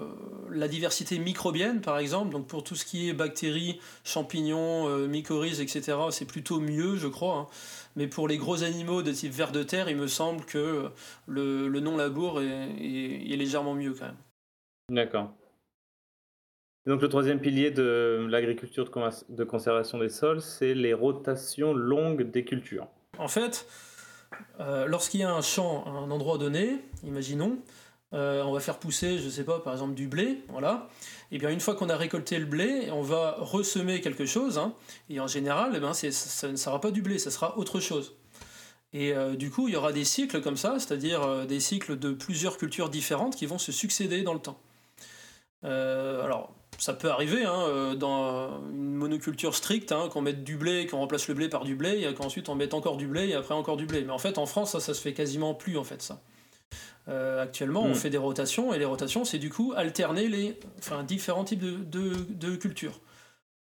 la, 0.50 0.68
diversité 0.68 1.18
microbienne, 1.18 1.80
par 1.80 1.98
exemple, 1.98 2.32
donc 2.32 2.46
pour 2.46 2.64
tout 2.64 2.74
ce 2.74 2.84
qui 2.84 3.08
est 3.08 3.12
bactéries, 3.12 3.80
champignons, 4.04 5.06
mycorhizes, 5.06 5.60
etc., 5.60 5.96
c'est 6.10 6.24
plutôt 6.24 6.60
mieux, 6.60 6.96
je 6.96 7.06
crois. 7.06 7.36
Hein. 7.36 7.46
Mais 7.98 8.06
pour 8.06 8.28
les 8.28 8.38
gros 8.38 8.62
animaux 8.62 9.02
de 9.02 9.12
type 9.12 9.32
ver 9.32 9.50
de 9.50 9.64
terre, 9.64 9.88
il 9.88 9.96
me 9.96 10.06
semble 10.06 10.44
que 10.44 10.88
le, 11.26 11.68
le 11.68 11.80
non-labour 11.80 12.40
est, 12.40 12.46
est, 12.46 13.36
légèrement 13.36 13.74
mieux 13.74 13.92
quand 13.92 14.06
même. 14.06 14.16
D'accord. 14.90 15.32
Donc 16.86 17.02
le 17.02 17.08
troisième 17.08 17.40
pilier 17.40 17.70
de 17.70 18.26
l'agriculture 18.30 18.88
de 19.28 19.44
conservation 19.44 19.98
des 19.98 20.08
sols, 20.08 20.40
c'est 20.40 20.74
les 20.74 20.94
rotations 20.94 21.74
longues 21.74 22.30
des 22.30 22.44
cultures. 22.44 22.86
En 23.18 23.28
fait, 23.28 23.66
euh, 24.60 24.86
lorsqu'il 24.86 25.20
y 25.20 25.24
a 25.24 25.34
un 25.34 25.42
champ 25.42 25.84
à 25.84 25.90
un 25.90 26.10
endroit 26.10 26.38
donné, 26.38 26.78
imaginons, 27.04 27.58
euh, 28.14 28.42
on 28.42 28.52
va 28.52 28.60
faire 28.60 28.78
pousser, 28.78 29.18
je 29.18 29.26
ne 29.26 29.30
sais 29.30 29.44
pas, 29.44 29.60
par 29.60 29.74
exemple 29.74 29.94
du 29.94 30.08
blé, 30.08 30.42
voilà. 30.48 30.88
Et 31.30 31.38
bien 31.38 31.50
une 31.50 31.60
fois 31.60 31.74
qu'on 31.74 31.90
a 31.90 31.96
récolté 31.96 32.38
le 32.38 32.46
blé, 32.46 32.90
on 32.90 33.02
va 33.02 33.36
ressemer 33.38 34.00
quelque 34.00 34.24
chose, 34.24 34.56
hein. 34.56 34.74
et 35.10 35.20
en 35.20 35.26
général, 35.26 35.72
eh 35.76 35.80
ben, 35.80 35.92
ça 35.92 36.48
ne 36.48 36.56
sera 36.56 36.80
pas 36.80 36.90
du 36.90 37.02
blé, 37.02 37.18
ça 37.18 37.30
sera 37.30 37.58
autre 37.58 37.80
chose. 37.80 38.16
Et 38.94 39.12
euh, 39.12 39.36
du 39.36 39.50
coup, 39.50 39.68
il 39.68 39.74
y 39.74 39.76
aura 39.76 39.92
des 39.92 40.04
cycles 40.04 40.40
comme 40.40 40.56
ça, 40.56 40.78
c'est-à-dire 40.78 41.22
euh, 41.22 41.44
des 41.44 41.60
cycles 41.60 41.98
de 41.98 42.12
plusieurs 42.12 42.56
cultures 42.56 42.88
différentes 42.88 43.36
qui 43.36 43.44
vont 43.44 43.58
se 43.58 43.72
succéder 43.72 44.22
dans 44.22 44.32
le 44.32 44.40
temps. 44.40 44.58
alors, 45.62 46.54
ça 46.78 46.94
peut 46.94 47.10
arriver 47.10 47.44
hein, 47.44 47.94
dans 47.96 48.62
une 48.70 48.94
monoculture 48.94 49.54
stricte, 49.54 49.92
hein, 49.92 50.08
qu'on 50.10 50.22
mette 50.22 50.44
du 50.44 50.56
blé, 50.56 50.86
qu'on 50.86 50.98
remplace 50.98 51.28
le 51.28 51.34
blé 51.34 51.48
par 51.48 51.64
du 51.64 51.74
blé, 51.74 52.06
et 52.08 52.14
qu'ensuite 52.14 52.48
on 52.48 52.54
mette 52.54 52.72
encore 52.72 52.96
du 52.96 53.08
blé 53.08 53.28
et 53.28 53.34
après 53.34 53.54
encore 53.54 53.76
du 53.76 53.84
blé. 53.84 54.02
Mais 54.04 54.12
en 54.12 54.18
fait, 54.18 54.38
en 54.38 54.46
France, 54.46 54.72
ça, 54.72 54.80
ça 54.80 54.94
se 54.94 55.00
fait 55.02 55.12
quasiment 55.12 55.54
plus 55.54 55.76
en 55.76 55.84
fait 55.84 56.00
ça. 56.00 56.22
Euh, 57.08 57.42
actuellement, 57.42 57.82
on 57.82 57.90
hmm. 57.90 57.94
fait 57.94 58.10
des 58.10 58.18
rotations, 58.18 58.74
et 58.74 58.78
les 58.78 58.84
rotations, 58.84 59.24
c'est 59.24 59.38
du 59.38 59.50
coup 59.50 59.72
alterner 59.76 60.28
les 60.28 60.58
enfin, 60.78 61.02
différents 61.02 61.44
types 61.44 61.60
de, 61.60 62.14
de, 62.28 62.56
cultures. 62.56 63.00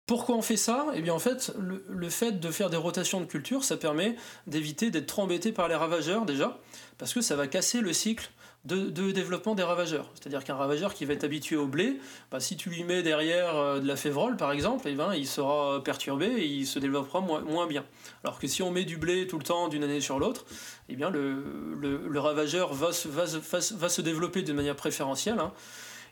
Pourquoi 0.06 0.34
on 0.34 0.42
fait 0.42 0.56
ça? 0.56 0.86
Eh 0.94 1.02
bien, 1.02 1.14
en 1.14 1.20
fait, 1.20 1.52
le, 1.58 1.84
le, 1.88 2.08
fait 2.08 2.40
de 2.40 2.50
faire 2.50 2.70
des 2.70 2.76
rotations 2.76 3.20
de 3.20 3.26
cultures, 3.26 3.62
ça 3.62 3.76
permet 3.76 4.16
d'éviter 4.48 4.90
d'être 4.90 5.06
trop 5.06 5.22
embêté 5.22 5.52
par 5.52 5.68
les 5.68 5.76
ravageurs, 5.76 6.26
déjà, 6.26 6.58
parce 6.98 7.14
que 7.14 7.20
ça 7.20 7.36
va 7.36 7.46
casser 7.46 7.80
le 7.80 7.92
cycle 7.92 8.30
de, 8.64 9.10
développement 9.10 9.54
des 9.54 9.62
ravageurs. 9.62 10.10
C'est-à-dire 10.14 10.44
qu'un 10.44 10.54
ravageur 10.54 10.92
qui 10.92 11.04
va 11.04 11.14
être 11.14 11.24
habitué 11.24 11.56
au 11.56 11.66
blé, 11.66 11.98
bah, 12.30 12.40
si 12.40 12.56
tu 12.56 12.68
lui 12.68 12.84
mets 12.84 13.02
derrière 13.02 13.56
euh, 13.56 13.80
de 13.80 13.86
la 13.86 13.96
févrole, 13.96 14.36
par 14.36 14.52
exemple, 14.52 14.86
eh 14.88 14.94
ben, 14.94 15.14
il 15.14 15.26
sera 15.26 15.82
perturbé 15.82 16.26
et 16.26 16.44
il 16.44 16.66
se 16.66 16.78
développera 16.78 17.20
moins, 17.20 17.66
bien. 17.66 17.84
Alors 18.22 18.38
que 18.38 18.46
si 18.46 18.62
on 18.62 18.70
met 18.70 18.84
du 18.84 18.96
blé 18.96 19.26
tout 19.26 19.38
le 19.38 19.44
temps 19.44 19.68
d'une 19.68 19.82
année 19.82 20.00
sur 20.00 20.18
l'autre, 20.18 20.44
eh 20.88 20.96
bien, 20.96 21.10
le, 21.10 22.20
ravageur 22.20 22.74
va 22.74 22.92
se, 22.92 23.08
va, 23.08 23.24
va, 23.24 23.88
se 23.88 24.02
développer 24.02 24.42
de 24.42 24.52
manière 24.52 24.76
préférentielle 24.76 25.38
hein, 25.38 25.52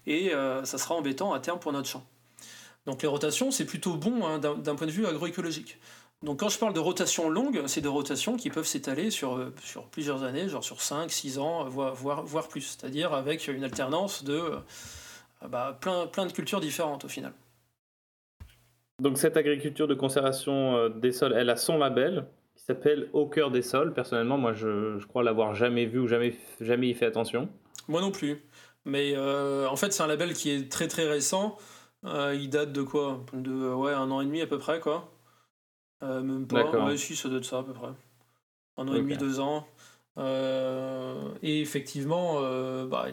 et 0.07 0.35
euh, 0.35 0.65
ça 0.65 0.79
sera 0.79 0.95
embêtant 0.95 1.35
à 1.35 1.41
terme 1.41 1.59
pour 1.59 1.73
notre 1.73 1.89
champ. 1.89 2.05
Donc 2.87 3.03
les 3.03 3.09
rotations, 3.09 3.51
c'est 3.51 3.67
plutôt 3.67 3.95
bon 3.95 4.27
hein, 4.27 4.39
d'un 4.39 4.75
point 4.75 4.87
de 4.87 4.93
vue 4.93 5.07
agroécologique. 5.07 5.79
Donc 6.23 6.41
quand 6.41 6.49
je 6.49 6.59
parle 6.59 6.73
de 6.73 6.81
rotation 6.81 7.31
longue, 7.31 7.63
c'est 7.67 7.81
de 7.81 7.89
rotations 7.89 8.37
qui 8.37 8.51
peuvent 8.51 8.67
s'étaler 8.67 9.11
sur, 9.11 9.37
euh, 9.37 9.55
sur 9.63 9.85
plusieurs 9.85 10.25
années, 10.25 10.49
genre 10.49 10.65
sur 10.65 10.81
5, 10.81 11.11
6 11.11 11.39
ans, 11.39 11.69
voire, 11.69 11.95
voire, 11.95 12.49
plus. 12.49 12.63
C'est-à-dire 12.63 13.13
avec 13.15 13.47
une 13.47 13.63
alternance 13.63 14.25
de 14.25 14.33
euh, 14.33 14.57
bah, 15.49 15.79
plein, 15.81 16.09
plein 16.09 16.27
de 16.27 16.33
cultures 16.33 16.61
différentes 16.61 17.05
au 17.05 17.09
final. 17.09 17.33
Donc 19.01 19.17
cette 19.17 19.37
agriculture 19.37 19.87
de 19.87 19.95
conservation 19.95 20.77
euh, 20.77 20.89
des 20.89 21.13
sols, 21.13 21.35
elle 21.37 21.51
a 21.51 21.57
son 21.57 21.79
label 21.79 22.27
qui 22.57 22.65
s'appelle 22.65 23.09
Au 23.13 23.29
cœur 23.29 23.53
des 23.53 23.63
sols. 23.63 23.95
Personnellement, 23.95 24.39
moi 24.39 24.53
je, 24.55 24.99
je 24.99 25.07
crois 25.07 25.23
l'avoir 25.23 25.55
jamais 25.55 25.87
vu 25.87 26.01
ou 26.01 26.09
jamais, 26.09 26.37
jamais 26.61 26.89
y 26.89 26.95
fait 26.95 27.07
attention. 27.07 27.49
Moi 27.87 28.01
non 28.01 28.11
plus. 28.11 28.43
Mais 28.85 29.17
en 29.17 29.77
fait 29.77 29.93
c'est 29.93 30.03
un 30.03 30.07
label 30.07 30.33
qui 30.33 30.51
est 30.51 30.73
très 30.73 30.89
très 30.89 31.07
récent. 31.07 31.59
il 32.05 32.49
date 32.49 32.73
de 32.73 32.83
quoi? 32.83 33.25
De 33.35 33.73
ouais, 33.73 33.93
un 33.93 34.11
an 34.11 34.23
et 34.23 34.25
demi 34.25 34.41
à 34.41 34.47
peu 34.47 34.59
près 34.59 34.81
quoi. 34.81 35.11
Euh, 36.03 36.23
même 36.23 36.47
pas. 36.47 36.71
Ouais, 36.85 36.97
si, 36.97 37.17
ça 37.17 37.29
doit 37.29 37.39
être 37.39 37.45
ça 37.45 37.59
à 37.59 37.63
peu 37.63 37.73
près. 37.73 37.89
Un 38.77 38.89
an 38.89 38.95
et 38.95 38.99
demi, 38.99 39.17
deux 39.17 39.41
ans. 39.41 39.67
Euh, 40.19 41.31
et 41.43 41.61
effectivement, 41.61 42.41
euh, 42.43 42.87
bah, 42.87 43.07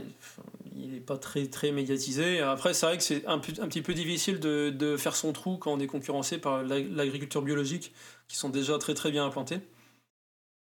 il 0.76 0.92
n'est 0.92 1.00
pas 1.00 1.18
très, 1.18 1.48
très 1.48 1.72
médiatisé. 1.72 2.40
Après, 2.42 2.74
c'est 2.74 2.86
vrai 2.86 2.98
que 2.98 3.04
c'est 3.04 3.26
un, 3.28 3.36
un, 3.36 3.40
petit 3.40 3.82
peu 3.82 3.94
difficile 3.94 4.40
de, 4.40 4.70
de, 4.70 4.98
faire 4.98 5.16
son 5.16 5.34
trou 5.34 5.58
quand 5.58 5.74
on 5.74 5.80
est 5.80 5.88
concurrencé 5.88 6.38
par 6.38 6.64
l'agriculture 6.64 7.42
biologique, 7.42 7.94
qui 8.28 8.38
sont 8.38 8.50
déjà 8.50 8.78
très 8.78 8.94
très 8.94 9.12
bien 9.12 9.26
implantés. 9.26 9.60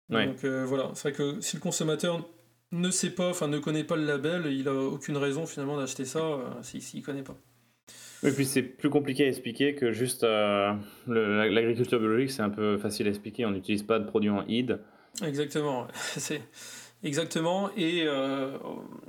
Donc 0.10 0.46
voilà, 0.46 0.91
c'est 0.93 1.10
vrai 1.10 1.13
que 1.13 1.41
si 1.41 1.58
le 1.58 1.62
consommateur 1.62 2.26
ne 2.72 2.91
sait 2.91 3.10
pas, 3.10 3.30
enfin 3.30 3.48
ne 3.48 3.60
connaît 3.60 3.84
pas 3.84 3.98
le 3.98 4.06
label, 4.06 4.46
il 4.48 4.67
a 4.70 4.74
aucune 4.74 5.17
raison 5.17 5.46
finalement 5.46 5.78
d'acheter 5.78 6.06
ça 6.06 6.22
s'il 6.62 7.00
ne 7.00 7.06
connaît 7.06 7.24
pas. 7.24 7.36
Et 8.23 8.32
puis 8.32 8.45
c'est 8.45 8.63
plus 8.63 8.89
compliqué 8.89 9.25
à 9.25 9.27
expliquer 9.27 9.75
que 9.75 9.91
juste 9.91 10.23
euh, 10.23 10.73
l'agriculture 11.08 11.99
biologique, 11.99 12.32
c'est 12.32 12.41
un 12.41 12.49
peu 12.49 12.77
facile 12.77 13.08
à 13.08 13.10
expliquer. 13.10 13.45
On 13.45 13.51
n'utilise 13.51 13.84
pas 13.84 13.99
de 13.99 14.06
produits 14.06 14.30
en 14.30 14.43
ID. 14.47 14.80
Exactement. 15.23 15.88
C'est 15.93 16.41
exactement. 17.03 17.69
Et, 17.77 18.03
euh, 18.06 18.58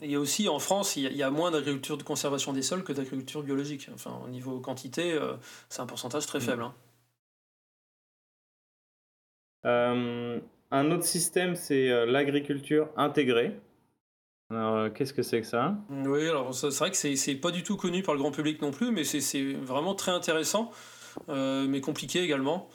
et 0.02 0.16
aussi 0.16 0.48
en 0.48 0.58
France, 0.58 0.96
il 0.96 1.12
y, 1.12 1.22
a 1.22 1.30
moins 1.30 1.50
d'agriculture 1.50 1.96
de 1.96 2.02
conservation 2.02 2.52
des 2.52 2.62
sols 2.62 2.84
que 2.84 2.92
d'agriculture 2.92 3.42
biologique. 3.42 3.88
Enfin, 3.94 4.20
au 4.24 4.28
niveau 4.28 4.60
quantité, 4.60 5.12
euh, 5.12 5.34
c'est 5.68 5.80
un 5.80 5.86
pourcentage 5.86 6.26
très 6.26 6.38
mm. 6.38 6.42
faible. 6.42 6.62
Hein. 9.64 10.40
un 10.70 10.90
autre 10.90 11.04
système, 11.04 11.56
c'est 11.56 12.06
l'agriculture 12.06 12.88
intégrée. 12.96 13.58
Alors, 14.50 14.76
euh, 14.76 14.90
qu'est-ce 14.90 15.12
que 15.12 15.22
c'est 15.22 15.42
que 15.42 15.46
ça? 15.46 15.76
Oui, 15.90 16.26
alors 16.26 16.54
c'est 16.54 16.68
vrai 16.68 16.90
que 16.90 16.96
c'est 16.96 17.34
pas 17.34 17.50
du 17.50 17.62
tout 17.62 17.76
connu 17.76 18.02
par 18.02 18.14
le 18.14 18.20
grand 18.20 18.30
public 18.30 18.62
non 18.62 18.70
plus, 18.70 18.90
mais 18.90 19.04
c'est 19.04 19.52
vraiment 19.52 19.94
très 19.94 20.12
intéressant, 20.12 20.70
euh, 21.28 21.66
mais 21.68 21.80
compliqué 21.80 22.22
également. 22.22 22.68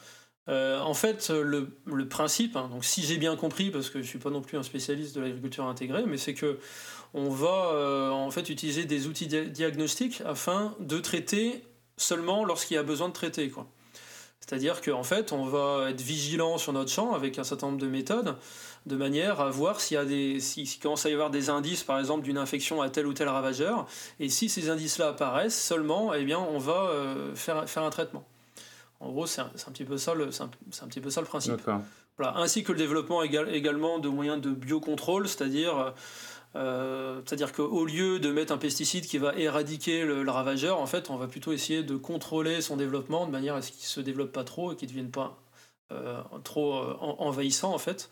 Euh, 0.49 0.79
en 0.81 0.93
fait, 0.93 1.29
le, 1.29 1.79
le 1.85 2.07
principe, 2.07 2.57
hein, 2.57 2.69
donc 2.69 2.83
si 2.85 3.01
j'ai 3.01 3.17
bien 3.17 3.35
compris, 3.35 3.71
parce 3.71 3.89
que 3.89 4.01
je 4.01 4.07
suis 4.07 4.19
pas 4.19 4.29
non 4.29 4.41
plus 4.41 4.57
un 4.57 4.63
spécialiste 4.63 5.15
de 5.15 5.21
l'agriculture 5.21 5.65
intégrée, 5.65 6.03
mais 6.05 6.17
c'est 6.17 6.33
que 6.33 6.59
on 7.15 7.29
va 7.29 8.11
en 8.11 8.29
fait 8.31 8.49
utiliser 8.49 8.85
des 8.85 9.07
outils 9.07 9.27
diagnostiques 9.27 10.21
afin 10.25 10.75
de 10.79 10.99
traiter 10.99 11.63
seulement 11.97 12.43
lorsqu'il 12.43 12.75
y 12.75 12.77
a 12.77 12.83
besoin 12.83 13.07
de 13.07 13.13
traiter, 13.13 13.49
quoi. 13.49 13.67
C'est-à-dire 14.45 14.81
qu'en 14.81 15.03
fait, 15.03 15.31
on 15.31 15.45
va 15.45 15.89
être 15.89 16.01
vigilant 16.01 16.57
sur 16.57 16.73
notre 16.73 16.91
champ 16.91 17.13
avec 17.13 17.39
un 17.39 17.45
certain 17.45 17.67
nombre 17.67 17.79
de 17.79 17.87
méthodes, 17.87 18.35
de 18.85 18.95
manière 18.97 19.39
à 19.39 19.49
voir 19.49 19.79
s'il 19.79 19.95
y 19.95 19.97
a 19.97 20.03
des, 20.03 20.41
s'il 20.41 20.67
commence 20.79 21.05
à 21.05 21.09
y 21.09 21.13
avoir 21.13 21.29
des 21.29 21.49
indices, 21.49 21.83
par 21.83 21.97
exemple, 21.97 22.23
d'une 22.23 22.37
infection 22.37 22.81
à 22.81 22.89
tel 22.89 23.07
ou 23.07 23.13
tel 23.13 23.29
ravageur. 23.29 23.87
Et 24.19 24.27
si 24.27 24.49
ces 24.49 24.69
indices-là 24.69 25.09
apparaissent 25.09 25.59
seulement, 25.59 26.13
eh 26.13 26.25
bien, 26.25 26.39
on 26.39 26.57
va 26.57 26.89
euh, 26.89 27.33
faire, 27.35 27.69
faire 27.69 27.83
un 27.83 27.89
traitement. 27.89 28.25
En 28.99 29.11
gros, 29.11 29.27
c'est 29.27 29.39
un, 29.39 29.47
petit 29.71 29.85
peu 29.85 29.97
ça 29.97 30.13
le, 30.13 30.29
c'est 30.31 30.43
un, 30.43 30.87
petit 30.87 30.99
peu 30.99 31.09
ça 31.09 31.21
le 31.21 31.27
principe. 31.27 31.61
Voilà. 32.17 32.37
Ainsi 32.37 32.63
que 32.63 32.73
le 32.73 32.77
développement 32.77 33.23
également 33.23 33.99
de 33.99 34.09
moyens 34.09 34.41
de 34.41 34.51
biocontrôle, 34.51 35.27
c'est-à-dire 35.27 35.93
C'est-à-dire 36.53 37.51
qu'au 37.51 37.85
lieu 37.85 38.19
de 38.19 38.31
mettre 38.31 38.53
un 38.53 38.57
pesticide 38.57 39.05
qui 39.05 39.17
va 39.17 39.35
éradiquer 39.35 40.05
le, 40.05 40.29
ravageur, 40.29 40.79
en 40.79 40.85
fait, 40.85 41.09
on 41.09 41.17
va 41.17 41.27
plutôt 41.27 41.51
essayer 41.51 41.83
de 41.83 41.95
contrôler 41.95 42.61
son 42.61 42.77
développement 42.77 43.25
de 43.25 43.31
manière 43.31 43.55
à 43.55 43.61
ce 43.61 43.71
qu'il 43.71 43.81
ne 43.81 43.87
se 43.87 44.01
développe 44.01 44.31
pas 44.31 44.43
trop 44.43 44.71
et 44.71 44.75
qu'il 44.75 44.87
ne 44.87 44.93
devienne 44.93 45.11
pas 45.11 45.39
trop 46.43 46.73
envahissant, 46.99 47.73
en 47.73 47.79
fait. 47.79 48.09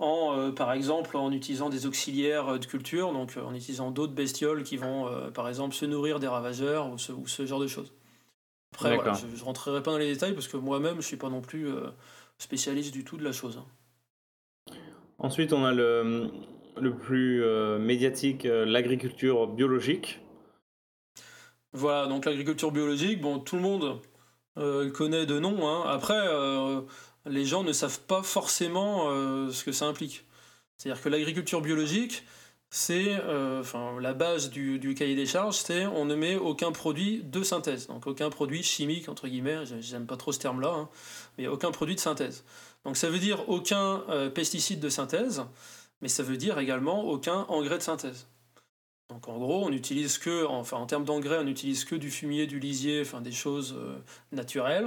En, 0.00 0.50
par 0.52 0.72
exemple 0.72 1.16
en 1.16 1.30
utilisant 1.30 1.68
des 1.68 1.84
auxiliaires 1.84 2.58
de 2.58 2.64
culture, 2.64 3.12
donc 3.12 3.36
en 3.36 3.54
utilisant 3.54 3.90
d'autres 3.90 4.14
bestioles 4.14 4.64
qui 4.64 4.76
vont 4.76 5.08
par 5.32 5.48
exemple 5.48 5.74
se 5.74 5.84
nourrir 5.84 6.18
des 6.18 6.28
ravageurs 6.28 6.90
ou 6.90 6.98
ce 6.98 7.46
genre 7.46 7.60
de 7.60 7.66
choses. 7.68 7.92
Après, 8.72 8.98
je, 9.14 9.26
ne 9.26 9.44
rentrerai 9.44 9.82
pas 9.82 9.90
dans 9.90 9.98
les 9.98 10.12
détails 10.12 10.34
parce 10.34 10.48
que 10.48 10.56
moi-même, 10.56 10.96
je 10.96 11.06
suis 11.06 11.16
pas 11.16 11.28
non 11.28 11.40
plus 11.40 11.68
euh, 11.68 11.88
spécialiste 12.38 12.92
du 12.92 13.04
tout 13.04 13.16
de 13.16 13.24
la 13.24 13.32
chose. 13.32 13.58
Hein. 13.58 14.74
Ensuite, 15.18 15.52
on 15.52 15.64
a 15.64 15.72
le, 15.72 16.30
le 16.80 16.94
plus 16.94 17.42
euh, 17.42 17.78
médiatique, 17.78 18.46
euh, 18.46 18.64
l'agriculture 18.64 19.46
biologique. 19.46 20.20
Voilà, 21.72 22.06
donc 22.06 22.24
l'agriculture 22.24 22.72
biologique, 22.72 23.20
bon, 23.20 23.38
tout 23.38 23.56
le 23.56 23.62
monde 23.62 24.00
connaît 24.92 25.24
de 25.24 25.38
nom. 25.38 25.68
Hein. 25.68 25.84
Après, 25.86 26.18
les 27.24 27.44
gens 27.46 27.62
ne 27.62 27.72
savent 27.72 28.00
pas 28.00 28.22
forcément 28.22 29.08
ce 29.48 29.64
que 29.64 29.70
ça 29.70 29.86
implique. 29.86 30.26
C'est-à-dire 30.76 31.00
que 31.00 31.08
l'agriculture 31.08 31.62
biologique, 31.62 32.24
c'est 32.70 33.08
euh, 33.08 33.60
enfin 33.60 34.00
la 34.00 34.14
base 34.14 34.48
du, 34.48 34.94
cahier 34.96 35.16
des 35.16 35.26
charges, 35.26 35.56
c'est 35.56 35.86
on 35.86 36.04
ne 36.04 36.14
met 36.14 36.36
aucun 36.36 36.70
produit 36.70 37.22
de 37.24 37.42
synthèse, 37.42 37.88
donc 37.88 38.06
aucun 38.06 38.30
produit 38.30 38.62
chimique 38.62 39.08
entre 39.08 39.26
guillemets, 39.26 39.64
j'aime 39.80 40.06
pas 40.06 40.16
trop 40.16 40.30
ce 40.30 40.38
terme-là, 40.38 40.72
hein, 40.72 40.88
mais 41.36 41.48
aucun 41.48 41.72
produit 41.72 41.96
de 41.96 42.00
synthèse. 42.00 42.44
Donc 42.84 42.96
ça 42.96 43.10
veut 43.10 43.18
dire 43.18 43.48
aucun 43.48 44.04
euh, 44.08 44.30
pesticide 44.30 44.78
de 44.78 44.88
synthèse, 44.88 45.42
mais 46.00 46.08
ça 46.08 46.22
veut 46.22 46.36
dire 46.36 46.58
également 46.58 47.04
aucun 47.04 47.46
engrais 47.48 47.78
de 47.78 47.82
synthèse. 47.82 48.26
Donc 49.10 49.26
en 49.26 49.38
gros, 49.38 49.64
on 49.64 49.72
utilise 49.72 50.18
que, 50.18 50.46
enfin 50.46 50.76
en 50.76 50.86
termes 50.86 51.04
d'engrais, 51.04 51.38
on 51.38 51.44
n'utilise 51.44 51.84
que 51.84 51.96
du 51.96 52.10
fumier, 52.10 52.46
du 52.46 52.60
lisier, 52.60 53.00
enfin 53.00 53.20
des 53.20 53.32
choses 53.32 53.74
euh, 53.76 53.96
naturelles. 54.30 54.86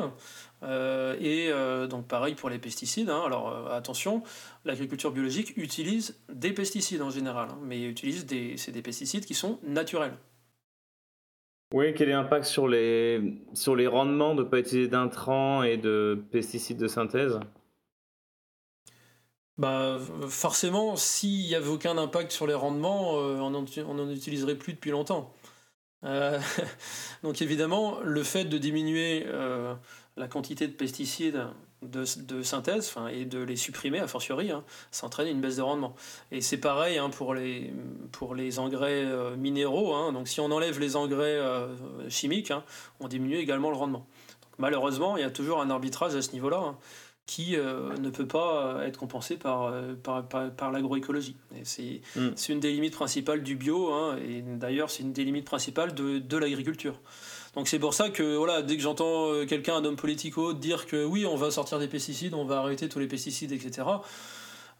Euh, 0.64 1.18
et 1.20 1.50
euh, 1.52 1.88
donc 1.88 2.08
pareil 2.08 2.34
pour 2.34 2.50
les 2.50 2.58
pesticides. 2.58 3.10
Hein. 3.10 3.22
Alors 3.26 3.70
attention, 3.72 4.24
l'agriculture 4.64 5.12
biologique 5.12 5.58
utilise 5.58 6.18
des 6.32 6.54
pesticides 6.54 7.02
en 7.02 7.10
général, 7.10 7.50
hein, 7.52 7.60
mais 7.64 7.84
utilise 7.84 8.26
des, 8.26 8.56
c'est 8.56 8.72
des 8.72 8.82
pesticides 8.82 9.26
qui 9.26 9.34
sont 9.34 9.60
naturels. 9.62 10.14
Oui, 11.74 11.94
quel 11.94 12.08
est 12.08 12.14
l'impact 12.14 12.46
sur 12.46 12.68
les, 12.68 13.42
sur 13.54 13.76
les 13.76 13.88
rendements 13.88 14.36
de 14.36 14.44
ne 14.44 14.48
pas 14.48 14.60
utiliser 14.60 14.88
d'intrants 14.88 15.64
et 15.64 15.76
de 15.76 16.24
pesticides 16.32 16.78
de 16.78 16.88
synthèse? 16.88 17.40
Bah, 19.58 20.00
forcément, 20.30 20.96
s'il 20.96 21.46
n'y 21.46 21.56
avait 21.56 21.68
aucun 21.68 21.98
impact 21.98 22.32
sur 22.32 22.48
les 22.48 22.56
rendements, 22.56 23.18
euh, 23.18 23.38
on 23.40 23.52
n'en 23.52 24.10
utiliserait 24.10 24.56
plus 24.56 24.74
depuis 24.74 24.92
longtemps. 24.92 25.32
Euh, 26.04 26.40
donc 27.24 27.42
évidemment, 27.42 28.00
le 28.02 28.24
fait 28.24 28.46
de 28.46 28.58
diminuer 28.58 29.24
euh, 29.28 29.76
la 30.18 30.28
quantité 30.28 30.68
de 30.68 30.74
pesticides 30.74 31.46
de, 31.84 32.06
synthèse 32.44 32.96
et 33.12 33.26
de 33.26 33.44
les 33.44 33.58
supprimer, 33.58 34.00
a 34.00 34.08
fortiori, 34.08 34.52
hein, 34.52 34.64
ça 34.90 35.06
entraîne 35.06 35.28
une 35.28 35.42
baisse 35.42 35.58
de 35.58 35.62
rendement. 35.62 35.96
Et 36.32 36.40
c'est 36.40 36.58
pareil 36.58 36.98
hein, 36.98 37.10
pour, 37.10 37.36
les, 37.36 38.60
engrais 38.60 39.06
minéraux. 39.38 39.94
Hein. 39.94 40.14
donc 40.14 40.30
si 40.30 40.40
on 40.40 40.50
enlève 40.50 40.80
les 40.80 40.96
engrais 40.96 41.42
chimiques, 42.08 42.54
on 43.02 43.10
diminue 43.10 43.36
également 43.36 43.70
le 43.70 43.76
rendement. 43.76 44.08
malheureusement, 44.58 45.18
il 45.18 45.24
y 45.24 45.26
a 45.26 45.30
toujours 45.30 45.62
un 45.62 45.70
arbitrage 45.70 46.16
à 46.16 46.22
ce 46.22 46.32
niveau-là 46.32 46.76
qui 47.26 47.56
euh, 47.56 47.96
ne 47.98 48.10
peut 48.10 48.28
pas 48.28 48.66
euh, 48.66 48.86
être 48.86 48.98
compensé 48.98 49.38
par, 49.38 49.64
euh, 49.64 49.94
par, 49.96 50.28
par, 50.28 50.72
l'agroécologie. 50.72 51.38
Hmm. 51.52 52.32
C'est 52.36 52.54
une 52.54 52.60
des 52.60 52.72
limites 52.72 52.94
principales 52.94 53.44
du 53.44 53.56
bio, 53.56 53.94
hein, 53.94 54.18
et 54.18 54.42
d'ailleurs 54.42 54.90
c'est 54.90 55.04
une 55.04 55.14
des 55.14 55.24
limites 55.24 55.46
principales 55.46 55.94
de, 55.94 56.20
de 56.20 56.38
l'agriculture. 56.38 57.00
Donc 57.56 57.68
c'est 57.68 57.80
pour 57.80 57.94
ça 57.94 58.10
que 58.10 58.36
voilà, 58.36 58.62
dès 58.62 58.76
que 58.76 58.82
j'entends 58.82 59.46
quelqu'un, 59.48 59.78
un 59.78 59.86
homme 59.86 59.96
politico, 59.96 60.54
dire 60.54 60.86
que 60.86 61.06
oui, 61.06 61.26
on 61.26 61.36
va 61.36 61.52
sortir 61.52 61.80
des 61.80 61.88
pesticides, 61.88 62.34
on 62.34 62.46
va 62.46 62.58
arrêter 62.60 62.90
tous 62.90 63.00
les 63.00 63.08
pesticides, 63.08 63.52
etc., 63.52 63.84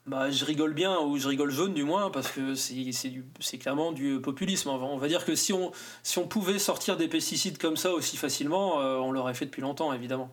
bah, 0.06 0.30
je 0.30 0.44
rigole 0.44 0.74
bien, 0.74 1.00
ou 1.00 1.18
je 1.18 1.30
rigole 1.30 1.50
jaune 1.50 1.74
du 1.74 1.86
moins, 1.86 2.10
parce 2.10 2.30
que 2.30 2.56
c'est 2.56 3.58
clairement 3.58 3.94
du 3.94 4.20
populisme. 4.20 4.68
On 4.68 4.98
va 4.98 5.08
dire 5.08 5.24
que 5.24 5.34
si 5.34 5.54
on, 5.54 5.72
si 6.02 6.18
on 6.18 6.28
pouvait 6.28 6.60
sortir 6.60 6.98
des 6.98 7.08
pesticides 7.08 7.58
comme 7.58 7.78
ça 7.78 7.94
aussi 7.94 8.18
facilement, 8.18 8.80
on 8.80 9.14
l'aurait 9.14 9.34
fait 9.34 9.46
depuis 9.46 9.62
longtemps, 9.62 9.94
évidemment. 9.94 10.30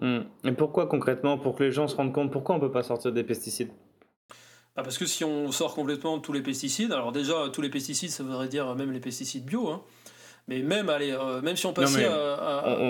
Hmm. 0.00 0.20
Et 0.44 0.52
pourquoi 0.52 0.86
concrètement 0.86 1.38
Pour 1.38 1.54
que 1.54 1.64
les 1.64 1.72
gens 1.72 1.88
se 1.88 1.96
rendent 1.96 2.12
compte, 2.12 2.32
pourquoi 2.32 2.54
on 2.54 2.58
ne 2.58 2.64
peut 2.64 2.72
pas 2.72 2.82
sortir 2.82 3.12
des 3.12 3.24
pesticides? 3.24 3.70
Bah 4.74 4.82
Parce 4.82 4.96
que 4.96 5.06
si 5.06 5.22
on 5.22 5.52
sort 5.52 5.74
complètement 5.74 6.16
de 6.16 6.22
tous 6.22 6.32
les 6.32 6.42
pesticides, 6.42 6.92
alors 6.92 7.12
déjà 7.12 7.34
tous 7.52 7.60
les 7.60 7.68
pesticides, 7.68 8.10
ça 8.10 8.22
voudrait 8.22 8.48
dire 8.48 8.74
même 8.74 8.90
les 8.90 9.00
pesticides 9.00 9.44
bio, 9.44 9.68
hein. 9.68 9.82
mais 10.48 10.62
même, 10.62 10.88
allez, 10.88 11.12
euh, 11.12 11.42
même 11.42 11.56
si 11.56 11.66
on 11.66 11.74
passait 11.74 12.06
à, 12.06 12.88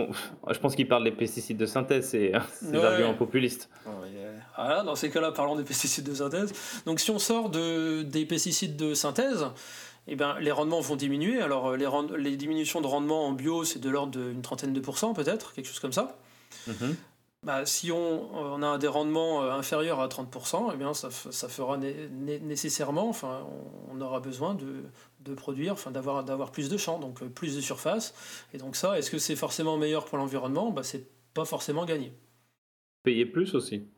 je 0.49 0.59
pense 0.61 0.77
qu'il 0.77 0.87
parle 0.87 1.03
des 1.03 1.11
pesticides 1.11 1.57
de 1.57 1.67
synthèse, 1.67 2.11
c'est 2.11 2.33
des 2.62 2.79
arguments 2.79 3.15
populistes. 3.15 3.69
Ah, 4.57 4.85
dans 4.85 4.95
ces 4.95 5.11
cas-là, 5.11 5.33
parlons 5.33 5.57
des 5.57 5.65
pesticides 5.65 6.09
de 6.09 6.15
synthèse. 6.15 6.53
Donc 6.87 7.01
si 7.01 7.11
on 7.11 7.19
sort 7.19 7.51
de, 7.51 8.03
des 8.03 8.27
pesticides 8.27 8.77
de 8.77 8.95
synthèse, 8.95 9.47
eh 10.07 10.15
ben, 10.15 10.37
les 10.41 10.53
rendements 10.53 10.81
vont 10.81 10.97
diminuer. 10.97 11.43
Alors 11.43 11.77
les, 11.77 11.88
les 12.17 12.37
diminutions 12.37 12.81
de 12.81 12.87
rendement 12.87 13.27
en 13.27 13.33
bio, 13.33 13.65
c'est 13.65 13.81
de 13.81 13.91
l'ordre 13.91 14.21
d'une 14.21 14.43
trentaine 14.43 14.73
de 14.73 14.81
pourcents 14.81 15.15
peut-être, 15.15 15.53
quelque 15.53 15.67
chose 15.67 15.81
comme 15.81 15.93
ça. 15.93 16.17
Mhm. 16.67 16.97
Bah, 17.45 17.67
si 17.67 17.91
on, 17.91 18.62
a 18.62 18.79
des 18.79 18.87
rendements 18.87 19.43
euh, 19.43 19.51
inférieurs 19.51 19.99
à 20.01 20.07
30%, 20.07 20.71
eh 20.73 20.77
bien 20.77 20.95
ça, 20.95 21.11
ça 21.11 21.49
fera 21.49 21.77
nécessairement, 21.77 23.09
enfin, 23.09 23.45
on, 23.91 24.01
aura 24.01 24.21
besoin 24.21 24.55
de, 24.55 24.85
de 25.21 25.35
produire, 25.35 25.73
enfin, 25.73 25.91
d'avoir, 25.91 26.23
d'avoir 26.23 26.53
plus 26.53 26.69
de 26.69 26.77
champs, 26.77 27.01
donc 27.01 27.21
euh, 27.21 27.29
plus 27.29 27.57
de 27.57 27.61
surface. 27.61 28.15
Et 28.55 28.59
donc 28.59 28.77
ça, 28.77 28.97
est-ce 28.97 29.11
que 29.11 29.19
c'est 29.19 29.35
forcément 29.35 29.77
meilleur 29.77 30.05
pour 30.05 30.19
l'environnement? 30.19 30.71
Bah, 30.71 30.85
C'est 30.85 31.05
pas 31.35 31.45
forcément 31.45 31.85
gagné. 31.85 32.12
Payer 33.03 33.27
plus 33.27 33.57
aussi. 33.57 33.88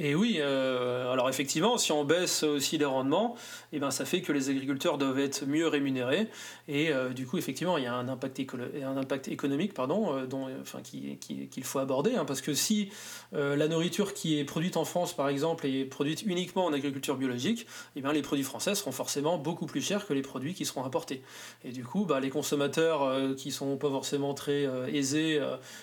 Et 0.00 0.14
oui, 0.14 0.36
euh, 0.38 1.12
alors 1.12 1.28
effectivement, 1.28 1.76
si 1.76 1.90
on 1.90 2.04
baisse 2.04 2.44
aussi 2.44 2.78
les 2.78 2.84
rendements, 2.84 3.34
eh 3.72 3.80
ben 3.80 3.90
ça 3.90 4.04
fait 4.04 4.20
que 4.20 4.30
les 4.30 4.48
agriculteurs 4.48 4.96
doivent 4.96 5.18
être 5.18 5.44
mieux 5.44 5.66
rémunérés. 5.66 6.28
Et 6.68 6.92
euh, 6.92 7.08
du 7.08 7.26
coup, 7.26 7.36
effectivement, 7.36 7.78
il 7.78 7.84
y 7.84 7.88
a 7.88 7.94
un 7.94 8.06
impact, 8.06 8.40
un 8.80 8.96
impact 8.96 9.26
économique 9.26 9.74
pardon, 9.74 10.14
euh, 10.14 10.26
dont, 10.26 10.46
enfin, 10.60 10.82
qu'il 10.82 11.18
qui, 11.18 11.62
faut 11.62 11.80
aborder. 11.80 12.14
Hein, 12.14 12.24
parce 12.24 12.40
que 12.40 12.54
si 12.54 12.90
la 13.32 13.66
nourriture 13.66 14.14
qui 14.14 14.38
est 14.38 14.44
produite 14.44 14.76
en 14.76 14.84
France, 14.84 15.14
par 15.14 15.28
exemple, 15.28 15.66
est 15.66 15.84
produite 15.84 16.22
uniquement 16.22 16.66
en 16.66 16.72
agriculture 16.72 17.16
biologique, 17.16 17.66
eh 17.96 18.00
bien, 18.00 18.12
les 18.12 18.22
produits 18.22 18.44
français 18.44 18.76
seront 18.76 18.92
forcément 18.92 19.36
beaucoup 19.36 19.66
plus 19.66 19.82
chers 19.82 20.06
que 20.06 20.14
les 20.14 20.22
produits 20.22 20.54
qui 20.54 20.64
seront 20.64 20.84
importés. 20.84 21.22
Et 21.64 21.72
du 21.72 21.84
coup, 21.84 22.04
bah, 22.04 22.20
les 22.20 22.30
consommateurs 22.30 23.34
qui 23.36 23.50
sont 23.50 23.76
pas 23.76 23.90
forcément 23.90 24.32
très 24.34 24.66
aisés 24.92 25.40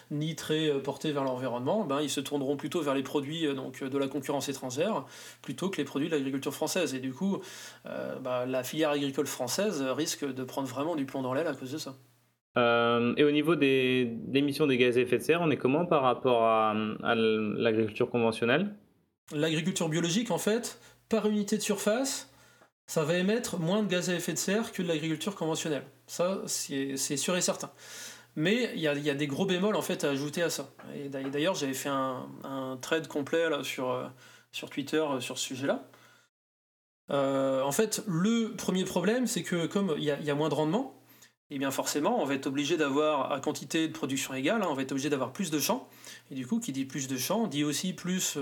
ni 0.09 0.35
très 0.35 0.69
portés 0.81 1.11
vers 1.11 1.25
l'environnement, 1.25 1.83
ben, 1.83 2.01
ils 2.01 2.09
se 2.09 2.21
tourneront 2.21 2.55
plutôt 2.55 2.81
vers 2.81 2.95
les 2.95 3.03
produits 3.03 3.53
donc, 3.53 3.83
de 3.83 3.97
la 3.97 4.04
concurrence 4.07 4.49
étrangère 4.49 5.05
plutôt 5.41 5.69
que 5.69 5.77
les 5.77 5.83
produits 5.83 6.09
de 6.09 6.15
l'agriculture 6.15 6.53
française. 6.53 6.93
Et 6.95 6.99
du 6.99 7.13
coup, 7.13 7.41
euh, 7.85 8.19
bah, 8.19 8.45
la 8.45 8.63
filière 8.63 8.91
agricole 8.91 9.27
française 9.27 9.81
risque 9.81 10.25
de 10.25 10.43
prendre 10.43 10.67
vraiment 10.67 10.95
du 10.95 11.05
plomb 11.05 11.21
dans 11.21 11.33
l'aile 11.33 11.47
à 11.47 11.53
cause 11.53 11.71
de 11.71 11.77
ça. 11.77 11.95
Euh, 12.57 13.13
et 13.17 13.23
au 13.23 13.31
niveau 13.31 13.55
des 13.55 14.13
émissions 14.33 14.65
des 14.67 14.77
gaz 14.77 14.97
à 14.97 15.01
effet 15.01 15.17
de 15.17 15.23
serre, 15.23 15.41
on 15.41 15.51
est 15.51 15.57
comment 15.57 15.85
par 15.85 16.03
rapport 16.03 16.43
à, 16.43 16.73
l'agriculture 17.13 18.09
conventionnelle? 18.09 18.73
L'agriculture 19.33 19.89
biologique, 19.89 20.31
en 20.31 20.37
fait, 20.37 20.79
par 21.09 21.27
unité 21.27 21.57
de 21.57 21.61
surface, 21.61 22.31
ça 22.87 23.03
va 23.03 23.15
émettre 23.15 23.59
moins 23.59 23.83
de 23.83 23.89
gaz 23.89 24.09
à 24.09 24.15
effet 24.15 24.33
de 24.33 24.37
serre 24.37 24.71
que 24.71 24.81
de 24.81 24.87
l'agriculture 24.87 25.35
conventionnelle. 25.35 25.83
Ça, 26.07 26.41
c'est 26.45 26.95
sûr 27.17 27.35
et 27.35 27.41
certain. 27.41 27.71
Mais 28.35 28.71
il 28.75 28.81
y 28.81 28.87
a, 28.87 29.13
des 29.15 29.27
gros 29.27 29.45
bémols 29.45 29.77
en 29.77 29.81
fait 29.81 30.03
à 30.03 30.09
ajouter 30.09 30.41
à 30.41 30.49
ça. 30.49 30.69
Et 30.93 31.07
d'ailleurs, 31.07 31.55
j'avais 31.55 31.73
fait 31.73 31.89
un, 31.89 32.27
un, 32.43 32.77
trade 32.81 33.07
complet 33.07 33.49
là, 33.49 33.63
sur, 33.63 33.89
euh, 33.89 34.07
sur 34.51 34.69
Twitter 34.69 34.97
euh, 34.97 35.21
sur 35.21 35.37
ce 35.37 35.45
sujet-là. 35.45 35.87
Euh, 37.11 37.61
en 37.61 37.71
fait, 37.71 38.03
le 38.07 38.53
premier 38.57 38.83
problème, 38.83 39.25
c'est 39.25 39.43
que 39.43 39.67
comme 39.67 39.95
il 39.97 40.03
y, 40.03 40.11
a 40.11 40.35
moins 40.35 40.49
de 40.49 40.53
rendement, 40.53 41.01
et 41.49 41.55
eh 41.55 41.59
bien 41.59 41.71
forcément, 41.71 42.21
on 42.21 42.25
va 42.25 42.33
être 42.33 42.47
obligé 42.47 42.75
d'avoir, 42.75 43.31
à 43.31 43.39
quantité 43.39 43.87
de 43.87 43.93
production 43.93 44.33
égale, 44.33 44.63
hein, 44.63 44.67
on 44.69 44.73
va 44.73 44.81
être 44.81 44.91
obligé 44.91 45.09
d'avoir 45.09 45.31
plus 45.31 45.51
de 45.51 45.59
champs. 45.59 45.87
Et 46.31 46.35
du 46.35 46.45
coup, 46.45 46.59
qui 46.59 46.71
dit 46.73 46.85
plus 46.85 47.07
de 47.07 47.17
champs, 47.17 47.47
dit 47.47 47.63
aussi 47.63 47.93
plus 47.93 48.37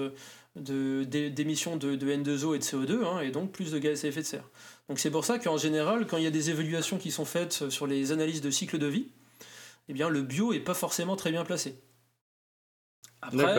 d'émissions 0.55 1.75
de, 1.75 1.95
de, 1.95 2.07
N2O 2.07 2.55
et 2.55 2.59
de 2.59 2.63
CO2, 2.63 3.05
hein, 3.05 3.19
et 3.19 3.29
donc 3.29 3.51
plus 3.51 3.71
de 3.71 3.77
gaz 3.77 4.05
à 4.05 4.07
effet 4.07 4.21
de 4.21 4.25
serre. 4.25 4.49
Donc 4.89 4.99
c'est 4.99 5.11
pour 5.11 5.25
ça 5.25 5.37
qu'en 5.37 5.57
général, 5.57 6.07
quand 6.07 6.17
il 6.17 6.23
y 6.23 6.27
a 6.27 6.31
des 6.31 6.49
évaluations 6.49 6.97
qui 6.97 7.11
sont 7.11 7.25
faites 7.25 7.69
sur 7.69 7.85
les 7.85 8.11
analyses 8.13 8.41
de 8.41 8.49
cycle 8.49 8.77
de 8.79 8.87
vie, 8.87 9.09
eh 9.87 9.93
bien 9.93 10.09
le 10.09 10.21
bio 10.21 10.53
est 10.53 10.59
pas 10.59 10.73
forcément 10.73 11.15
très 11.15 11.31
bien 11.31 11.43
placé. 11.43 11.81
Après, 13.21 13.55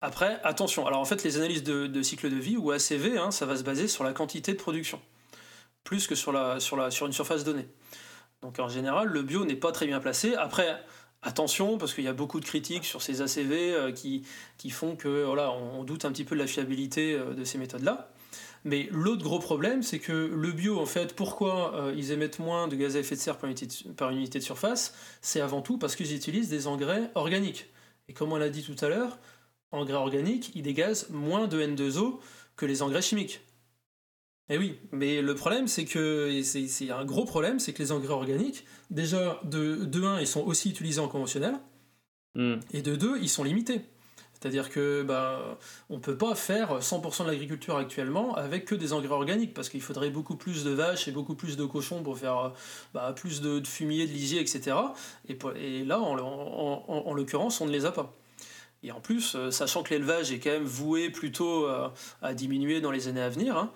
après, 0.00 0.40
attention, 0.42 0.86
alors 0.86 1.00
en 1.00 1.04
fait 1.04 1.22
les 1.22 1.36
analyses 1.36 1.62
de, 1.62 2.02
cycle 2.02 2.28
de 2.28 2.36
vie 2.36 2.56
ou 2.56 2.72
ACV, 2.72 3.18
hein, 3.18 3.30
ça 3.30 3.46
va 3.46 3.56
se 3.56 3.62
baser 3.62 3.86
sur 3.86 4.02
la 4.02 4.12
quantité 4.12 4.52
de 4.52 4.58
production, 4.58 5.00
plus 5.84 6.08
que 6.08 6.16
sur, 6.16 6.32
la, 6.32 6.58
sur, 6.58 6.76
la, 6.76 6.90
sur 6.90 7.06
une 7.06 7.12
surface 7.12 7.44
donnée. 7.44 7.68
Donc 8.42 8.58
en 8.58 8.68
général, 8.68 9.08
le 9.08 9.22
bio 9.22 9.44
n'est 9.44 9.56
pas 9.56 9.70
très 9.70 9.86
bien 9.86 10.00
placé. 10.00 10.34
Après, 10.34 10.84
attention, 11.22 11.78
parce 11.78 11.94
qu'il 11.94 12.04
y 12.04 12.08
a 12.08 12.12
beaucoup 12.12 12.40
de 12.40 12.44
critiques 12.44 12.84
sur 12.84 13.00
ces 13.00 13.22
ACV 13.22 13.72
euh, 13.72 13.92
qui, 13.92 14.26
qui 14.58 14.70
font 14.70 14.96
que 14.96 15.24
voilà, 15.24 15.52
on, 15.52 15.84
doute 15.84 16.04
un 16.04 16.10
petit 16.10 16.24
peu 16.24 16.34
de 16.34 16.40
la 16.40 16.48
fiabilité 16.48 17.14
euh, 17.14 17.34
de 17.34 17.44
ces 17.44 17.58
méthodes-là. 17.58 18.11
Mais 18.64 18.88
l'autre 18.92 19.22
gros 19.22 19.40
problème, 19.40 19.82
c'est 19.82 19.98
que 19.98 20.12
le 20.12 20.52
bio, 20.52 20.78
en 20.78 20.86
fait, 20.86 21.14
pourquoi 21.16 21.74
euh, 21.74 21.94
ils 21.96 22.12
émettent 22.12 22.38
moins 22.38 22.68
de 22.68 22.76
gaz 22.76 22.96
à 22.96 23.00
effet 23.00 23.16
de 23.16 23.20
serre 23.20 23.38
par 23.38 23.50
unité 23.50 23.66
de, 23.66 23.92
par 23.92 24.10
unité 24.10 24.38
de 24.38 24.44
surface 24.44 24.94
C'est 25.20 25.40
avant 25.40 25.62
tout 25.62 25.78
parce 25.78 25.96
qu'ils 25.96 26.14
utilisent 26.14 26.48
des 26.48 26.68
engrais 26.68 27.10
organiques. 27.14 27.70
Et 28.08 28.12
comme 28.12 28.32
on 28.32 28.36
l'a 28.36 28.50
dit 28.50 28.62
tout 28.62 28.76
à 28.84 28.88
l'heure, 28.88 29.18
engrais 29.72 29.94
organiques, 29.94 30.52
ils 30.54 30.62
dégagent 30.62 31.08
moins 31.10 31.48
de 31.48 31.60
N2O 31.60 32.20
que 32.56 32.66
les 32.66 32.82
engrais 32.82 33.02
chimiques. 33.02 33.40
Et 34.48 34.56
eh 34.56 34.58
oui, 34.58 34.78
mais 34.90 35.22
le 35.22 35.34
problème, 35.34 35.66
c'est 35.66 35.84
que 35.84 36.42
c'est 36.42 36.90
un 36.90 37.04
gros 37.04 37.24
problème, 37.24 37.58
c'est 37.58 37.72
que 37.72 37.82
les 37.82 37.90
engrais 37.90 38.12
organiques, 38.12 38.64
déjà, 38.90 39.40
de, 39.44 39.84
de 39.84 40.02
1, 40.02 40.20
ils 40.20 40.26
sont 40.26 40.44
aussi 40.44 40.68
utilisés 40.68 41.00
en 41.00 41.08
conventionnel, 41.08 41.58
hmm. 42.34 42.56
et 42.72 42.82
de 42.82 42.96
2, 42.96 43.18
ils 43.22 43.28
sont 43.28 43.44
limités. 43.44 43.80
C'est-à-dire 44.42 44.70
que 44.70 45.04
bah, 45.04 45.56
on 45.88 45.98
ne 45.98 46.00
peut 46.00 46.16
pas 46.16 46.34
faire 46.34 46.80
100% 46.80 47.22
de 47.22 47.30
l'agriculture 47.30 47.76
actuellement 47.76 48.34
avec 48.34 48.64
que 48.64 48.74
des 48.74 48.92
engrais 48.92 49.14
organiques, 49.14 49.54
parce 49.54 49.68
qu'il 49.68 49.80
faudrait 49.80 50.10
beaucoup 50.10 50.34
plus 50.34 50.64
de 50.64 50.70
vaches 50.70 51.06
et 51.06 51.12
beaucoup 51.12 51.36
plus 51.36 51.56
de 51.56 51.64
cochons 51.64 52.02
pour 52.02 52.18
faire 52.18 52.52
bah, 52.92 53.12
plus 53.14 53.40
de, 53.40 53.62
fumier, 53.64 54.04
de 54.04 54.12
lisier, 54.12 54.40
etc. 54.40 54.76
Et, 55.28 55.84
là, 55.84 56.00
en, 56.00 57.14
l'occurrence, 57.14 57.60
on 57.60 57.66
ne 57.66 57.70
les 57.70 57.84
a 57.84 57.92
pas. 57.92 58.16
Et 58.82 58.90
en 58.90 59.00
plus, 59.00 59.36
euh, 59.36 59.52
sachant 59.52 59.84
que 59.84 59.90
l'élevage 59.90 60.32
est 60.32 60.40
quand 60.40 60.50
même 60.50 60.64
voué 60.64 61.08
plutôt 61.10 61.68
à, 62.20 62.34
diminuer 62.34 62.80
dans 62.80 62.90
les 62.90 63.06
années 63.06 63.22
à 63.22 63.28
venir, 63.28 63.56
hein, 63.56 63.70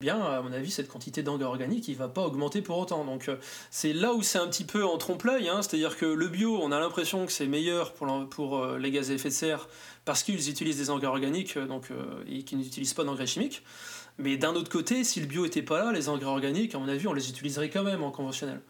bien, 0.00 0.18
à 0.18 0.40
mon 0.40 0.50
avis, 0.52 0.70
cette 0.70 0.88
quantité 0.88 1.22
d'engrais 1.22 1.44
organique, 1.44 1.86
il 1.88 1.94
va 1.94 2.08
pas 2.08 2.22
augmenter 2.22 2.62
pour 2.62 2.78
autant. 2.78 3.04
Donc 3.04 3.28
euh, 3.28 3.36
c'est 3.70 3.92
là 3.92 4.14
où 4.14 4.22
c'est 4.22 4.38
un 4.38 4.46
petit 4.48 4.64
peu 4.64 4.82
en 4.82 4.96
trompe-l'œil, 4.96 5.48
hein. 5.48 5.60
c'est-à-dire 5.60 5.98
que 5.98 6.06
le 6.06 6.28
bio, 6.28 6.58
on 6.62 6.72
a 6.72 6.80
l'impression 6.80 7.26
que 7.26 7.32
c'est 7.32 7.46
meilleur 7.46 7.92
pour, 7.92 8.56
euh, 8.56 8.78
les 8.78 8.90
gaz 8.90 9.10
à 9.10 9.14
effet 9.14 9.28
de 9.28 9.34
serre 9.34 9.68
parce 10.06 10.22
qu'ils 10.22 10.48
utilisent 10.48 10.78
des 10.78 10.88
engrais 10.88 11.08
organiques 11.08 11.58
euh, 11.58 11.66
donc, 11.66 11.90
et 12.26 12.44
qu'ils 12.44 12.56
n'utilisent 12.56 12.94
pas 12.94 13.04
d'engrais 13.04 13.26
chimiques. 13.26 13.62
Mais 14.16 14.38
d'un 14.38 14.54
autre 14.54 14.70
côté, 14.70 15.04
si 15.04 15.20
le 15.20 15.26
bio 15.26 15.44
était 15.44 15.62
pas 15.62 15.84
là, 15.84 15.92
les 15.92 16.08
engrais 16.08 16.30
organiques, 16.30 16.74
à 16.74 16.78
mon 16.78 16.88
avis, 16.88 17.06
on 17.06 17.12
les 17.12 17.28
utiliserait 17.28 17.68
quand 17.68 17.82
même 17.82 18.02
en 18.02 18.10
conventionnel. 18.10 18.62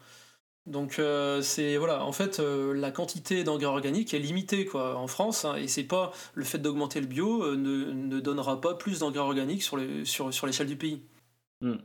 Donc 0.67 1.01
c'est 1.41 1.77
voilà, 1.77 2.05
en 2.05 2.11
fait 2.11 2.39
la 2.39 2.91
quantité 2.91 3.43
d'engrais 3.43 3.65
organiques 3.65 4.13
est 4.13 4.19
limitée 4.19 4.69
en 4.75 5.07
France 5.07 5.43
hein, 5.43 5.55
et 5.55 5.67
c'est 5.67 5.83
pas 5.83 6.11
le 6.35 6.43
fait 6.43 6.59
d'augmenter 6.59 7.01
le 7.01 7.07
bio 7.07 7.55
ne, 7.55 7.91
ne, 7.91 8.19
donnera 8.19 8.61
pas 8.61 8.75
plus 8.75 8.99
d'engrais 8.99 9.21
organiques 9.21 9.63
sur 9.63 9.77
l'échelle 10.45 10.67
du 10.67 10.75
pays. 10.75 11.01
Hmm. 11.61 11.75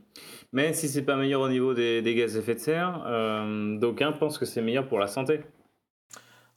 Mais 0.51 0.73
si 0.73 0.89
c'est 0.89 1.03
pas 1.03 1.15
meilleur 1.15 1.41
au 1.41 1.49
niveau 1.49 1.73
des, 1.73 2.01
gaz 2.15 2.35
à 2.35 2.39
effet 2.39 2.55
de 2.55 2.59
serre, 2.59 3.03
euh, 3.05 3.77
d'aucuns 3.77 4.11
pensent 4.11 4.37
que 4.37 4.45
c'est 4.45 4.61
meilleur 4.61 4.87
pour 4.87 4.99
la 4.99 5.07
santé. 5.07 5.41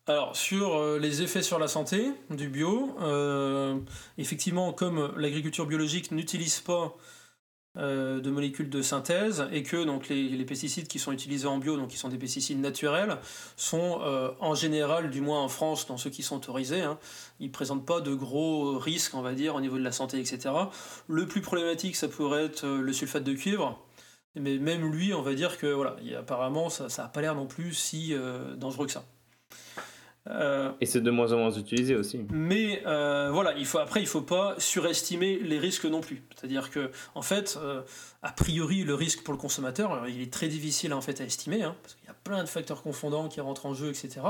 Alors, 0.07 0.35
sur 0.35 0.77
euh, 0.77 0.99
les 0.99 1.23
effets 1.23 1.43
sur 1.43 1.59
la 1.59 1.69
santé 1.69 2.11
du 2.31 2.49
bio, 2.49 2.97
euh, 3.01 3.79
effectivement, 4.19 4.73
comme 4.73 5.13
l'agriculture 5.17 5.67
biologique 5.67 6.11
n'utilise 6.11 6.61
pas 6.61 6.97
euh, 7.77 8.21
de 8.21 8.31
molécules 8.31 8.69
de 8.69 8.83
synthèse 8.83 9.47
et 9.53 9.63
que 9.63 9.85
donc 9.85 10.09
les, 10.09 10.45
pesticides 10.45 10.89
qui 10.89 10.99
sont 10.99 11.13
utilisés 11.13 11.47
en 11.47 11.59
bio, 11.59 11.77
donc 11.77 11.91
qui 11.91 11.97
sont 11.97 12.09
des 12.09 12.19
pesticides 12.19 12.59
naturels, 12.59 13.19
sont 13.57 14.01
euh, 14.03 14.33
en 14.41 14.57
général, 14.57 15.09
du 15.09 15.21
moins 15.21 15.41
en 15.41 15.49
France, 15.49 15.87
dans 15.87 15.97
ceux 15.97 16.11
qui 16.11 16.25
sont 16.25 16.37
autorisés, 16.37 16.81
hein, 16.81 16.99
ils 17.39 17.53
présentent 17.53 17.87
pas 17.87 18.01
de 18.01 18.13
gros 18.13 18.77
risques, 18.77 19.15
on 19.15 19.23
va 19.23 19.35
dire, 19.35 19.55
au 19.55 19.61
niveau 19.61 19.79
de 19.79 19.85
la 19.85 19.93
santé, 19.93 20.19
etc. 20.19 20.53
Le 21.07 21.27
plus 21.29 21.43
problématique, 21.43 21.95
ça 21.95 22.09
pourrait 22.09 22.47
être 22.47 22.65
euh, 22.65 22.81
le 22.81 22.93
sulfate 22.93 23.23
de 23.23 23.35
cuivre. 23.35 23.81
Mais 24.35 24.59
même 24.59 24.91
lui, 24.91 25.15
on 25.15 25.23
va 25.23 25.35
dire 25.35 25.57
que 25.57 25.69
voilà, 25.69 25.95
apparemment, 26.19 26.71
ça 26.71 26.89
n'a 26.99 27.09
pas 27.09 27.21
l'air 27.21 27.37
non 27.37 27.47
plus 27.47 27.73
si 27.75 28.15
dangereux 28.57 28.87
que 28.87 28.93
ça. 28.93 29.05
Euh, 30.29 30.71
et 30.81 30.87
c'est 30.87 31.01
de 31.01 31.11
moins 31.11 31.33
en 31.33 31.39
moins 31.39 31.51
utilisé 31.51 31.97
aussi. 31.97 32.21
Mais 32.31 32.83
euh, 32.87 33.31
voilà, 33.33 33.55
il 33.57 33.65
faut, 33.65 33.79
après, 33.79 34.01
il 34.01 34.05
ne 34.05 34.09
faut 34.09 34.21
pas 34.21 34.55
surestimer 34.59 35.39
les 35.39 35.59
risques 35.59 35.87
non 35.87 36.01
plus. 36.01 36.23
C'est-à-dire 36.37 36.71
que, 36.71 36.91
en 37.15 37.23
fait, 37.23 37.59
euh, 37.63 37.81
a 38.23 38.31
priori, 38.31 38.85
le 38.85 38.95
risque 38.95 39.23
pour 39.23 39.33
le 39.33 39.39
consommateur, 39.39 40.07
il 40.09 40.21
est 40.21 40.33
très 40.33 40.49
difficile 40.49 40.93
en 40.93 41.01
fait, 41.01 41.21
à 41.21 41.25
estimer, 41.25 41.63
hein, 41.63 41.75
parce 41.83 41.95
qu'il 41.95 42.07
y 42.07 42.11
a 42.11 42.15
plein 42.15 42.45
de 42.45 42.49
facteurs 42.49 42.83
confondants 42.83 43.29
qui 43.29 43.41
rentrent 43.41 43.67
en 43.67 43.73
jeu, 43.73 43.89
etc. 43.89 44.21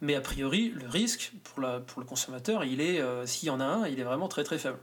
Mais 0.00 0.14
a 0.14 0.20
priori, 0.20 0.72
le 0.74 0.88
risque 0.88 1.32
pour, 1.42 1.60
la, 1.60 1.80
pour 1.80 2.00
le 2.00 2.06
consommateur, 2.06 2.64
il 2.64 2.80
est, 2.80 3.02
s'il 3.26 3.48
y 3.48 3.50
en 3.50 3.60
a 3.60 3.64
un, 3.64 3.88
il 3.88 3.98
est 3.98 4.04
vraiment 4.04 4.28
très 4.28 4.44
très 4.44 4.58
faible. 4.58 4.78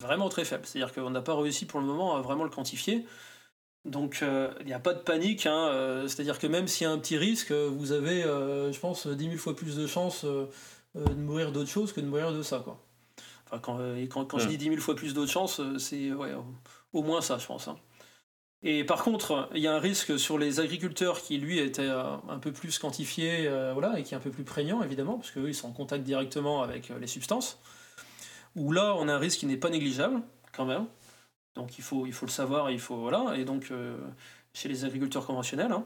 Vraiment 0.00 0.28
très 0.28 0.44
faible. 0.44 0.64
C'est-à-dire 0.64 0.94
qu'on 0.94 1.10
n'a 1.10 1.22
pas 1.22 1.34
réussi 1.34 1.66
pour 1.66 1.80
le 1.80 1.86
moment 1.86 2.16
à 2.16 2.22
vraiment 2.22 2.44
le 2.44 2.50
quantifier. 2.50 3.06
Donc 3.86 4.18
euh, 4.22 4.52
il 4.60 4.66
n'y 4.66 4.72
a 4.72 4.80
pas 4.80 4.94
de 4.94 4.98
panique, 4.98 5.46
hein, 5.46 5.68
euh, 5.68 6.08
c'est-à-dire 6.08 6.40
que 6.40 6.48
même 6.48 6.66
s'il 6.66 6.86
y 6.86 6.90
a 6.90 6.92
un 6.92 6.98
petit 6.98 7.16
risque, 7.16 7.52
euh, 7.52 7.70
vous 7.72 7.92
avez, 7.92 8.22
je 8.22 8.78
pense, 8.78 9.06
10 9.06 9.24
000 9.24 9.36
fois 9.36 9.54
plus 9.54 9.76
de 9.76 9.86
chances 9.86 10.24
de 10.24 11.14
mourir 11.14 11.52
d'autre 11.52 11.70
chose 11.70 11.92
que 11.92 12.00
de 12.00 12.06
mourir 12.06 12.32
de 12.32 12.42
ça. 12.42 12.60
Quoi. 12.64 12.82
Enfin, 13.46 13.60
quand, 13.60 13.78
quand, 14.26 14.38
je 14.38 14.48
dis 14.48 14.58
10 14.58 14.64
000 14.70 14.76
fois 14.78 14.96
plus 14.96 15.14
d'autres 15.14 15.30
chances, 15.30 15.60
c'est 15.78 16.12
ouais, 16.12 16.32
au 16.92 17.02
moins 17.02 17.20
ça, 17.20 17.38
je 17.38 17.46
pense. 17.46 17.68
Hein. 17.68 17.76
Et 18.62 18.82
par 18.82 19.04
contre, 19.04 19.48
il 19.54 19.60
y 19.60 19.68
a 19.68 19.74
un 19.74 19.78
risque 19.78 20.18
sur 20.18 20.38
les 20.38 20.58
agriculteurs 20.58 21.20
qui, 21.22 21.38
lui, 21.38 21.60
était 21.60 21.86
un 21.86 22.38
peu 22.40 22.50
plus 22.50 22.80
quantifié 22.80 23.48
voilà, 23.72 24.00
et 24.00 24.02
qui 24.02 24.14
est 24.14 24.16
un 24.16 24.20
peu 24.20 24.30
plus 24.30 24.42
prégnant, 24.42 24.82
évidemment, 24.82 25.18
parce 25.18 25.30
qu'eux, 25.30 25.48
ils 25.48 25.54
sont 25.54 25.68
en 25.68 25.72
contact 25.72 26.02
directement 26.02 26.62
avec 26.62 26.90
les 27.00 27.06
substances. 27.06 27.60
Où 28.56 28.72
là, 28.72 28.96
on 28.98 29.06
a 29.06 29.14
un 29.14 29.18
risque 29.18 29.40
qui 29.40 29.46
n'est 29.46 29.58
pas 29.58 29.70
négligeable, 29.70 30.22
quand 30.52 30.64
même. 30.64 30.86
Donc 31.56 31.78
il 31.78 31.82
faut, 31.82 32.06
il 32.06 32.12
faut 32.12 32.26
le 32.26 32.30
savoir, 32.30 32.70
il 32.70 32.78
faut 32.78 32.96
voilà. 32.96 33.34
Et 33.36 33.44
donc 33.44 33.68
euh, 33.70 33.96
chez 34.52 34.68
les 34.68 34.84
agriculteurs 34.84 35.26
conventionnels. 35.26 35.72
Hein. 35.72 35.84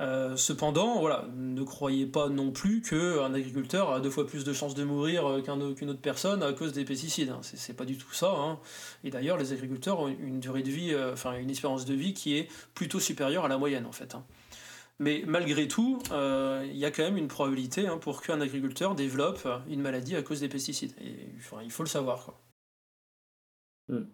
Euh, 0.00 0.36
cependant, 0.36 0.98
voilà, 0.98 1.24
ne 1.36 1.62
croyez 1.62 2.06
pas 2.06 2.28
non 2.28 2.50
plus 2.50 2.82
qu'un 2.82 3.32
agriculteur 3.32 3.92
a 3.92 4.00
deux 4.00 4.10
fois 4.10 4.26
plus 4.26 4.44
de 4.44 4.52
chances 4.52 4.74
de 4.74 4.82
mourir 4.82 5.24
euh, 5.26 5.40
qu'une 5.40 5.90
autre 5.90 6.00
personne 6.00 6.42
à 6.42 6.52
cause 6.52 6.72
des 6.72 6.84
pesticides. 6.84 7.30
Hein. 7.30 7.40
C'est 7.42 7.76
pas 7.76 7.84
du 7.84 7.96
tout 7.96 8.12
ça. 8.12 8.34
Hein. 8.36 8.58
Et 9.04 9.10
d'ailleurs, 9.10 9.38
les 9.38 9.52
agriculteurs 9.52 10.00
ont 10.00 10.08
une 10.08 10.40
durée 10.40 10.62
de 10.62 10.70
vie, 10.70 10.94
enfin 11.12 11.36
une 11.38 11.50
espérance 11.50 11.84
de 11.84 11.94
vie 11.94 12.12
qui 12.12 12.36
est 12.36 12.48
plutôt 12.74 13.00
supérieure 13.00 13.44
à 13.44 13.48
la 13.48 13.58
moyenne 13.58 13.86
en 13.86 13.92
fait. 13.92 14.16
Mais 15.00 15.24
malgré 15.26 15.66
tout, 15.66 15.98
il 16.10 16.76
y 16.76 16.84
a 16.84 16.90
quand 16.90 17.02
même 17.02 17.16
une 17.16 17.28
probabilité 17.28 17.88
pour 18.00 18.22
qu'un 18.22 18.40
agriculteur 18.40 18.94
développe 18.94 19.48
une 19.68 19.80
maladie 19.80 20.16
à 20.16 20.22
cause 20.22 20.40
des 20.40 20.48
pesticides. 20.48 20.92
Et, 21.00 21.14
il 21.64 21.70
faut 21.70 21.82
le 21.82 21.88
savoir. 21.88 22.24
Quoi. 22.24 22.40
Hmm. 23.88 24.06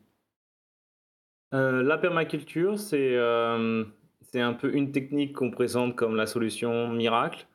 Euh, 1.53 1.82
la 1.82 1.98
permaculture, 1.98 2.76
euh, 2.92 3.84
c'est 4.32 4.40
un 4.40 4.53
peu 4.53 4.74
une 4.74 4.92
technique 4.92 5.34
qu'on 5.34 5.51
présente 5.51 5.96
comme 5.96 6.16
la 6.16 6.26
solution 6.26 6.88
miracle. 6.88 7.46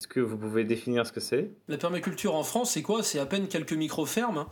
Est-ce 0.00 0.08
que 0.08 0.20
vous 0.20 0.36
pouvez 0.36 0.64
définir 0.64 1.06
ce 1.06 1.12
que 1.12 1.20
c'est? 1.20 1.50
La 1.68 1.76
permaculture 1.76 2.34
en 2.34 2.42
France, 2.42 2.72
c'est 2.72 2.82
quoi? 2.82 3.02
C'est 3.02 3.18
à 3.18 3.26
peine 3.26 3.48
quelques 3.48 3.72
micro-fermes 3.72 4.38
hein, 4.38 4.48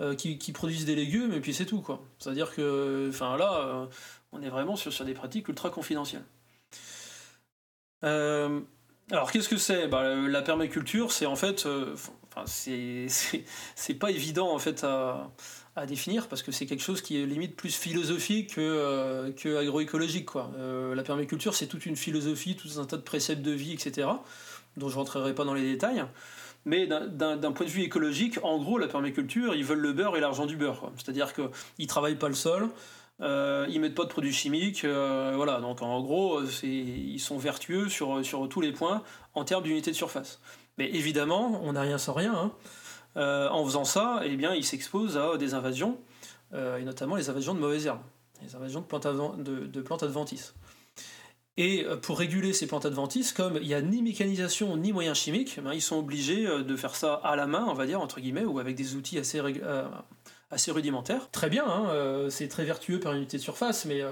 euh, 0.00 0.14
qui, 0.14 0.52
produisent 0.52 0.84
des 0.84 0.94
légumes 0.94 1.32
et 1.32 1.40
puis 1.40 1.54
c'est 1.54 1.66
tout. 1.66 1.84
C'est-à-dire 2.18 2.54
que 2.54 3.08
enfin, 3.08 3.36
là, 3.36 3.88
on 4.32 4.42
est 4.42 4.50
vraiment 4.50 4.76
sur, 4.76 4.92
sur 4.92 5.04
des 5.04 5.14
pratiques 5.14 5.48
ultra 5.48 5.70
confidentielles. 5.70 6.24
alors 8.02 9.32
qu'est-ce 9.32 9.48
que 9.48 9.56
c'est? 9.56 9.88
Bah, 9.88 10.14
La 10.14 10.42
permaculture, 10.42 11.12
c'est 11.12 11.26
en 11.26 11.36
fait... 11.36 11.66
C'est 12.46 13.94
pas 13.94 14.10
évident 14.10 14.52
en 14.52 14.58
fait 14.58 14.82
à 14.82 15.30
à 15.76 15.86
définir 15.86 16.28
parce 16.28 16.42
que 16.42 16.52
c'est 16.52 16.66
quelque 16.66 16.82
chose 16.82 17.02
qui 17.02 17.20
est 17.20 17.26
limite 17.26 17.56
plus 17.56 17.74
philosophique 17.74 18.54
que, 18.54 18.60
euh, 18.60 19.32
que 19.32 19.56
agroécologique. 19.56 20.26
Quoi. 20.26 20.50
Euh, 20.56 20.94
la 20.94 21.02
permaculture, 21.02 21.54
c'est 21.54 21.66
toute 21.66 21.86
une 21.86 21.96
philosophie, 21.96 22.56
tout 22.56 22.80
un 22.80 22.84
tas 22.84 22.96
de 22.96 23.02
préceptes 23.02 23.42
de 23.42 23.50
vie, 23.50 23.72
etc., 23.72 24.08
dont 24.76 24.88
je 24.88 24.96
rentrerai 24.96 25.34
pas 25.34 25.44
dans 25.44 25.54
les 25.54 25.62
détails. 25.62 26.04
Mais 26.66 26.86
d'un 26.86 27.52
point 27.52 27.66
de 27.66 27.70
vue 27.70 27.82
écologique, 27.82 28.38
en 28.42 28.58
gros, 28.58 28.78
la 28.78 28.88
permaculture, 28.88 29.54
ils 29.54 29.64
veulent 29.64 29.80
le 29.80 29.92
beurre 29.92 30.16
et 30.16 30.20
l'argent 30.20 30.46
du 30.46 30.56
beurre. 30.56 30.90
C'est-à-dire 30.96 31.34
qu'ils 31.34 31.50
ne 31.78 31.86
travaillent 31.86 32.18
pas 32.18 32.28
le 32.28 32.34
sol, 32.34 32.70
euh, 33.20 33.66
ils 33.68 33.80
mettent 33.80 33.94
pas 33.94 34.04
de 34.04 34.08
produits 34.08 34.32
chimiques, 34.32 34.84
euh, 34.84 35.34
voilà. 35.36 35.60
Donc 35.60 35.82
en 35.82 36.00
gros, 36.00 36.42
ils 36.62 37.20
sont 37.20 37.36
vertueux 37.36 37.88
sur, 37.88 38.24
sur 38.24 38.48
tous 38.48 38.60
les 38.60 38.72
points 38.72 39.02
en 39.34 39.44
termes 39.44 39.62
d'unité 39.62 39.90
de 39.90 39.96
surface. 39.96 40.40
Mais 40.78 40.88
évidemment, 40.90 41.60
on 41.62 41.74
n'a 41.74 41.82
rien 41.82 41.98
sans 41.98 42.14
rien. 42.14 42.34
Hein. 42.34 42.52
Euh, 43.16 43.48
en 43.48 43.64
faisant 43.64 43.84
ça, 43.84 44.20
eh 44.24 44.36
bien, 44.36 44.54
il 44.54 44.64
s'expose 44.64 45.16
à 45.16 45.36
des 45.36 45.54
invasions, 45.54 45.98
euh, 46.52 46.78
et 46.78 46.84
notamment 46.84 47.16
les 47.16 47.30
invasions 47.30 47.54
de 47.54 47.60
mauvaises 47.60 47.86
herbes, 47.86 48.02
les 48.42 48.54
invasions 48.56 48.80
de 48.80 49.80
plantes, 49.80 50.02
adventices. 50.02 50.54
Et 51.56 51.84
euh, 51.84 51.96
pour 51.96 52.18
réguler 52.18 52.52
ces 52.52 52.66
plantes 52.66 52.86
adventices, 52.86 53.32
comme 53.32 53.56
il 53.60 53.68
n'y 53.68 53.74
a 53.74 53.82
ni 53.82 54.02
mécanisation 54.02 54.76
ni 54.76 54.92
moyens 54.92 55.16
chimiques, 55.16 55.58
eh 55.58 55.74
ils 55.74 55.82
sont 55.82 55.96
obligés 55.96 56.44
de 56.44 56.76
faire 56.76 56.96
ça 56.96 57.14
à 57.14 57.36
la 57.36 57.46
main, 57.46 57.64
on 57.68 57.74
va 57.74 57.86
dire, 57.86 58.00
entre 58.00 58.20
guillemets, 58.20 58.44
ou 58.44 58.58
avec 58.58 58.74
des 58.74 58.96
outils 58.96 59.18
assez, 59.18 59.40
assez 60.50 60.72
rudimentaires. 60.72 61.30
Très 61.30 61.48
bien, 61.48 61.64
hein, 61.64 62.28
c'est 62.30 62.48
très 62.48 62.64
vertueux 62.64 62.98
par 62.98 63.12
unité 63.12 63.36
de 63.36 63.42
surface, 63.42 63.84
mais 63.84 64.02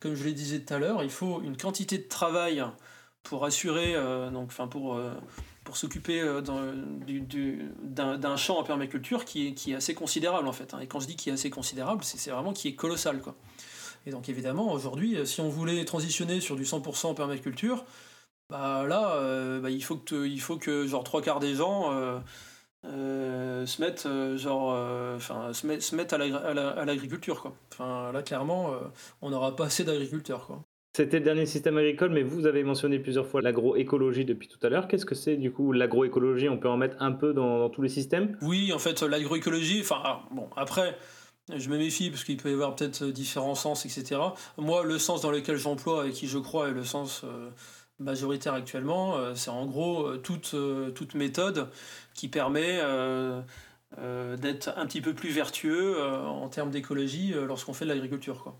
comme 0.00 0.14
je 0.14 0.24
le 0.24 0.32
disais 0.32 0.60
tout 0.60 0.74
à 0.74 0.78
l'heure, 0.78 1.02
il 1.02 1.10
faut 1.10 1.40
une 1.40 1.56
quantité 1.56 1.96
de 1.96 2.06
travail 2.08 2.62
pour 3.22 3.46
assurer, 3.46 3.94
donc, 4.30 4.48
enfin 4.48 4.68
pour 4.68 5.00
pour 5.72 5.78
s'occuper 5.78 6.20
euh, 6.20 6.42
d'un 7.82 8.36
champ 8.36 8.58
en 8.58 8.62
permaculture 8.62 9.24
qui 9.24 9.54
est, 9.66 9.74
assez 9.74 9.94
considérable 9.94 10.46
en 10.46 10.52
fait. 10.52 10.74
Hein. 10.74 10.80
Et 10.80 10.86
quand 10.86 11.00
je 11.00 11.06
dis 11.06 11.16
qui 11.16 11.30
est 11.30 11.32
assez 11.32 11.48
considérable, 11.48 12.04
c'est 12.04 12.30
vraiment 12.30 12.52
qui 12.52 12.68
est 12.68 12.74
colossal. 12.74 13.22
Quoi. 13.22 13.34
Et 14.04 14.10
donc 14.10 14.28
évidemment, 14.28 14.70
aujourd'hui, 14.70 15.16
euh, 15.16 15.24
si 15.24 15.40
on 15.40 15.48
voulait 15.48 15.82
transitionner 15.86 16.42
sur 16.42 16.56
du 16.56 16.64
100% 16.64 17.06
en 17.06 17.14
permaculture, 17.14 17.86
bah 18.50 18.84
là, 18.86 19.14
euh, 19.14 19.60
bah, 19.60 19.70
il, 19.70 19.82
faut 19.82 19.96
que 19.96 20.86
genre 20.86 21.04
trois 21.04 21.22
quarts 21.22 21.40
des 21.40 21.54
gens 21.54 21.90
se 22.84 23.80
mettent 23.80 24.06
genre 24.36 24.76
se, 25.54 25.96
mettent 25.96 26.12
à 26.12 26.84
l'agriculture 26.84 27.40
quoi 27.40 27.54
enfin 27.72 28.12
là 28.12 28.22
clairement 28.22 28.74
on 29.22 29.30
n'aura 29.30 29.56
pas 29.56 29.66
assez 29.66 29.84
d'agriculteurs 29.84 30.48
c'était 30.94 31.20
le 31.20 31.24
dernier 31.24 31.46
système 31.46 31.78
agricole, 31.78 32.10
mais 32.10 32.22
vous 32.22 32.44
avez 32.44 32.62
mentionné 32.64 32.98
plusieurs 32.98 33.26
fois 33.26 33.40
l'agroécologie 33.40 34.26
depuis 34.26 34.46
tout 34.46 34.58
à 34.62 34.68
l'heure. 34.68 34.88
Qu'est-ce 34.88 35.06
que 35.06 35.14
c'est 35.14 35.36
du 35.36 35.50
coup 35.50 35.72
l'agroécologie? 35.72 36.50
On 36.50 36.58
peut 36.58 36.68
en 36.68 36.76
mettre 36.76 36.96
un 37.00 37.12
peu 37.12 37.32
dans, 37.32 37.70
tous 37.70 37.80
les 37.80 37.88
systèmes? 37.88 38.36
Oui, 38.42 38.74
en 38.74 38.78
fait, 38.78 39.00
l'agroécologie, 39.02 39.80
enfin, 39.80 40.02
ah, 40.04 40.22
bon, 40.30 40.50
après, 40.54 40.98
je 41.56 41.70
me 41.70 41.78
méfie 41.78 42.10
parce 42.10 42.24
qu'il 42.24 42.36
peut 42.36 42.50
y 42.50 42.52
avoir 42.52 42.76
peut-être 42.76 43.06
différents 43.06 43.54
sens, 43.54 43.86
etc. 43.86 44.20
Moi, 44.58 44.84
le 44.84 44.98
sens 44.98 45.22
dans 45.22 45.30
lequel 45.30 45.56
j'emploie 45.56 46.08
et 46.08 46.10
qui 46.10 46.28
je 46.28 46.38
crois 46.38 46.68
est 46.68 46.72
le 46.72 46.84
sens 46.84 47.22
euh, 47.24 47.48
majoritaire 47.98 48.52
actuellement, 48.52 49.16
euh, 49.16 49.34
c'est 49.34 49.50
en 49.50 49.64
gros 49.64 50.06
euh, 50.06 50.18
toute, 50.18 50.54
toute 50.94 51.14
méthode 51.14 51.70
qui 52.12 52.28
permet 52.28 52.80
d'être 53.96 54.68
un 54.76 54.86
petit 54.86 55.00
peu 55.00 55.14
plus 55.14 55.30
vertueux 55.30 56.02
en 56.02 56.48
termes 56.50 56.70
d'écologie 56.70 57.32
lorsqu'on 57.46 57.72
fait 57.72 57.86
de 57.86 57.90
l'agriculture. 57.90 58.42
quoi. 58.42 58.58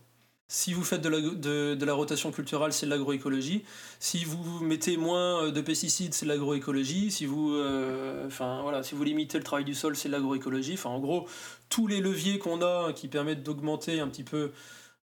Si 0.55 0.75
vous 0.75 0.85
faites 0.85 1.01
de 1.01 1.09
la, 1.09 1.19
de, 1.19 1.85
la 1.87 1.95
rotation 1.95 2.31
culturelle, 2.31 2.75
c'est 2.75 2.85
de 2.85 2.91
l'agroécologie. 2.91 3.65
Si 4.01 4.23
vous 4.27 4.63
mettez 4.63 4.99
moins 4.99 5.45
euh, 5.45 5.51
de 5.51 5.63
pesticides, 5.63 6.13
c'est 6.13 6.27
de 6.27 6.31
l'agroécologie. 6.31 7.11
Si 7.11 7.25
vous, 7.25 7.55
euh, 7.55 8.29
voilà, 8.39 8.83
si 8.83 8.95
vous 8.95 9.03
limitez 9.03 9.39
le 9.39 9.45
travail 9.45 9.65
du 9.65 9.75
sol, 9.75 9.97
c'est 9.97 10.09
de 10.09 10.13
l'agroécologie. 10.13 10.75
Enfin, 10.75 10.91
en 10.91 11.01
gros, 11.01 11.27
tous 11.71 11.87
les 11.87 12.03
leviers 12.03 12.39
qu'on 12.39 12.61
a 12.61 12.93
qui 12.93 13.09
permettent 13.09 13.43
d'augmenter 13.43 14.01
un 14.01 14.09
petit 14.09 14.25
peu, 14.25 14.53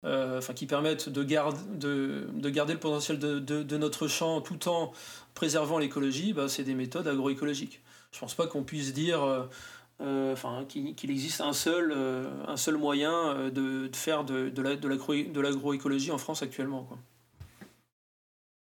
euh, 0.04 0.38
enfin 0.38 0.54
qui 0.54 0.66
permettent 0.66 1.08
de, 1.08 1.24
garde, 1.24 1.58
de, 1.76 2.28
de, 2.32 2.48
garder 2.48 2.74
le 2.74 2.78
potentiel 2.78 3.18
de, 3.18 3.76
notre 3.76 4.06
champ 4.06 4.42
tout 4.42 4.68
en 4.68 4.92
préservant 5.34 5.78
l'écologie, 5.78 6.32
bah, 6.34 6.48
c'est 6.48 6.62
des 6.62 6.74
méthodes 6.74 7.08
agroécologiques. 7.08 7.80
Je 8.12 8.20
pense 8.20 8.34
pas 8.34 8.46
qu'on 8.46 8.62
puisse 8.62 8.92
dire 8.92 9.48
enfin, 10.00 10.64
qu'il 10.66 11.10
existe 11.10 11.40
un 11.40 11.52
seul, 11.52 11.92
euh, 11.94 12.24
un 12.48 12.56
seul 12.56 12.76
moyen 12.76 13.12
euh, 13.12 13.50
de, 13.50 13.88
faire 13.94 14.24
de, 14.24 14.48
de 14.48 15.40
l'agroécologie 15.40 16.10
en 16.10 16.18
France 16.18 16.42
actuellement. 16.42 16.84
Quoi. 16.84 16.98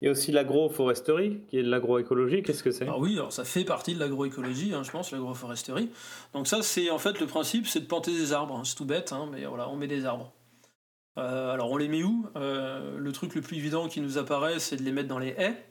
Il 0.00 0.06
y 0.06 0.08
a 0.08 0.10
aussi 0.10 0.32
l'agroforesterie, 0.32 1.40
qui 1.48 1.58
est 1.58 1.62
de 1.62 1.70
l'agroécologie. 1.70 2.42
Qu'est-ce 2.42 2.62
que 2.62 2.70
c'est? 2.70 2.86
Ah 2.86 2.98
Oui, 2.98 3.14
alors 3.14 3.32
ça 3.32 3.44
fait 3.44 3.64
partie 3.64 3.94
de 3.94 4.00
l'agroécologie, 4.00 4.74
hein, 4.74 4.82
je 4.82 4.90
pense, 4.90 5.12
l'agroforesterie. 5.12 5.90
Donc 6.34 6.46
ça, 6.46 6.62
c'est 6.62 6.90
en 6.90 6.98
fait 6.98 7.20
le 7.20 7.26
principe, 7.26 7.66
c'est 7.66 7.80
de 7.80 7.86
planter 7.86 8.12
des 8.12 8.32
arbres. 8.32 8.56
Hein. 8.56 8.64
C'est 8.64 8.76
tout 8.76 8.84
bête, 8.84 9.12
hein, 9.12 9.28
mais 9.32 9.46
voilà, 9.46 9.68
on 9.70 9.76
met 9.76 9.86
des 9.86 10.04
arbres. 10.04 10.32
alors 11.16 11.70
on 11.70 11.76
les 11.78 11.88
met 11.88 12.02
où? 12.02 12.26
Le 12.34 13.10
truc 13.12 13.34
le 13.34 13.40
plus 13.40 13.56
évident 13.56 13.88
qui 13.88 14.00
nous 14.00 14.18
apparaît, 14.18 14.58
c'est 14.58 14.76
de 14.76 14.82
les 14.82 14.92
mettre 14.92 15.08
dans 15.08 15.18
les 15.18 15.34
haies. 15.38 15.64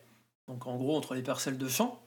Donc 0.47 0.67
en 0.67 0.75
gros, 0.77 0.97
entre 0.97 1.13
les 1.15 1.21
parcelles 1.21 1.57
de 1.57 1.67
champs. 1.67 2.02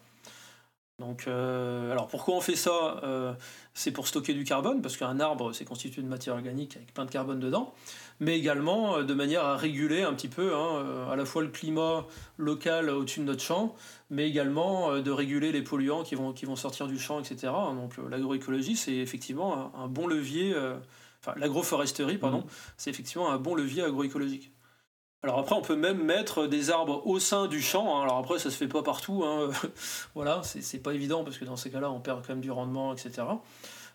Donc, 0.98 1.24
euh, 1.28 1.92
alors 1.92 2.08
pourquoi 2.08 2.34
on 2.36 2.40
fait 2.40 2.56
ça 2.56 3.00
euh, 3.04 3.34
C'est 3.74 3.90
pour 3.90 4.08
stocker 4.08 4.32
du 4.32 4.44
carbone, 4.44 4.80
parce 4.80 4.96
qu'un 4.96 5.20
arbre, 5.20 5.52
c'est 5.52 5.66
constitué 5.66 6.00
de 6.00 6.08
matière 6.08 6.34
organique 6.34 6.76
avec 6.76 6.94
plein 6.94 7.04
de 7.04 7.10
carbone 7.10 7.38
dedans, 7.38 7.74
mais 8.18 8.38
également 8.38 8.96
euh, 8.96 9.02
de 9.02 9.12
manière 9.12 9.44
à 9.44 9.58
réguler 9.58 10.04
un 10.04 10.14
petit 10.14 10.28
peu 10.28 10.54
hein, 10.54 11.06
à 11.10 11.14
la 11.14 11.26
fois 11.26 11.42
le 11.42 11.48
climat 11.48 12.06
local 12.38 12.88
au-dessus 12.88 13.20
de 13.20 13.26
notre 13.26 13.42
champ, 13.42 13.74
mais 14.08 14.26
également 14.26 14.98
de 14.98 15.10
réguler 15.10 15.52
les 15.52 15.60
polluants 15.60 16.02
qui 16.02 16.14
vont, 16.14 16.32
qui 16.32 16.46
vont 16.46 16.56
sortir 16.56 16.86
du 16.86 16.98
champ, 16.98 17.20
etc. 17.20 17.52
Donc 17.74 17.98
l'agroécologie, 18.10 18.76
c'est 18.76 18.96
effectivement 18.96 19.76
un, 19.76 19.88
bon 19.88 20.06
levier, 20.06 20.54
enfin 21.20 21.34
l'agroforesterie, 21.36 22.16
pardon, 22.16 22.38
mmh. 22.38 22.50
c'est 22.78 22.90
effectivement 22.90 23.30
un 23.30 23.38
bon 23.38 23.54
levier 23.54 23.82
agroécologique. 23.82 24.50
Alors 25.26 25.40
après, 25.40 25.56
on 25.56 25.60
peut 25.60 25.74
même 25.74 26.04
mettre 26.04 26.46
des 26.46 26.70
arbres 26.70 27.04
au 27.04 27.18
sein 27.18 27.48
du 27.48 27.60
champ. 27.60 27.98
Hein. 27.98 28.04
Alors 28.04 28.18
après, 28.18 28.38
ça 28.38 28.48
se 28.48 28.56
fait 28.56 28.68
pas 28.68 28.84
partout. 28.84 29.24
Hein. 29.24 29.50
voilà, 30.14 30.40
c'est 30.44 30.80
pas 30.80 30.94
évident 30.94 31.24
parce 31.24 31.36
que 31.36 31.44
dans 31.44 31.56
ces 31.56 31.68
cas-là, 31.68 31.90
on 31.90 31.98
perd 31.98 32.24
quand 32.24 32.34
même 32.34 32.40
du 32.40 32.52
rendement, 32.52 32.92
etc. 32.92 33.26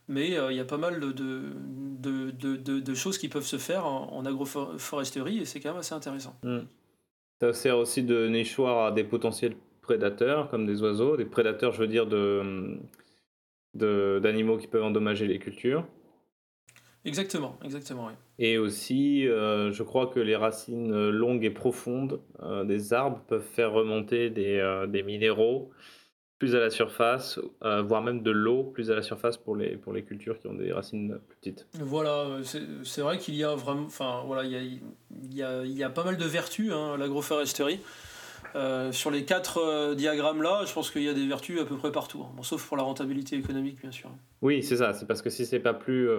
Mais 0.10 0.38
euh, 0.38 0.52
il 0.52 0.58
y 0.58 0.60
a 0.60 0.66
pas 0.66 0.76
mal 0.76 1.00
de, 1.00 1.14
de, 1.14 2.32
de, 2.32 2.94
choses 2.94 3.18
qui 3.18 3.30
peuvent 3.30 3.46
se 3.46 3.58
faire 3.58 3.86
en, 3.86 4.26
agroforesterie 4.26 5.38
et 5.40 5.46
c'est 5.46 5.62
quand 5.62 5.70
même 5.70 5.80
assez 5.80 5.96
intéressant. 5.96 6.36
Hmm. 6.44 6.64
Ça 7.40 7.54
sert 7.54 7.78
aussi 7.78 8.04
de 8.04 8.28
nichoir 8.28 8.88
à 8.88 8.92
des 8.92 9.06
potentiels 9.06 9.56
prédateurs 9.82 10.50
comme 10.50 10.66
des 10.66 10.82
oiseaux, 10.82 11.16
des 11.16 11.24
prédateurs, 11.24 11.72
je 11.72 11.80
veux 11.80 11.88
dire, 11.88 12.08
d'animaux 13.74 14.58
qui 14.58 14.68
peuvent 14.68 14.84
endommager 14.84 15.28
les 15.28 15.40
cultures. 15.40 15.86
Exactement, 17.06 17.58
exactement, 17.64 18.08
oui. 18.08 18.14
Et 18.44 18.58
aussi, 18.58 19.28
euh, 19.28 19.72
je 19.72 19.84
crois 19.84 20.08
que 20.08 20.20
les 20.20 20.36
racines 20.36 21.10
longues 21.10 21.46
et 21.46 21.52
profondes 21.52 22.20
euh, 22.42 22.64
des 22.64 22.92
arbres 22.92 23.22
peuvent 23.28 23.46
faire 23.46 23.72
remonter 23.72 24.32
des, 24.32 24.58
euh, 24.58 24.88
des 24.88 25.04
minéraux 25.04 25.70
plus 26.40 26.56
à 26.56 26.60
la 26.60 26.72
surface, 26.72 27.40
voire 27.62 28.02
même 28.02 28.24
de 28.24 28.32
l'eau 28.32 28.64
plus 28.64 28.90
à 28.90 28.96
la 28.96 29.04
surface 29.04 29.38
pour 29.38 29.56
les, 29.56 29.78
pour 29.78 29.94
les 29.94 30.02
cultures 30.02 30.40
qui 30.40 30.48
ont 30.48 30.56
des 30.56 30.74
racines 30.74 31.20
plus 31.28 31.38
petites. 31.38 31.68
Voilà, 31.74 32.40
c'est 32.42 33.02
vrai 33.02 33.20
qu'il 33.20 33.36
y 33.36 33.44
a 33.44 33.54
vraiment, 33.54 33.86
enfin 33.86 34.24
voilà, 34.26 34.44
il 34.44 34.52
y 34.52 34.56
a, 34.56 34.62
il 34.62 35.36
y 35.36 35.44
a, 35.44 35.64
il 35.64 35.78
y 35.78 35.84
a 35.84 35.92
pas 35.92 36.04
mal 36.04 36.18
de 36.18 36.26
vertus, 36.26 36.72
hein, 36.74 36.98
l'agroforesterie. 36.98 37.80
sur 38.92 39.12
les 39.12 39.24
quatre 39.24 39.94
diagrammes 39.94 40.42
là, 40.42 40.64
je 40.66 40.74
pense 40.74 40.90
qu'il 40.90 41.04
y 41.04 41.10
a 41.10 41.14
des 41.14 41.28
vertus 41.28 41.62
à 41.62 41.66
peu 41.66 41.78
près 41.78 41.92
partout, 41.92 42.24
hein. 42.24 42.34
bon, 42.36 42.42
sauf 42.42 42.68
pour 42.68 42.76
la 42.76 42.82
rentabilité 42.82 43.36
économique 43.36 43.80
bien 43.80 43.92
sûr. 43.92 44.10
Oui, 44.42 44.64
c'est 44.64 44.78
ça, 44.78 44.94
c'est 44.94 45.06
parce 45.06 45.22
que 45.22 45.30
si 45.30 45.46
c'est 45.46 45.60
pas 45.60 45.76
plus 45.76 46.10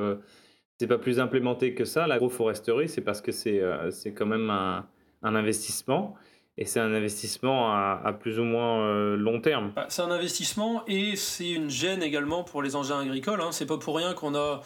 c'est 0.83 0.89
pas 0.89 0.99
plus 0.99 1.21
implémenté 1.21 1.75
que 1.75 1.85
ça. 1.85 2.09
L'agroforesterie, 2.09 2.89
c'est 2.89 3.03
parce 3.03 3.21
que 3.21 3.31
c'est 3.31 3.61
euh, 3.61 3.93
c'est 3.93 4.11
quand 4.11 4.27
même 4.27 4.51
un, 4.51 4.85
investissement. 5.23 6.17
Et 6.59 6.65
c'est 6.65 6.81
un 6.81 6.93
investissement 6.93 7.73
à, 7.73 8.13
plus 8.19 8.41
ou 8.41 8.45
moins 8.45 8.81
euh, 8.81 9.17
long 9.17 9.41
terme. 9.41 9.73
Bah, 9.77 9.87
c'est 9.89 10.03
un 10.03 10.11
investissement 10.11 10.83
et 10.89 11.15
c'est 11.15 11.51
une 11.53 11.71
gêne 11.71 12.03
également 12.03 12.43
pour 12.43 12.63
les 12.63 12.75
engins 12.75 12.99
agricoles. 12.99 13.41
Hein. 13.41 13.53
C'est 13.53 13.65
pas 13.65 13.79
pour 13.79 13.97
rien 13.97 14.13
qu'on 14.13 14.35
a, 14.35 14.61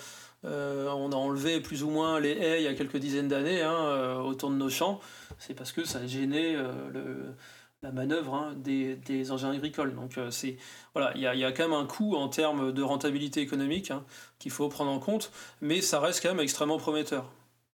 euh, 0.46 0.88
on 0.88 1.12
a 1.12 1.16
enlevé 1.16 1.60
plus 1.60 1.84
ou 1.84 1.90
moins 1.90 2.18
les 2.18 2.30
haies 2.30 2.60
il 2.60 2.64
y 2.64 2.66
a 2.66 2.74
quelques 2.74 2.96
dizaines 2.96 3.28
d'années 3.28 3.60
hein, 3.60 4.16
autour 4.24 4.48
de 4.48 4.56
nos 4.56 4.70
champs. 4.70 5.00
C'est 5.38 5.54
parce 5.54 5.70
que 5.70 5.84
ça 5.84 6.06
gêné 6.06 6.56
le, 6.94 7.34
la 7.82 7.92
manœuvre 7.92 8.34
hein, 8.34 8.54
des, 8.56 8.96
des, 8.96 9.30
engins 9.30 9.52
agricoles. 9.52 9.94
Donc 9.94 10.18
euh, 10.18 10.30
c'est 10.30 10.56
voilà, 10.94 11.12
il 11.14 11.20
y 11.20 11.24
y 11.24 11.44
a, 11.44 11.52
quand 11.52 11.68
même 11.68 11.78
un 11.78 11.86
coût 11.86 12.14
en 12.14 12.28
termes 12.28 12.72
de 12.72 12.82
rentabilité 12.82 13.40
économique 13.40 13.90
hein, 13.90 14.04
qu'il 14.38 14.50
faut 14.50 14.68
prendre 14.68 14.90
en 14.90 14.98
compte, 14.98 15.30
mais 15.60 15.80
ça 15.80 16.00
reste 16.00 16.22
quand 16.22 16.30
même 16.30 16.40
extrêmement 16.40 16.78
prometteur. 16.78 17.30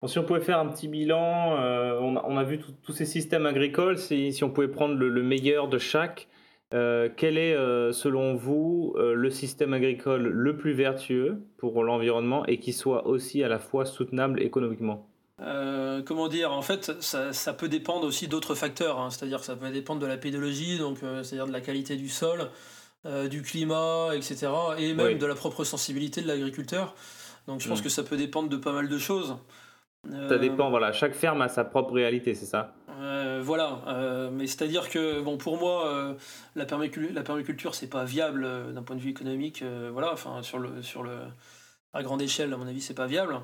si 0.07 0.19
on 0.19 0.23
pouvait 0.23 0.41
faire 0.41 0.59
un 0.59 0.67
petit 0.67 0.87
bilan, 0.87 1.55
euh, 1.57 1.99
on, 1.99 2.37
a, 2.37 2.43
vu 2.43 2.59
tous 2.59 2.93
ces 2.93 3.05
systèmes 3.05 3.45
agricoles, 3.45 3.97
si, 3.97 4.33
si 4.33 4.43
on 4.43 4.49
pouvait 4.49 4.67
prendre 4.67 4.95
le, 4.95 5.23
meilleur 5.23 5.67
de 5.67 5.77
chaque, 5.77 6.27
euh, 6.73 7.09
quel 7.15 7.37
est 7.37 7.53
selon 7.93 8.35
vous 8.35 8.95
le 8.97 9.29
système 9.29 9.73
agricole 9.73 10.27
le 10.27 10.57
plus 10.57 10.73
vertueux 10.73 11.43
pour 11.57 11.83
l'environnement 11.83 12.45
et 12.47 12.57
qui 12.59 12.73
soit 12.73 13.05
aussi 13.05 13.43
à 13.43 13.47
la 13.47 13.59
fois 13.59 13.85
soutenable 13.85 14.41
économiquement? 14.41 15.10
Euh, 15.39 16.01
comment 16.03 16.27
dire, 16.27 16.51
en 16.51 16.61
fait, 16.61 16.91
ça, 17.01 17.53
peut 17.53 17.67
dépendre 17.67 18.05
aussi 18.05 18.27
d'autres 18.27 18.55
facteurs, 18.55 18.99
hein. 18.99 19.09
c'est-à-dire 19.09 19.39
que 19.39 19.45
ça 19.45 19.55
peut 19.55 19.69
dépendre 19.71 19.99
de 19.99 20.05
la 20.05 20.17
pédologie, 20.17 20.77
donc 20.77 21.01
euh, 21.03 21.23
c'est-à-dire 21.23 21.47
de 21.47 21.51
la 21.51 21.61
qualité 21.61 21.95
du 21.95 22.09
sol, 22.09 22.49
euh, 23.05 23.27
du 23.27 23.41
climat, 23.41 24.09
etc., 24.13 24.47
et 24.77 24.93
même 24.93 25.17
de 25.17 25.25
la 25.25 25.35
propre 25.35 25.63
sensibilité 25.63 26.21
de 26.21 26.27
l'agriculteur. 26.27 26.93
Donc 27.47 27.59
je 27.59 27.67
pense 27.67 27.79
mm. 27.79 27.83
que 27.83 27.89
ça 27.89 28.03
peut 28.03 28.17
dépendre 28.17 28.49
de 28.49 28.57
pas 28.57 28.71
mal 28.71 28.87
de 28.87 28.97
choses. 28.97 29.37
Ça 30.27 30.37
dépend, 30.39 30.71
voilà, 30.71 30.91
chaque 30.91 31.13
ferme 31.13 31.41
a 31.43 31.47
sa 31.47 31.63
propre 31.63 31.93
réalité, 31.93 32.33
c'est 32.33 32.45
ça? 32.45 32.73
Voilà, 33.43 34.29
mais 34.31 34.45
c'est-à-dire 34.45 34.89
que, 34.89 35.21
bon, 35.21 35.37
pour 35.37 35.57
moi, 35.57 36.15
la, 36.55 36.65
permaculture, 36.65 37.11
la 37.13 37.23
permaculture, 37.23 37.73
c'est 37.75 37.89
pas 37.89 38.03
viable 38.03 38.47
d'un 38.73 38.83
point 38.83 38.95
de 38.95 39.01
vue 39.01 39.09
économique, 39.09 39.63
voilà, 39.91 40.11
enfin, 40.11 40.41
sur 40.41 40.57
le, 40.57 40.81
sur 40.81 41.03
le, 41.03 41.11
à 41.93 42.03
grande 42.03 42.21
échelle, 42.21 42.53
à 42.53 42.57
mon 42.57 42.67
avis, 42.67 42.81
c'est 42.81 42.95
pas 42.95 43.07
viable. 43.07 43.41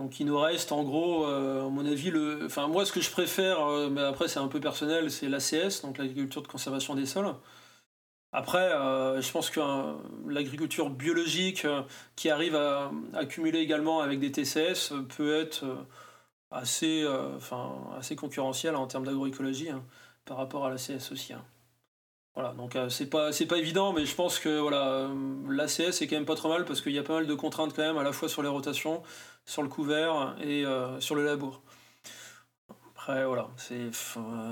Donc 0.00 0.18
il 0.18 0.24
nous 0.24 0.38
reste 0.38 0.72
en 0.72 0.82
gros, 0.82 1.26
euh, 1.26 1.66
à 1.66 1.68
mon 1.68 1.84
avis, 1.84 2.10
le, 2.10 2.46
enfin 2.46 2.68
moi 2.68 2.86
ce 2.86 2.92
que 2.92 3.02
je 3.02 3.10
préfère, 3.10 3.60
euh, 3.60 3.90
mais 3.90 4.00
après 4.00 4.28
c'est 4.28 4.38
un 4.38 4.48
peu 4.48 4.58
personnel, 4.58 5.10
c'est 5.10 5.28
l'ACS, 5.28 5.82
donc 5.82 5.98
l'agriculture 5.98 6.40
de 6.40 6.48
conservation 6.48 6.94
des 6.94 7.04
sols. 7.04 7.34
Après, 8.32 8.72
euh, 8.72 9.20
je 9.20 9.30
pense 9.30 9.50
que 9.50 9.60
l'agriculture 10.26 10.88
biologique 10.88 11.66
qui 12.16 12.30
arrive 12.30 12.56
à 12.56 12.90
accumuler 13.12 13.58
également 13.58 14.00
avec 14.00 14.20
des 14.20 14.32
TCS 14.32 14.94
peut 15.16 15.36
être 15.38 15.64
assez, 16.50 17.06
assez 17.98 18.16
concurrentielle 18.16 18.76
en 18.76 18.86
termes 18.86 19.04
d'agroécologie 19.04 19.68
hein, 19.68 19.82
par 20.24 20.38
rapport 20.38 20.64
à 20.64 20.70
l'ACS 20.70 21.12
aussi. 21.12 21.34
Hein. 21.34 21.44
Voilà, 22.34 22.52
donc 22.54 22.78
c'est 22.88 23.10
pas 23.10 23.32
c'est 23.32 23.46
pas 23.46 23.58
évident, 23.58 23.92
mais 23.92 24.06
je 24.06 24.14
pense 24.14 24.38
que 24.38 24.60
voilà, 24.60 25.10
l'ACS 25.48 26.00
est 26.00 26.06
quand 26.06 26.16
même 26.16 26.24
pas 26.24 26.36
trop 26.36 26.48
mal 26.48 26.64
parce 26.64 26.80
qu'il 26.80 26.92
y 26.92 26.98
a 26.98 27.02
pas 27.02 27.14
mal 27.14 27.26
de 27.26 27.34
contraintes 27.34 27.74
quand 27.74 27.82
même 27.82 27.98
à 27.98 28.04
la 28.04 28.12
fois 28.12 28.28
sur 28.28 28.42
les 28.42 28.48
rotations, 28.48 29.02
sur 29.50 29.62
le 29.62 29.68
couvert 29.68 30.36
et 30.40 30.64
euh, 30.64 31.00
sur 31.00 31.16
le 31.16 31.24
labour. 31.24 31.60
Après, 32.94 33.24
voilà, 33.24 33.48
c'est 33.56 33.90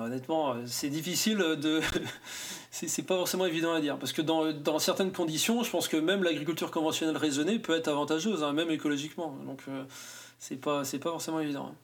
honnêtement, 0.05 0.57
c'est 0.67 0.89
difficile 0.89 1.39
de. 1.39 1.81
c'est 2.71 3.07
pas 3.07 3.15
forcément 3.15 3.47
évident 3.47 3.73
à 3.73 3.81
dire. 3.81 3.97
Parce 3.99 4.13
que 4.13 4.23
dans, 4.23 4.53
dans, 4.53 4.81
certaines 4.81 5.13
conditions, 5.13 5.63
je 5.63 5.71
pense 5.71 5.87
que 5.87 5.97
même 5.97 6.25
l'agriculture 6.25 6.73
conventionnelle 6.73 7.17
raisonnée 7.17 7.61
peut 7.61 7.77
être 7.77 7.89
avantageuse, 7.89 8.43
hein, 8.43 8.53
même 8.53 8.71
écologiquement. 8.71 9.37
Donc, 9.47 9.63
euh, 9.69 9.85
c'est 10.39 10.61
pas, 10.61 10.83
pas 10.83 11.11
forcément 11.11 11.39
évident. 11.39 11.75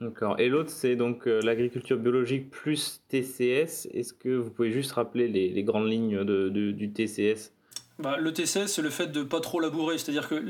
D'accord. 0.00 0.40
Et 0.40 0.48
l'autre, 0.48 0.70
c'est 0.70 0.96
donc 0.96 1.28
euh, 1.28 1.40
l'agriculture 1.42 1.98
biologique 1.98 2.50
plus 2.50 3.02
TCS. 3.08 3.86
Est-ce 3.92 4.12
que 4.12 4.30
vous 4.30 4.50
pouvez 4.50 4.72
juste 4.72 4.92
rappeler 4.92 5.28
les, 5.28 5.50
les 5.50 5.62
grandes 5.62 5.88
lignes 5.88 6.24
de, 6.24 6.48
du 6.48 6.90
TCS 6.90 7.52
bah, 8.00 8.16
le 8.16 8.32
TCS, 8.32 8.66
c'est 8.66 8.82
le 8.82 8.90
fait 8.90 9.08
de 9.08 9.22
pas 9.22 9.40
trop 9.40 9.60
labourer. 9.60 9.98
C'est-à-dire 9.98 10.28
que 10.28 10.42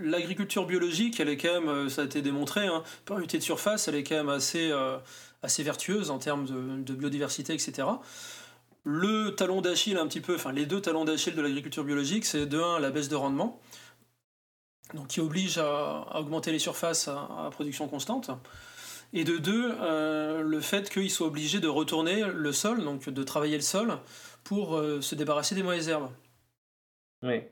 l'agriculture 0.00 0.66
biologique, 0.66 1.20
elle 1.20 1.28
est 1.28 1.36
quand 1.36 1.52
même, 1.52 1.68
euh, 1.68 1.88
ça 1.88 2.02
a 2.02 2.04
été 2.04 2.22
démontré, 2.22 2.66
hein, 2.66 2.82
par 3.04 3.18
unité 3.18 3.38
de 3.38 3.42
surface, 3.42 3.88
elle 3.88 3.94
est 3.94 4.04
quand 4.04 4.16
même 4.16 4.28
assez, 4.28 4.70
euh, 4.70 4.98
vertueuse 5.58 6.10
en 6.10 6.18
termes 6.18 6.46
de, 6.46 6.94
biodiversité, 6.94 7.52
etc. 7.52 7.86
Le 8.84 9.30
talon 9.30 9.60
d'Achille, 9.60 9.98
un 9.98 10.06
petit 10.06 10.20
peu, 10.20 10.34
enfin 10.34 10.52
les 10.52 10.64
deux 10.64 10.80
talons 10.80 11.04
d'Achille 11.04 11.34
de 11.34 11.42
l'agriculture 11.42 11.84
biologique, 11.84 12.24
c'est 12.24 12.46
de 12.46 12.58
1 12.58 12.80
la 12.80 12.90
baisse 12.90 13.08
de 13.08 13.16
rendement, 13.16 13.60
qui 15.08 15.20
oblige 15.20 15.58
à, 15.58 16.06
augmenter 16.18 16.52
les 16.52 16.58
surfaces 16.58 17.08
à, 17.08 17.50
production 17.50 17.86
constante. 17.86 18.30
Et 19.12 19.24
de 19.24 19.36
deux, 19.38 19.74
euh, 19.80 20.42
le 20.42 20.60
fait 20.60 20.90
qu'il 20.90 21.10
soit 21.10 21.26
obligé 21.26 21.60
de 21.60 21.68
retourner 21.68 22.24
le 22.24 22.52
sol, 22.52 22.82
donc 22.82 23.08
de 23.08 23.22
travailler 23.22 23.56
le 23.56 23.62
sol, 23.62 23.98
pour 24.44 24.80
se 25.00 25.14
débarrasser 25.14 25.54
des 25.54 25.62
mauvaises 25.62 25.88
herbes. 25.90 26.10
Oui. 27.22 27.42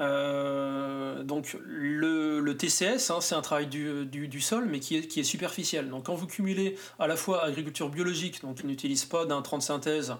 Euh, 0.00 1.22
donc 1.22 1.56
le, 1.64 2.52
TCS, 2.56 3.10
hein, 3.10 3.20
c'est 3.20 3.34
un 3.34 3.42
travail 3.42 3.66
du, 3.66 4.40
sol, 4.40 4.66
mais 4.68 4.80
qui 4.80 4.96
est, 4.96 5.22
superficiel. 5.22 5.88
Donc 5.88 6.06
quand 6.06 6.14
vous 6.14 6.26
cumulez 6.26 6.76
à 6.98 7.06
la 7.06 7.16
fois 7.16 7.44
agriculture 7.44 7.88
biologique, 7.88 8.42
donc 8.42 8.58
qui 8.58 8.66
n'utilise 8.66 9.04
pas 9.04 9.24
d'intrants 9.24 9.58
de 9.58 9.62
synthèse, 9.62 10.14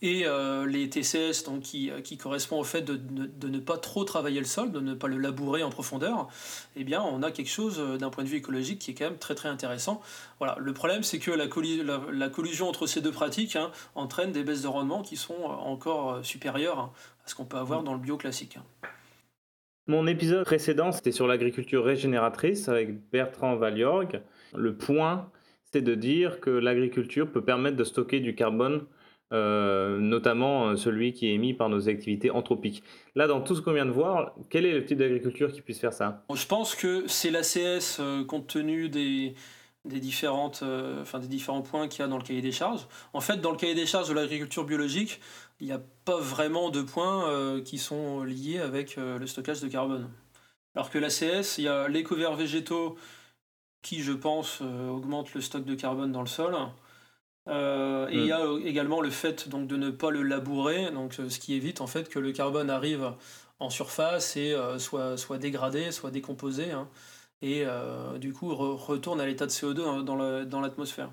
et 0.00 0.26
euh, 0.26 0.66
les 0.66 0.88
TCS, 0.88 1.44
donc 1.44 1.62
qui, 1.62 1.90
qui 2.04 2.16
correspond 2.16 2.60
au 2.60 2.64
fait 2.64 2.82
de, 2.82 3.48
ne 3.48 3.58
pas 3.58 3.78
trop 3.78 4.04
travailler 4.04 4.38
le 4.38 4.46
sol, 4.46 4.70
de 4.70 4.80
ne 4.80 4.94
pas 4.94 5.08
le 5.08 5.18
labourer 5.18 5.62
en 5.62 5.70
profondeur, 5.70 6.28
eh 6.76 6.84
bien 6.84 7.02
on 7.02 7.22
a 7.22 7.30
quelque 7.30 7.50
chose 7.50 7.78
euh, 7.80 7.96
d'un 7.98 8.10
point 8.10 8.24
de 8.24 8.28
vue 8.28 8.36
écologique 8.36 8.78
qui 8.78 8.92
est 8.92 8.94
quand 8.94 9.06
même 9.06 9.18
très 9.18 9.34
très 9.34 9.48
intéressant. 9.48 10.00
Voilà, 10.38 10.56
le 10.58 10.72
problème 10.72 11.02
c'est 11.02 11.18
que 11.18 11.30
la, 11.30 11.48
collusion 12.28 12.68
entre 12.68 12.86
ces 12.86 13.00
deux 13.00 13.12
pratiques 13.12 13.56
hein, 13.56 13.72
entraîne 13.94 14.32
des 14.32 14.44
baisses 14.44 14.62
de 14.62 14.68
rendement 14.68 15.02
qui 15.02 15.16
sont 15.16 15.42
encore 15.42 16.24
supérieures 16.24 16.92
à 17.28 17.30
ce 17.30 17.34
qu'on 17.34 17.44
peut 17.44 17.58
avoir 17.58 17.82
dans 17.82 17.92
le 17.92 18.00
bio 18.00 18.16
classique. 18.16 18.58
Mon 19.86 20.06
épisode 20.06 20.44
précédent, 20.44 20.92
c'était 20.92 21.12
sur 21.12 21.26
l'agriculture 21.26 21.84
régénératrice 21.84 22.68
avec 22.68 23.10
Bertrand 23.10 23.56
Valiorg. 23.56 24.22
Le 24.54 24.76
point, 24.76 25.30
c'est 25.72 25.82
de 25.82 25.94
dire 25.94 26.40
que 26.40 26.50
l'agriculture 26.50 27.30
peut 27.30 27.42
permettre 27.42 27.76
de 27.76 27.84
stocker 27.84 28.20
du 28.20 28.34
carbone, 28.34 28.86
euh, 29.32 29.98
notamment 29.98 30.68
euh, 30.68 30.76
celui 30.76 31.12
qui 31.12 31.28
est 31.28 31.34
émis 31.34 31.52
par 31.52 31.68
nos 31.68 31.88
activités 31.88 32.30
anthropiques. 32.30 32.82
Là, 33.14 33.26
dans 33.26 33.42
tout 33.42 33.54
ce 33.54 33.60
qu'on 33.60 33.72
vient 33.72 33.86
de 33.86 33.90
voir, 33.90 34.34
quel 34.48 34.64
est 34.64 34.72
le 34.72 34.84
type 34.84 34.98
d'agriculture 34.98 35.52
qui 35.52 35.60
puisse 35.60 35.80
faire 35.80 35.92
ça? 35.92 36.24
Je 36.34 36.46
pense 36.46 36.74
que 36.74 37.06
c'est 37.08 37.30
l'ACS, 37.30 37.98
euh, 38.00 38.24
compte 38.24 38.46
tenu 38.46 38.88
des, 38.88 39.34
des, 39.84 40.00
différentes, 40.00 40.64
enfin, 41.00 41.18
des 41.18 41.28
différents 41.28 41.62
points 41.62 41.88
qu'il 41.88 42.00
y 42.00 42.02
a 42.04 42.08
dans 42.08 42.18
le 42.18 42.22
cahier 42.24 42.42
des 42.42 42.52
charges. 42.52 42.86
En 43.12 43.20
fait, 43.20 43.38
dans 43.38 43.50
le 43.50 43.58
cahier 43.58 43.74
des 43.74 43.86
charges 43.86 44.08
de 44.08 44.14
l'agriculture 44.14 44.64
biologique, 44.64 45.20
il 45.60 45.66
n'y 45.66 45.72
a 45.72 45.80
pas 46.04 46.18
vraiment 46.18 46.70
de 46.70 46.82
points 46.82 47.28
euh, 47.30 47.62
qui 47.62 47.78
sont 47.78 48.22
liés 48.22 48.58
avec 48.58 48.96
euh, 48.96 49.18
le 49.18 49.26
stockage 49.26 49.60
de 49.60 49.68
carbone. 49.68 50.08
Alors 50.74 50.90
que 50.90 50.98
l'ACS, 50.98 51.58
il 51.58 51.64
y 51.64 51.68
a 51.68 51.88
les 51.88 52.04
couverts 52.04 52.36
végétaux 52.36 52.96
qui, 53.82 54.02
je 54.02 54.12
pense, 54.12 54.60
euh, 54.62 54.88
augmentent 54.88 55.34
le 55.34 55.40
stock 55.40 55.64
de 55.64 55.74
carbone 55.74 56.12
dans 56.12 56.20
le 56.20 56.28
sol. 56.28 56.56
Et 57.46 58.14
il 58.14 58.26
y 58.26 58.32
a 58.32 58.44
également 58.62 59.00
le 59.00 59.08
fait 59.08 59.48
de 59.48 59.76
ne 59.76 59.90
pas 59.90 60.10
le 60.10 60.22
labourer, 60.22 60.90
donc, 60.90 61.14
ce 61.14 61.38
qui 61.38 61.54
évite 61.54 61.80
en 61.80 61.86
fait 61.86 62.10
que 62.10 62.18
le 62.18 62.32
carbone 62.32 62.68
arrive 62.68 63.14
en 63.58 63.70
surface 63.70 64.36
et 64.36 64.54
soit, 64.76 65.16
soit 65.16 65.38
dégradé, 65.38 65.90
soit 65.90 66.10
décomposé, 66.10 66.72
hein, 66.72 66.88
et 67.40 67.64
du 68.18 68.34
coup 68.34 68.54
retourne 68.54 69.18
à 69.18 69.24
l'état 69.24 69.46
de 69.46 69.50
CO2 69.50 69.80
hein, 69.80 70.02
dans 70.44 70.60
l'atmosphère. 70.60 71.08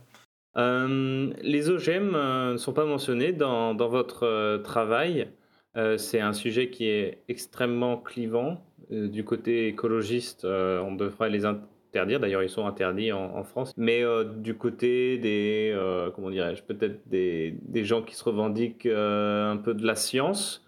Euh, 0.57 1.33
les 1.41 1.69
OGM 1.69 2.15
euh, 2.15 2.53
ne 2.53 2.57
sont 2.57 2.71
pas 2.71 2.85
mentionnés 2.85 3.33
dans, 3.33 3.73
dans 3.75 3.89
votre 3.89 4.23
euh, 4.23 4.57
travail. 4.59 5.27
c'est 5.97 6.21
un 6.21 6.31
sujet 6.31 6.69
qui 6.69 6.85
est 6.87 7.23
extrêmement 7.27 7.97
clivant. 7.97 8.63
du 8.89 9.25
côté 9.25 9.67
écologiste, 9.67 10.45
on 10.45 10.95
devrait 10.95 11.29
les 11.29 11.43
interdire. 11.45 12.21
D'ailleurs, 12.21 12.43
ils 12.43 12.49
sont 12.49 12.65
interdits 12.65 13.11
en, 13.11 13.43
France. 13.43 13.73
Mais 13.75 14.01
du 14.37 14.55
côté 14.55 15.17
des, 15.17 15.75
comment 16.15 16.29
dirais-je, 16.29 16.63
peut-être 16.63 17.01
des, 17.07 17.57
des, 17.61 17.83
gens 17.83 18.01
qui 18.01 18.15
se 18.15 18.23
revendiquent 18.23 18.85
un 18.85 19.57
peu 19.57 19.73
de 19.73 19.85
la 19.85 19.95
science, 19.95 20.65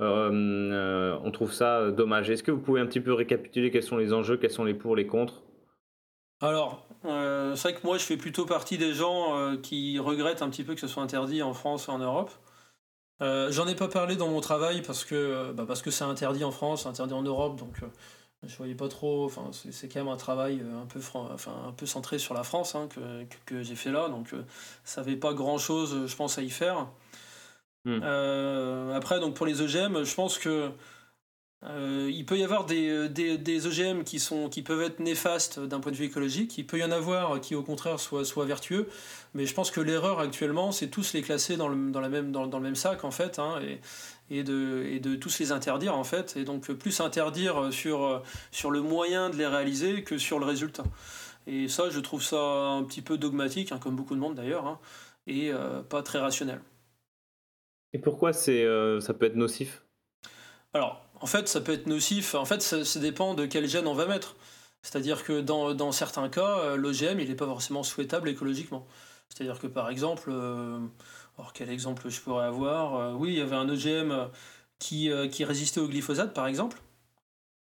on 0.00 1.30
trouve 1.32 1.52
ça 1.52 1.92
dommage. 1.92 2.28
Est-ce 2.28 2.42
que 2.42 2.50
vous 2.50 2.60
pouvez 2.60 2.80
un 2.80 2.86
petit 2.86 3.00
peu 3.00 3.12
récapituler 3.12 3.70
quels 3.70 3.84
sont 3.84 3.96
les 3.96 4.12
enjeux, 4.12 4.38
quels 4.38 4.50
sont 4.50 4.64
les 4.64 4.74
pour, 4.74 4.96
les 4.96 5.06
contre? 5.06 5.44
Alors, 6.40 6.86
euh, 7.04 7.56
c'est 7.56 7.70
vrai 7.70 7.80
que 7.80 7.86
moi 7.86 7.98
je 7.98 8.04
fais 8.04 8.16
plutôt 8.16 8.46
partie 8.46 8.78
des 8.78 8.94
gens 8.94 9.36
euh, 9.36 9.56
qui 9.56 9.98
regrettent 9.98 10.42
un 10.42 10.48
petit 10.48 10.62
peu 10.62 10.74
que 10.74 10.80
ce 10.80 10.86
soit 10.86 11.02
interdit 11.02 11.42
en 11.42 11.52
France 11.52 11.88
et 11.88 11.90
en 11.90 11.98
Europe. 11.98 12.30
Euh, 13.20 13.50
j'en 13.50 13.66
ai 13.66 13.74
pas 13.74 13.88
parlé 13.88 14.14
dans 14.14 14.28
mon 14.28 14.40
travail 14.40 14.82
parce 14.82 15.04
que 15.04 15.50
bah, 15.52 15.64
parce 15.66 15.82
que 15.82 15.90
c'est 15.90 16.04
interdit 16.04 16.44
en 16.44 16.52
France, 16.52 16.86
interdit 16.86 17.14
en 17.14 17.22
Europe, 17.22 17.56
donc 17.58 17.74
je 18.44 18.56
voyais 18.56 18.76
pas 18.76 18.88
trop. 18.88 19.24
Enfin, 19.24 19.50
c'est 19.52 19.88
quand 19.88 19.98
même 19.98 20.12
un 20.12 20.16
travail 20.16 20.62
un 20.80 20.86
peu 20.86 21.00
enfin 21.14 21.52
un 21.66 21.72
peu 21.72 21.86
centré 21.86 22.20
sur 22.20 22.34
la 22.34 22.44
France 22.44 22.76
hein, 22.76 22.88
que, 22.88 23.24
que, 23.44 23.62
j'ai 23.64 23.74
fait 23.74 23.90
là, 23.90 24.08
donc 24.08 24.28
ça 24.84 25.00
avait 25.00 25.16
pas 25.16 25.34
grand 25.34 25.58
chose, 25.58 26.06
je 26.06 26.16
pense, 26.16 26.38
à 26.38 26.42
y 26.42 26.50
faire. 26.50 26.86
Hmm. 27.84 28.02
après, 28.94 29.18
donc 29.18 29.34
pour 29.34 29.46
les 29.46 29.62
EGM, 29.62 30.04
je 30.04 30.14
pense 30.14 30.38
que 30.38 30.70
euh, 31.64 32.08
il 32.12 32.24
peut 32.24 32.38
y 32.38 32.44
avoir 32.44 32.66
des, 32.66 32.88
euh, 32.88 33.08
des, 33.08 33.36
des, 33.36 33.66
OGM 33.66 34.04
qui, 34.04 34.20
sont, 34.20 34.48
qui 34.48 34.62
peuvent 34.62 34.80
être 34.80 35.00
néfastes 35.00 35.58
d'un 35.58 35.80
point 35.80 35.90
de 35.90 35.96
vue 35.96 36.04
écologique, 36.04 36.56
il 36.56 36.64
peut 36.64 36.78
y 36.78 36.84
en 36.84 36.92
avoir 36.92 37.40
qui 37.40 37.56
au 37.56 37.64
contraire 37.64 37.98
soient, 37.98 38.24
soient 38.24 38.44
vertueux, 38.44 38.88
mais 39.34 39.44
je 39.44 39.54
pense 39.54 39.72
que 39.72 39.80
l'erreur 39.80 40.20
actuellement 40.20 40.70
c'est 40.70 40.86
tous 40.86 41.14
les 41.14 41.22
classer 41.22 41.56
dans 41.56 41.66
le, 41.66 41.90
dans 41.90 42.00
la 42.00 42.08
même, 42.08 42.30
dans, 42.30 42.46
dans, 42.46 42.58
le 42.58 42.62
même 42.62 42.76
sac 42.76 43.02
en 43.02 43.10
fait, 43.10 43.40
hein, 43.40 43.60
et, 43.60 43.80
et, 44.30 44.44
de, 44.44 44.84
et 44.88 45.00
de 45.00 45.16
tous 45.16 45.40
les 45.40 45.50
interdire 45.50 45.96
en 45.96 46.04
fait, 46.04 46.36
et 46.36 46.44
donc 46.44 46.70
plus 46.70 47.00
interdire 47.00 47.72
sur, 47.72 48.22
sur 48.52 48.70
le 48.70 48.80
moyen 48.80 49.28
de 49.28 49.34
les 49.34 49.46
réaliser 49.46 50.04
que 50.04 50.16
sur 50.16 50.38
le 50.38 50.46
résultat. 50.46 50.84
Et 51.48 51.66
ça 51.66 51.90
je 51.90 51.98
trouve 51.98 52.22
ça 52.22 52.40
un 52.40 52.84
petit 52.84 53.02
peu 53.02 53.18
dogmatique, 53.18 53.72
hein, 53.72 53.80
comme 53.82 53.96
beaucoup 53.96 54.14
de 54.14 54.20
monde 54.20 54.36
d'ailleurs, 54.36 54.68
hein, 54.68 54.78
et 55.26 55.50
euh, 55.50 55.82
pas 55.82 56.04
très 56.04 56.20
rationnel. 56.20 56.60
Et 57.92 57.98
pourquoi 57.98 58.32
c'est, 58.32 58.64
ça 59.00 59.12
peut 59.12 59.26
être 59.26 59.34
nocif? 59.34 59.82
Alors, 60.74 61.07
en 61.20 61.26
fait, 61.26 61.48
ça 61.48 61.60
peut 61.60 61.72
être 61.72 61.86
nocif. 61.86 62.34
En 62.34 62.44
fait, 62.44 62.62
ça, 62.62 63.00
dépend 63.00 63.34
de 63.34 63.46
quel 63.46 63.66
gène 63.68 63.86
on 63.86 63.94
va 63.94 64.06
mettre. 64.06 64.36
C'est-à-dire 64.82 65.24
que 65.24 65.40
dans, 65.40 65.92
certains 65.92 66.28
cas, 66.28 66.58
euh, 66.60 66.76
l'OGM, 66.76 67.20
il 67.20 67.28
n'est 67.28 67.34
pas 67.34 67.46
forcément 67.46 67.82
souhaitable 67.82 68.28
écologiquement. 68.28 68.86
C'est-à-dire 69.28 69.58
que 69.58 69.66
par 69.66 69.90
exemple, 69.90 70.30
euh, 70.32 70.78
alors 71.36 71.52
quel 71.52 71.70
exemple 71.70 72.08
je 72.08 72.20
pourrais 72.20 72.46
avoir 72.46 72.96
euh, 72.96 73.12
Oui, 73.12 73.30
il 73.30 73.38
y 73.38 73.40
avait 73.40 73.56
un 73.56 73.68
OGM 73.68 74.28
qui, 74.78 75.10
qui 75.30 75.44
résistait 75.44 75.80
au 75.80 75.88
glyphosate, 75.88 76.32
par 76.32 76.46
exemple. 76.46 76.80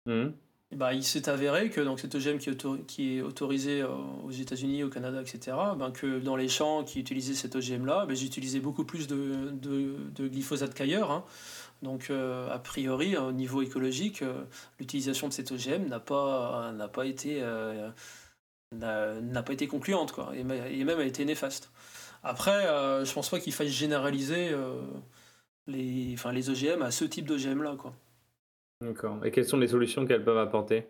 Mmh. 0.06 0.32
bah, 0.72 0.92
il 0.92 1.02
s'est 1.02 1.30
avéré 1.30 1.70
que 1.70 1.80
donc, 1.80 1.98
cet 1.98 2.14
OGM 2.14 2.36
qui 2.36 2.50
est, 2.50 2.86
qui 2.86 3.16
est 3.16 3.22
autorisé 3.22 3.82
aux 3.82 4.30
États-Unis, 4.30 4.82
au 4.82 4.90
Canada, 4.90 5.22
etc., 5.22 5.56
ben, 5.78 5.92
que 5.92 6.18
dans 6.18 6.36
les 6.36 6.48
champs 6.48 6.84
qui 6.84 7.00
utilisaient 7.00 7.34
cet 7.34 7.56
OGM-là, 7.56 8.04
ben, 8.06 8.14
j'utilisais 8.14 8.60
beaucoup 8.60 8.84
plus 8.84 9.06
de, 9.06 9.50
de, 9.52 10.28
glyphosate 10.28 10.74
qu'ailleurs. 10.74 11.10
Hein. 11.10 11.24
Donc, 11.84 12.08
euh, 12.08 12.50
a 12.50 12.58
priori, 12.58 13.14
au 13.18 13.30
niveau 13.30 13.60
écologique, 13.60 14.22
euh, 14.22 14.42
l'utilisation 14.80 15.28
de 15.28 15.34
cet 15.34 15.52
OGM 15.52 15.86
n'a 15.86 16.00
pas, 16.00 16.72
n'a 16.72 16.88
pas, 16.88 17.04
été, 17.04 17.40
euh, 17.42 17.90
n'a, 18.72 19.42
pas 19.42 19.52
été 19.52 19.66
concluante, 19.66 20.10
quoi, 20.12 20.32
et, 20.34 20.44
même 20.44 20.98
a 20.98 21.04
été 21.04 21.26
néfaste. 21.26 21.70
Après, 22.22 22.64
je 23.04 23.12
pense 23.12 23.28
pas 23.28 23.38
qu'il 23.38 23.52
faille 23.52 23.68
généraliser 23.68 24.52
les, 25.66 26.12
enfin, 26.14 26.32
les 26.32 26.48
OGM 26.48 26.80
à 26.80 26.90
ce 26.90 27.04
type 27.04 27.26
d'OGM-là. 27.26 27.76
Quoi. 27.76 27.92
D'accord. 28.80 29.22
Et 29.22 29.30
quelles 29.30 29.46
sont 29.46 29.58
les 29.58 29.68
solutions 29.68 30.06
qu'elles 30.06 30.24
peuvent 30.24 30.38
apporter? 30.38 30.86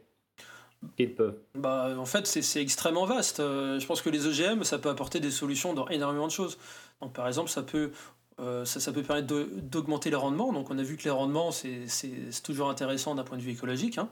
Qu'ils 0.97 1.12
peuvent 1.12 1.40
bah, 1.57 1.97
En 1.99 2.05
fait, 2.05 2.28
c'est, 2.28 2.62
extrêmement 2.62 3.05
vaste. 3.05 3.38
je 3.38 3.84
pense 3.84 4.01
que 4.01 4.11
les 4.11 4.28
OGM, 4.28 4.62
ça 4.62 4.78
peut 4.78 4.90
apporter 4.90 5.18
des 5.18 5.32
solutions 5.32 5.74
dans 5.74 5.88
énormément 5.88 6.28
de 6.28 6.32
choses. 6.32 6.57
Donc, 7.01 7.12
par 7.12 7.26
exemple, 7.26 7.51
ça 7.51 7.64
peut 7.64 7.90
euh, 8.41 8.64
ça, 8.64 8.93
peut 8.93 9.03
permettre 9.03 9.28
d'augmenter 9.28 10.11
les 10.11 10.16
rendements. 10.16 10.53
Donc 10.53 10.70
on 10.70 10.78
a 10.78 10.82
vu 10.82 10.97
que 10.97 11.05
les 11.05 11.11
rendements, 11.11 11.51
c'est 11.53 11.87
toujours 12.43 12.68
intéressant 12.68 13.14
d'un 13.14 13.24
point 13.24 13.37
de 13.37 13.43
vue 13.43 13.53
écologique. 13.53 13.99
Hein. 13.99 14.09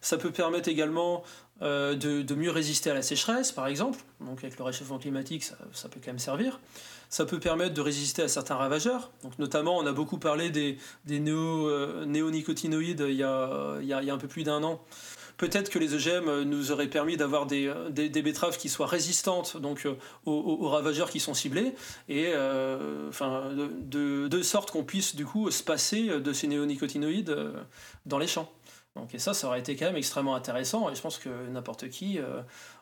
Ça 0.00 0.16
peut 0.16 0.30
permettre 0.30 0.68
également 0.68 1.22
euh, 1.62 1.94
de, 1.94 2.34
mieux 2.34 2.50
résister 2.50 2.90
à 2.90 2.94
la 2.94 3.02
sécheresse, 3.02 3.52
par 3.52 3.66
exemple. 3.66 3.98
Donc 4.20 4.44
avec 4.44 4.56
le 4.56 4.64
réchauffement 4.64 4.98
climatique, 4.98 5.44
ça, 5.44 5.88
peut 5.88 6.00
quand 6.02 6.10
même 6.10 6.18
servir. 6.18 6.60
Ça 7.08 7.26
peut 7.26 7.40
permettre 7.40 7.74
de 7.74 7.80
résister 7.80 8.22
à 8.22 8.28
certains 8.28 8.54
ravageurs. 8.54 9.10
Donc 9.24 9.38
notamment, 9.38 9.76
on 9.76 9.86
a 9.86 9.92
beaucoup 9.92 10.18
parlé 10.18 10.50
des, 10.50 10.78
euh, 11.10 12.04
néonicotinoïdes 12.06 13.04
il 13.08 13.16
y 13.16 13.22
a 13.24 14.14
un 14.14 14.18
peu 14.18 14.28
plus 14.28 14.44
d'un 14.44 14.62
an 14.62 14.80
peut-être 15.40 15.70
que 15.70 15.78
les 15.78 15.94
OGM 15.94 16.28
euh, 16.28 16.44
nous 16.44 16.70
auraient 16.70 16.90
permis 16.90 17.16
d'avoir 17.16 17.46
des, 17.46 17.66
euh, 17.66 17.88
des, 17.88 18.22
betteraves 18.22 18.58
qui 18.58 18.68
soient 18.68 18.86
résistantes 18.86 19.56
donc, 19.56 19.86
euh, 19.86 19.94
aux, 20.26 20.68
ravageurs 20.68 21.08
qui 21.08 21.18
sont 21.18 21.32
ciblés, 21.32 21.72
et 22.10 22.34
enfin, 23.08 23.50
de, 23.54 24.42
sorte 24.42 24.70
qu'on 24.70 24.84
puisse 24.84 25.16
du 25.16 25.24
coup 25.24 25.50
se 25.50 25.62
passer 25.62 26.20
de 26.20 26.32
ces 26.32 26.46
néonicotinoïdes 26.46 27.34
dans 28.06 28.18
les 28.18 28.26
champs. 28.26 28.50
Donc, 28.96 29.14
et 29.14 29.18
ça, 29.18 29.32
ça 29.32 29.46
aurait 29.46 29.60
été 29.60 29.76
quand 29.76 29.86
même 29.86 29.96
extrêmement 29.96 30.34
intéressant, 30.34 30.90
et 30.90 30.94
je 30.94 31.00
pense 31.00 31.18
que 31.18 31.28
n'importe 31.48 31.88
qui 31.88 32.18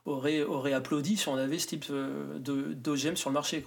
aurait, 0.06 0.72
applaudi 0.72 1.16
si 1.16 1.28
on 1.28 1.36
avait 1.36 1.58
ce 1.58 1.66
type 1.68 1.86
d'OGM 1.90 3.16
sur 3.16 3.30
le 3.30 3.34
marché. 3.34 3.64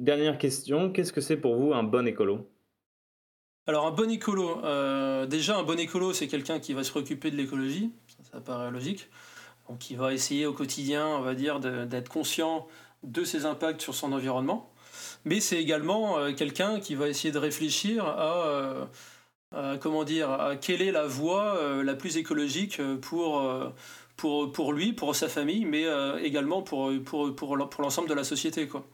Dernière 0.00 0.38
question, 0.38 0.92
qu'est-ce 0.92 1.12
que 1.12 1.20
c'est 1.20 1.38
pour 1.38 1.56
vous 1.56 1.72
un 1.72 1.82
bon 1.82 2.06
écolo? 2.06 2.46
Alors 3.66 3.86
un 3.86 3.90
bon 3.90 4.10
écolo, 4.10 4.60
déjà 5.26 5.56
un 5.56 5.62
bon 5.64 5.78
écolo, 5.78 6.12
c'est 6.12 6.28
quelqu'un 6.28 6.60
qui 6.60 6.72
va 6.72 6.84
se 6.84 6.90
préoccuper 6.90 7.30
de 7.30 7.36
l'écologie, 7.36 7.90
ça, 8.32 8.40
paraît 8.40 8.70
logique. 8.70 9.08
Donc 9.68 9.78
qui 9.78 9.96
va 9.96 10.12
essayer 10.12 10.46
au 10.46 10.52
quotidien, 10.52 11.06
on 11.06 11.22
va 11.22 11.34
dire, 11.34 11.58
d'être 11.58 12.08
conscient 12.08 12.68
de 13.02 13.24
ses 13.24 13.44
impacts 13.44 13.80
sur 13.82 13.94
son 13.94 14.12
environnement. 14.12 14.70
Mais 15.24 15.40
c'est 15.40 15.60
également 15.60 16.32
quelqu'un 16.34 16.78
qui 16.78 16.94
va 16.94 17.08
essayer 17.08 17.32
de 17.32 17.38
réfléchir 17.38 18.06
à 18.06 18.88
comment 19.80 20.04
dire, 20.04 20.56
quelle 20.60 20.80
est 20.80 20.92
la 20.92 21.08
voie 21.08 21.58
la 21.82 21.94
plus 21.96 22.18
écologique 22.18 22.80
pour, 23.02 23.42
pour, 24.16 24.50
pour 24.52 24.72
lui, 24.72 24.92
pour 24.92 25.14
sa 25.14 25.28
famille, 25.28 25.64
mais 25.64 25.84
euh, 25.86 26.18
également 26.22 26.62
pour, 26.62 26.90
pour, 27.04 27.34
pour, 27.34 27.68
pour 27.68 27.82
l'ensemble 27.82 28.08
de 28.08 28.14
la 28.14 28.24
société. 28.24 28.66
Quoi. 28.66 28.84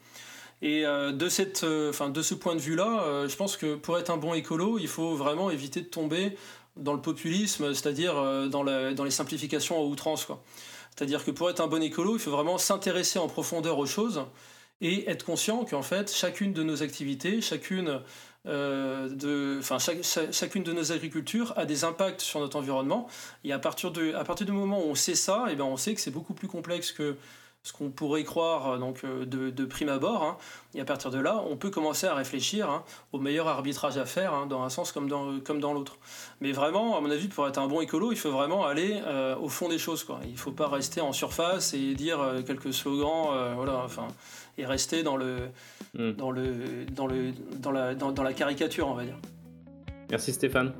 Et 0.62 0.86
euh, 0.86 1.12
de, 1.12 1.28
cette, 1.28 1.64
euh, 1.64 1.90
enfin, 1.90 2.08
de 2.08 2.22
ce 2.22 2.34
point 2.34 2.54
de 2.54 2.60
vue-là, 2.60 3.26
je 3.28 3.36
pense 3.36 3.56
que 3.56 3.74
pour 3.74 3.98
être 3.98 4.10
un 4.10 4.16
bon 4.16 4.34
écolo, 4.34 4.78
il 4.78 4.88
faut 4.88 5.14
vraiment 5.14 5.50
éviter 5.50 5.80
de 5.80 5.86
tomber 5.86 6.36
dans 6.76 6.94
le 6.94 7.00
populisme, 7.00 7.74
c'est-à-dire 7.74 8.14
dans, 8.48 8.62
les 8.62 9.10
simplifications 9.10 9.78
à 9.78 9.84
outrance. 9.84 10.26
C'est-à-dire 10.96 11.24
que 11.24 11.30
pour 11.30 11.50
être 11.50 11.60
un 11.60 11.66
bon 11.66 11.82
écolo, 11.82 12.16
il 12.16 12.20
faut 12.20 12.30
vraiment 12.30 12.56
s'intéresser 12.56 13.18
en 13.18 13.28
profondeur 13.28 13.78
aux 13.78 13.86
choses 13.86 14.24
et 14.80 15.08
être 15.10 15.24
conscient 15.24 15.64
qu'en 15.64 15.82
fait, 15.82 16.10
chacune 16.12 16.52
de 16.52 16.62
nos 16.62 16.82
activités, 16.82 17.40
chacune 17.40 18.00
euh, 18.46 19.08
de, 19.08 19.58
enfin, 19.60 19.78
chacune 19.78 20.64
de 20.64 20.72
nos 20.72 20.90
agricultures 20.90 21.54
a 21.56 21.64
des 21.64 21.84
impacts 21.84 22.20
sur 22.20 22.40
notre 22.40 22.56
environnement. 22.56 23.08
Et 23.44 23.52
à 23.52 23.58
partir, 23.58 23.92
de, 23.92 24.14
à 24.14 24.24
partir 24.24 24.46
du 24.46 24.52
moment 24.52 24.80
où 24.80 24.90
on 24.90 24.94
sait 24.94 25.14
ça, 25.14 25.46
et 25.48 25.52
eh 25.52 25.56
ben 25.56 25.64
on 25.64 25.76
sait 25.76 25.94
que 25.94 26.00
c'est 26.00 26.10
beaucoup 26.10 26.34
plus 26.34 26.48
complexe 26.48 26.90
que 26.90 27.16
ce 27.62 27.72
qu'on 27.72 27.90
pourrait 27.90 28.24
croire 28.24 28.78
donc, 28.78 29.04
euh, 29.04 29.24
de, 29.24 29.50
de 29.50 29.64
prime 29.64 29.88
abord. 29.88 30.24
Hein. 30.24 30.36
Et 30.74 30.80
à 30.80 30.84
partir 30.84 31.10
de 31.10 31.18
là, 31.18 31.42
on 31.48 31.56
peut 31.56 31.70
commencer 31.70 32.06
à 32.06 32.14
réfléchir 32.14 32.68
hein, 32.68 32.82
au 33.12 33.18
meilleur 33.18 33.46
arbitrage 33.46 33.96
à 33.98 34.04
faire, 34.04 34.34
hein, 34.34 34.46
dans 34.46 34.62
un 34.62 34.68
sens 34.68 34.90
comme 34.90 35.08
dans, 35.08 35.38
comme 35.40 35.60
dans 35.60 35.72
l'autre. 35.72 35.98
Mais 36.40 36.52
vraiment, 36.52 36.96
à 36.96 37.00
mon 37.00 37.10
avis, 37.10 37.28
pour 37.28 37.46
être 37.46 37.58
un 37.58 37.68
bon 37.68 37.80
écolo, 37.80 38.10
il 38.10 38.18
faut 38.18 38.32
vraiment 38.32 38.66
aller 38.66 39.00
euh, 39.06 39.36
au 39.36 39.48
fond 39.48 39.68
des 39.68 39.78
choses. 39.78 40.02
Quoi. 40.02 40.20
Il 40.24 40.32
ne 40.32 40.38
faut 40.38 40.52
pas 40.52 40.68
rester 40.68 41.00
en 41.00 41.12
surface 41.12 41.74
et 41.74 41.94
dire 41.94 42.18
quelques 42.46 42.72
slogans. 42.72 43.54
voilà, 43.54 43.82
enfin, 43.84 44.08
et 44.58 44.66
rester 44.66 45.02
dans 45.02 45.16
le, 45.16 45.48
hmm. 45.94 46.12
dans 46.12 46.30
le, 46.30 46.84
dans 46.90 47.06
le, 47.06 47.32
dans 47.58 47.70
la, 47.70 47.94
dans, 47.94 48.12
dans 48.12 48.22
la 48.22 48.32
caricature, 48.32 48.88
on 48.88 48.94
va 48.94 49.04
dire. 49.04 49.18
Merci 50.10 50.32
Stéphane. 50.32 50.74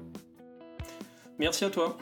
Merci 1.38 1.64
à 1.64 1.70
toi. 1.70 1.96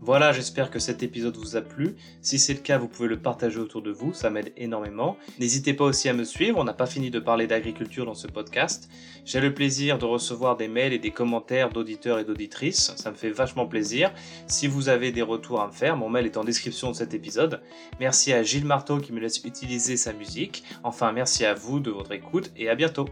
Voilà, 0.00 0.32
j'espère 0.32 0.70
que 0.70 0.78
cet 0.78 1.02
épisode 1.02 1.36
vous 1.36 1.56
a 1.56 1.60
plu. 1.60 1.96
Si 2.22 2.38
c'est 2.38 2.54
le 2.54 2.60
cas, 2.60 2.78
vous 2.78 2.88
pouvez 2.88 3.08
le 3.08 3.18
partager 3.18 3.58
autour 3.58 3.82
de 3.82 3.90
vous, 3.90 4.12
ça 4.12 4.30
m'aide 4.30 4.52
énormément. 4.56 5.16
N'hésitez 5.40 5.74
pas 5.74 5.84
aussi 5.84 6.08
à 6.08 6.12
me 6.12 6.24
suivre, 6.24 6.58
on 6.58 6.64
n'a 6.64 6.72
pas 6.72 6.86
fini 6.86 7.10
de 7.10 7.18
parler 7.18 7.46
d'agriculture 7.46 8.06
dans 8.06 8.14
ce 8.14 8.28
podcast. 8.28 8.88
J'ai 9.24 9.40
le 9.40 9.52
plaisir 9.52 9.98
de 9.98 10.04
recevoir 10.04 10.56
des 10.56 10.68
mails 10.68 10.92
et 10.92 10.98
des 10.98 11.10
commentaires 11.10 11.70
d'auditeurs 11.70 12.18
et 12.18 12.24
d'auditrices, 12.24 12.94
ça 12.96 13.10
me 13.10 13.16
fait 13.16 13.30
vachement 13.30 13.66
plaisir. 13.66 14.12
Si 14.46 14.66
vous 14.68 14.88
avez 14.88 15.10
des 15.10 15.22
retours 15.22 15.60
à 15.60 15.66
me 15.66 15.72
faire, 15.72 15.96
mon 15.96 16.08
mail 16.08 16.26
est 16.26 16.36
en 16.36 16.44
description 16.44 16.90
de 16.90 16.96
cet 16.96 17.12
épisode. 17.12 17.60
Merci 17.98 18.32
à 18.32 18.42
Gilles 18.42 18.64
Marteau 18.66 18.98
qui 18.98 19.12
me 19.12 19.20
laisse 19.20 19.38
utiliser 19.44 19.96
sa 19.96 20.12
musique. 20.12 20.64
Enfin, 20.84 21.12
merci 21.12 21.44
à 21.44 21.54
vous 21.54 21.80
de 21.80 21.90
votre 21.90 22.12
écoute 22.12 22.50
et 22.56 22.68
à 22.68 22.74
bientôt. 22.74 23.06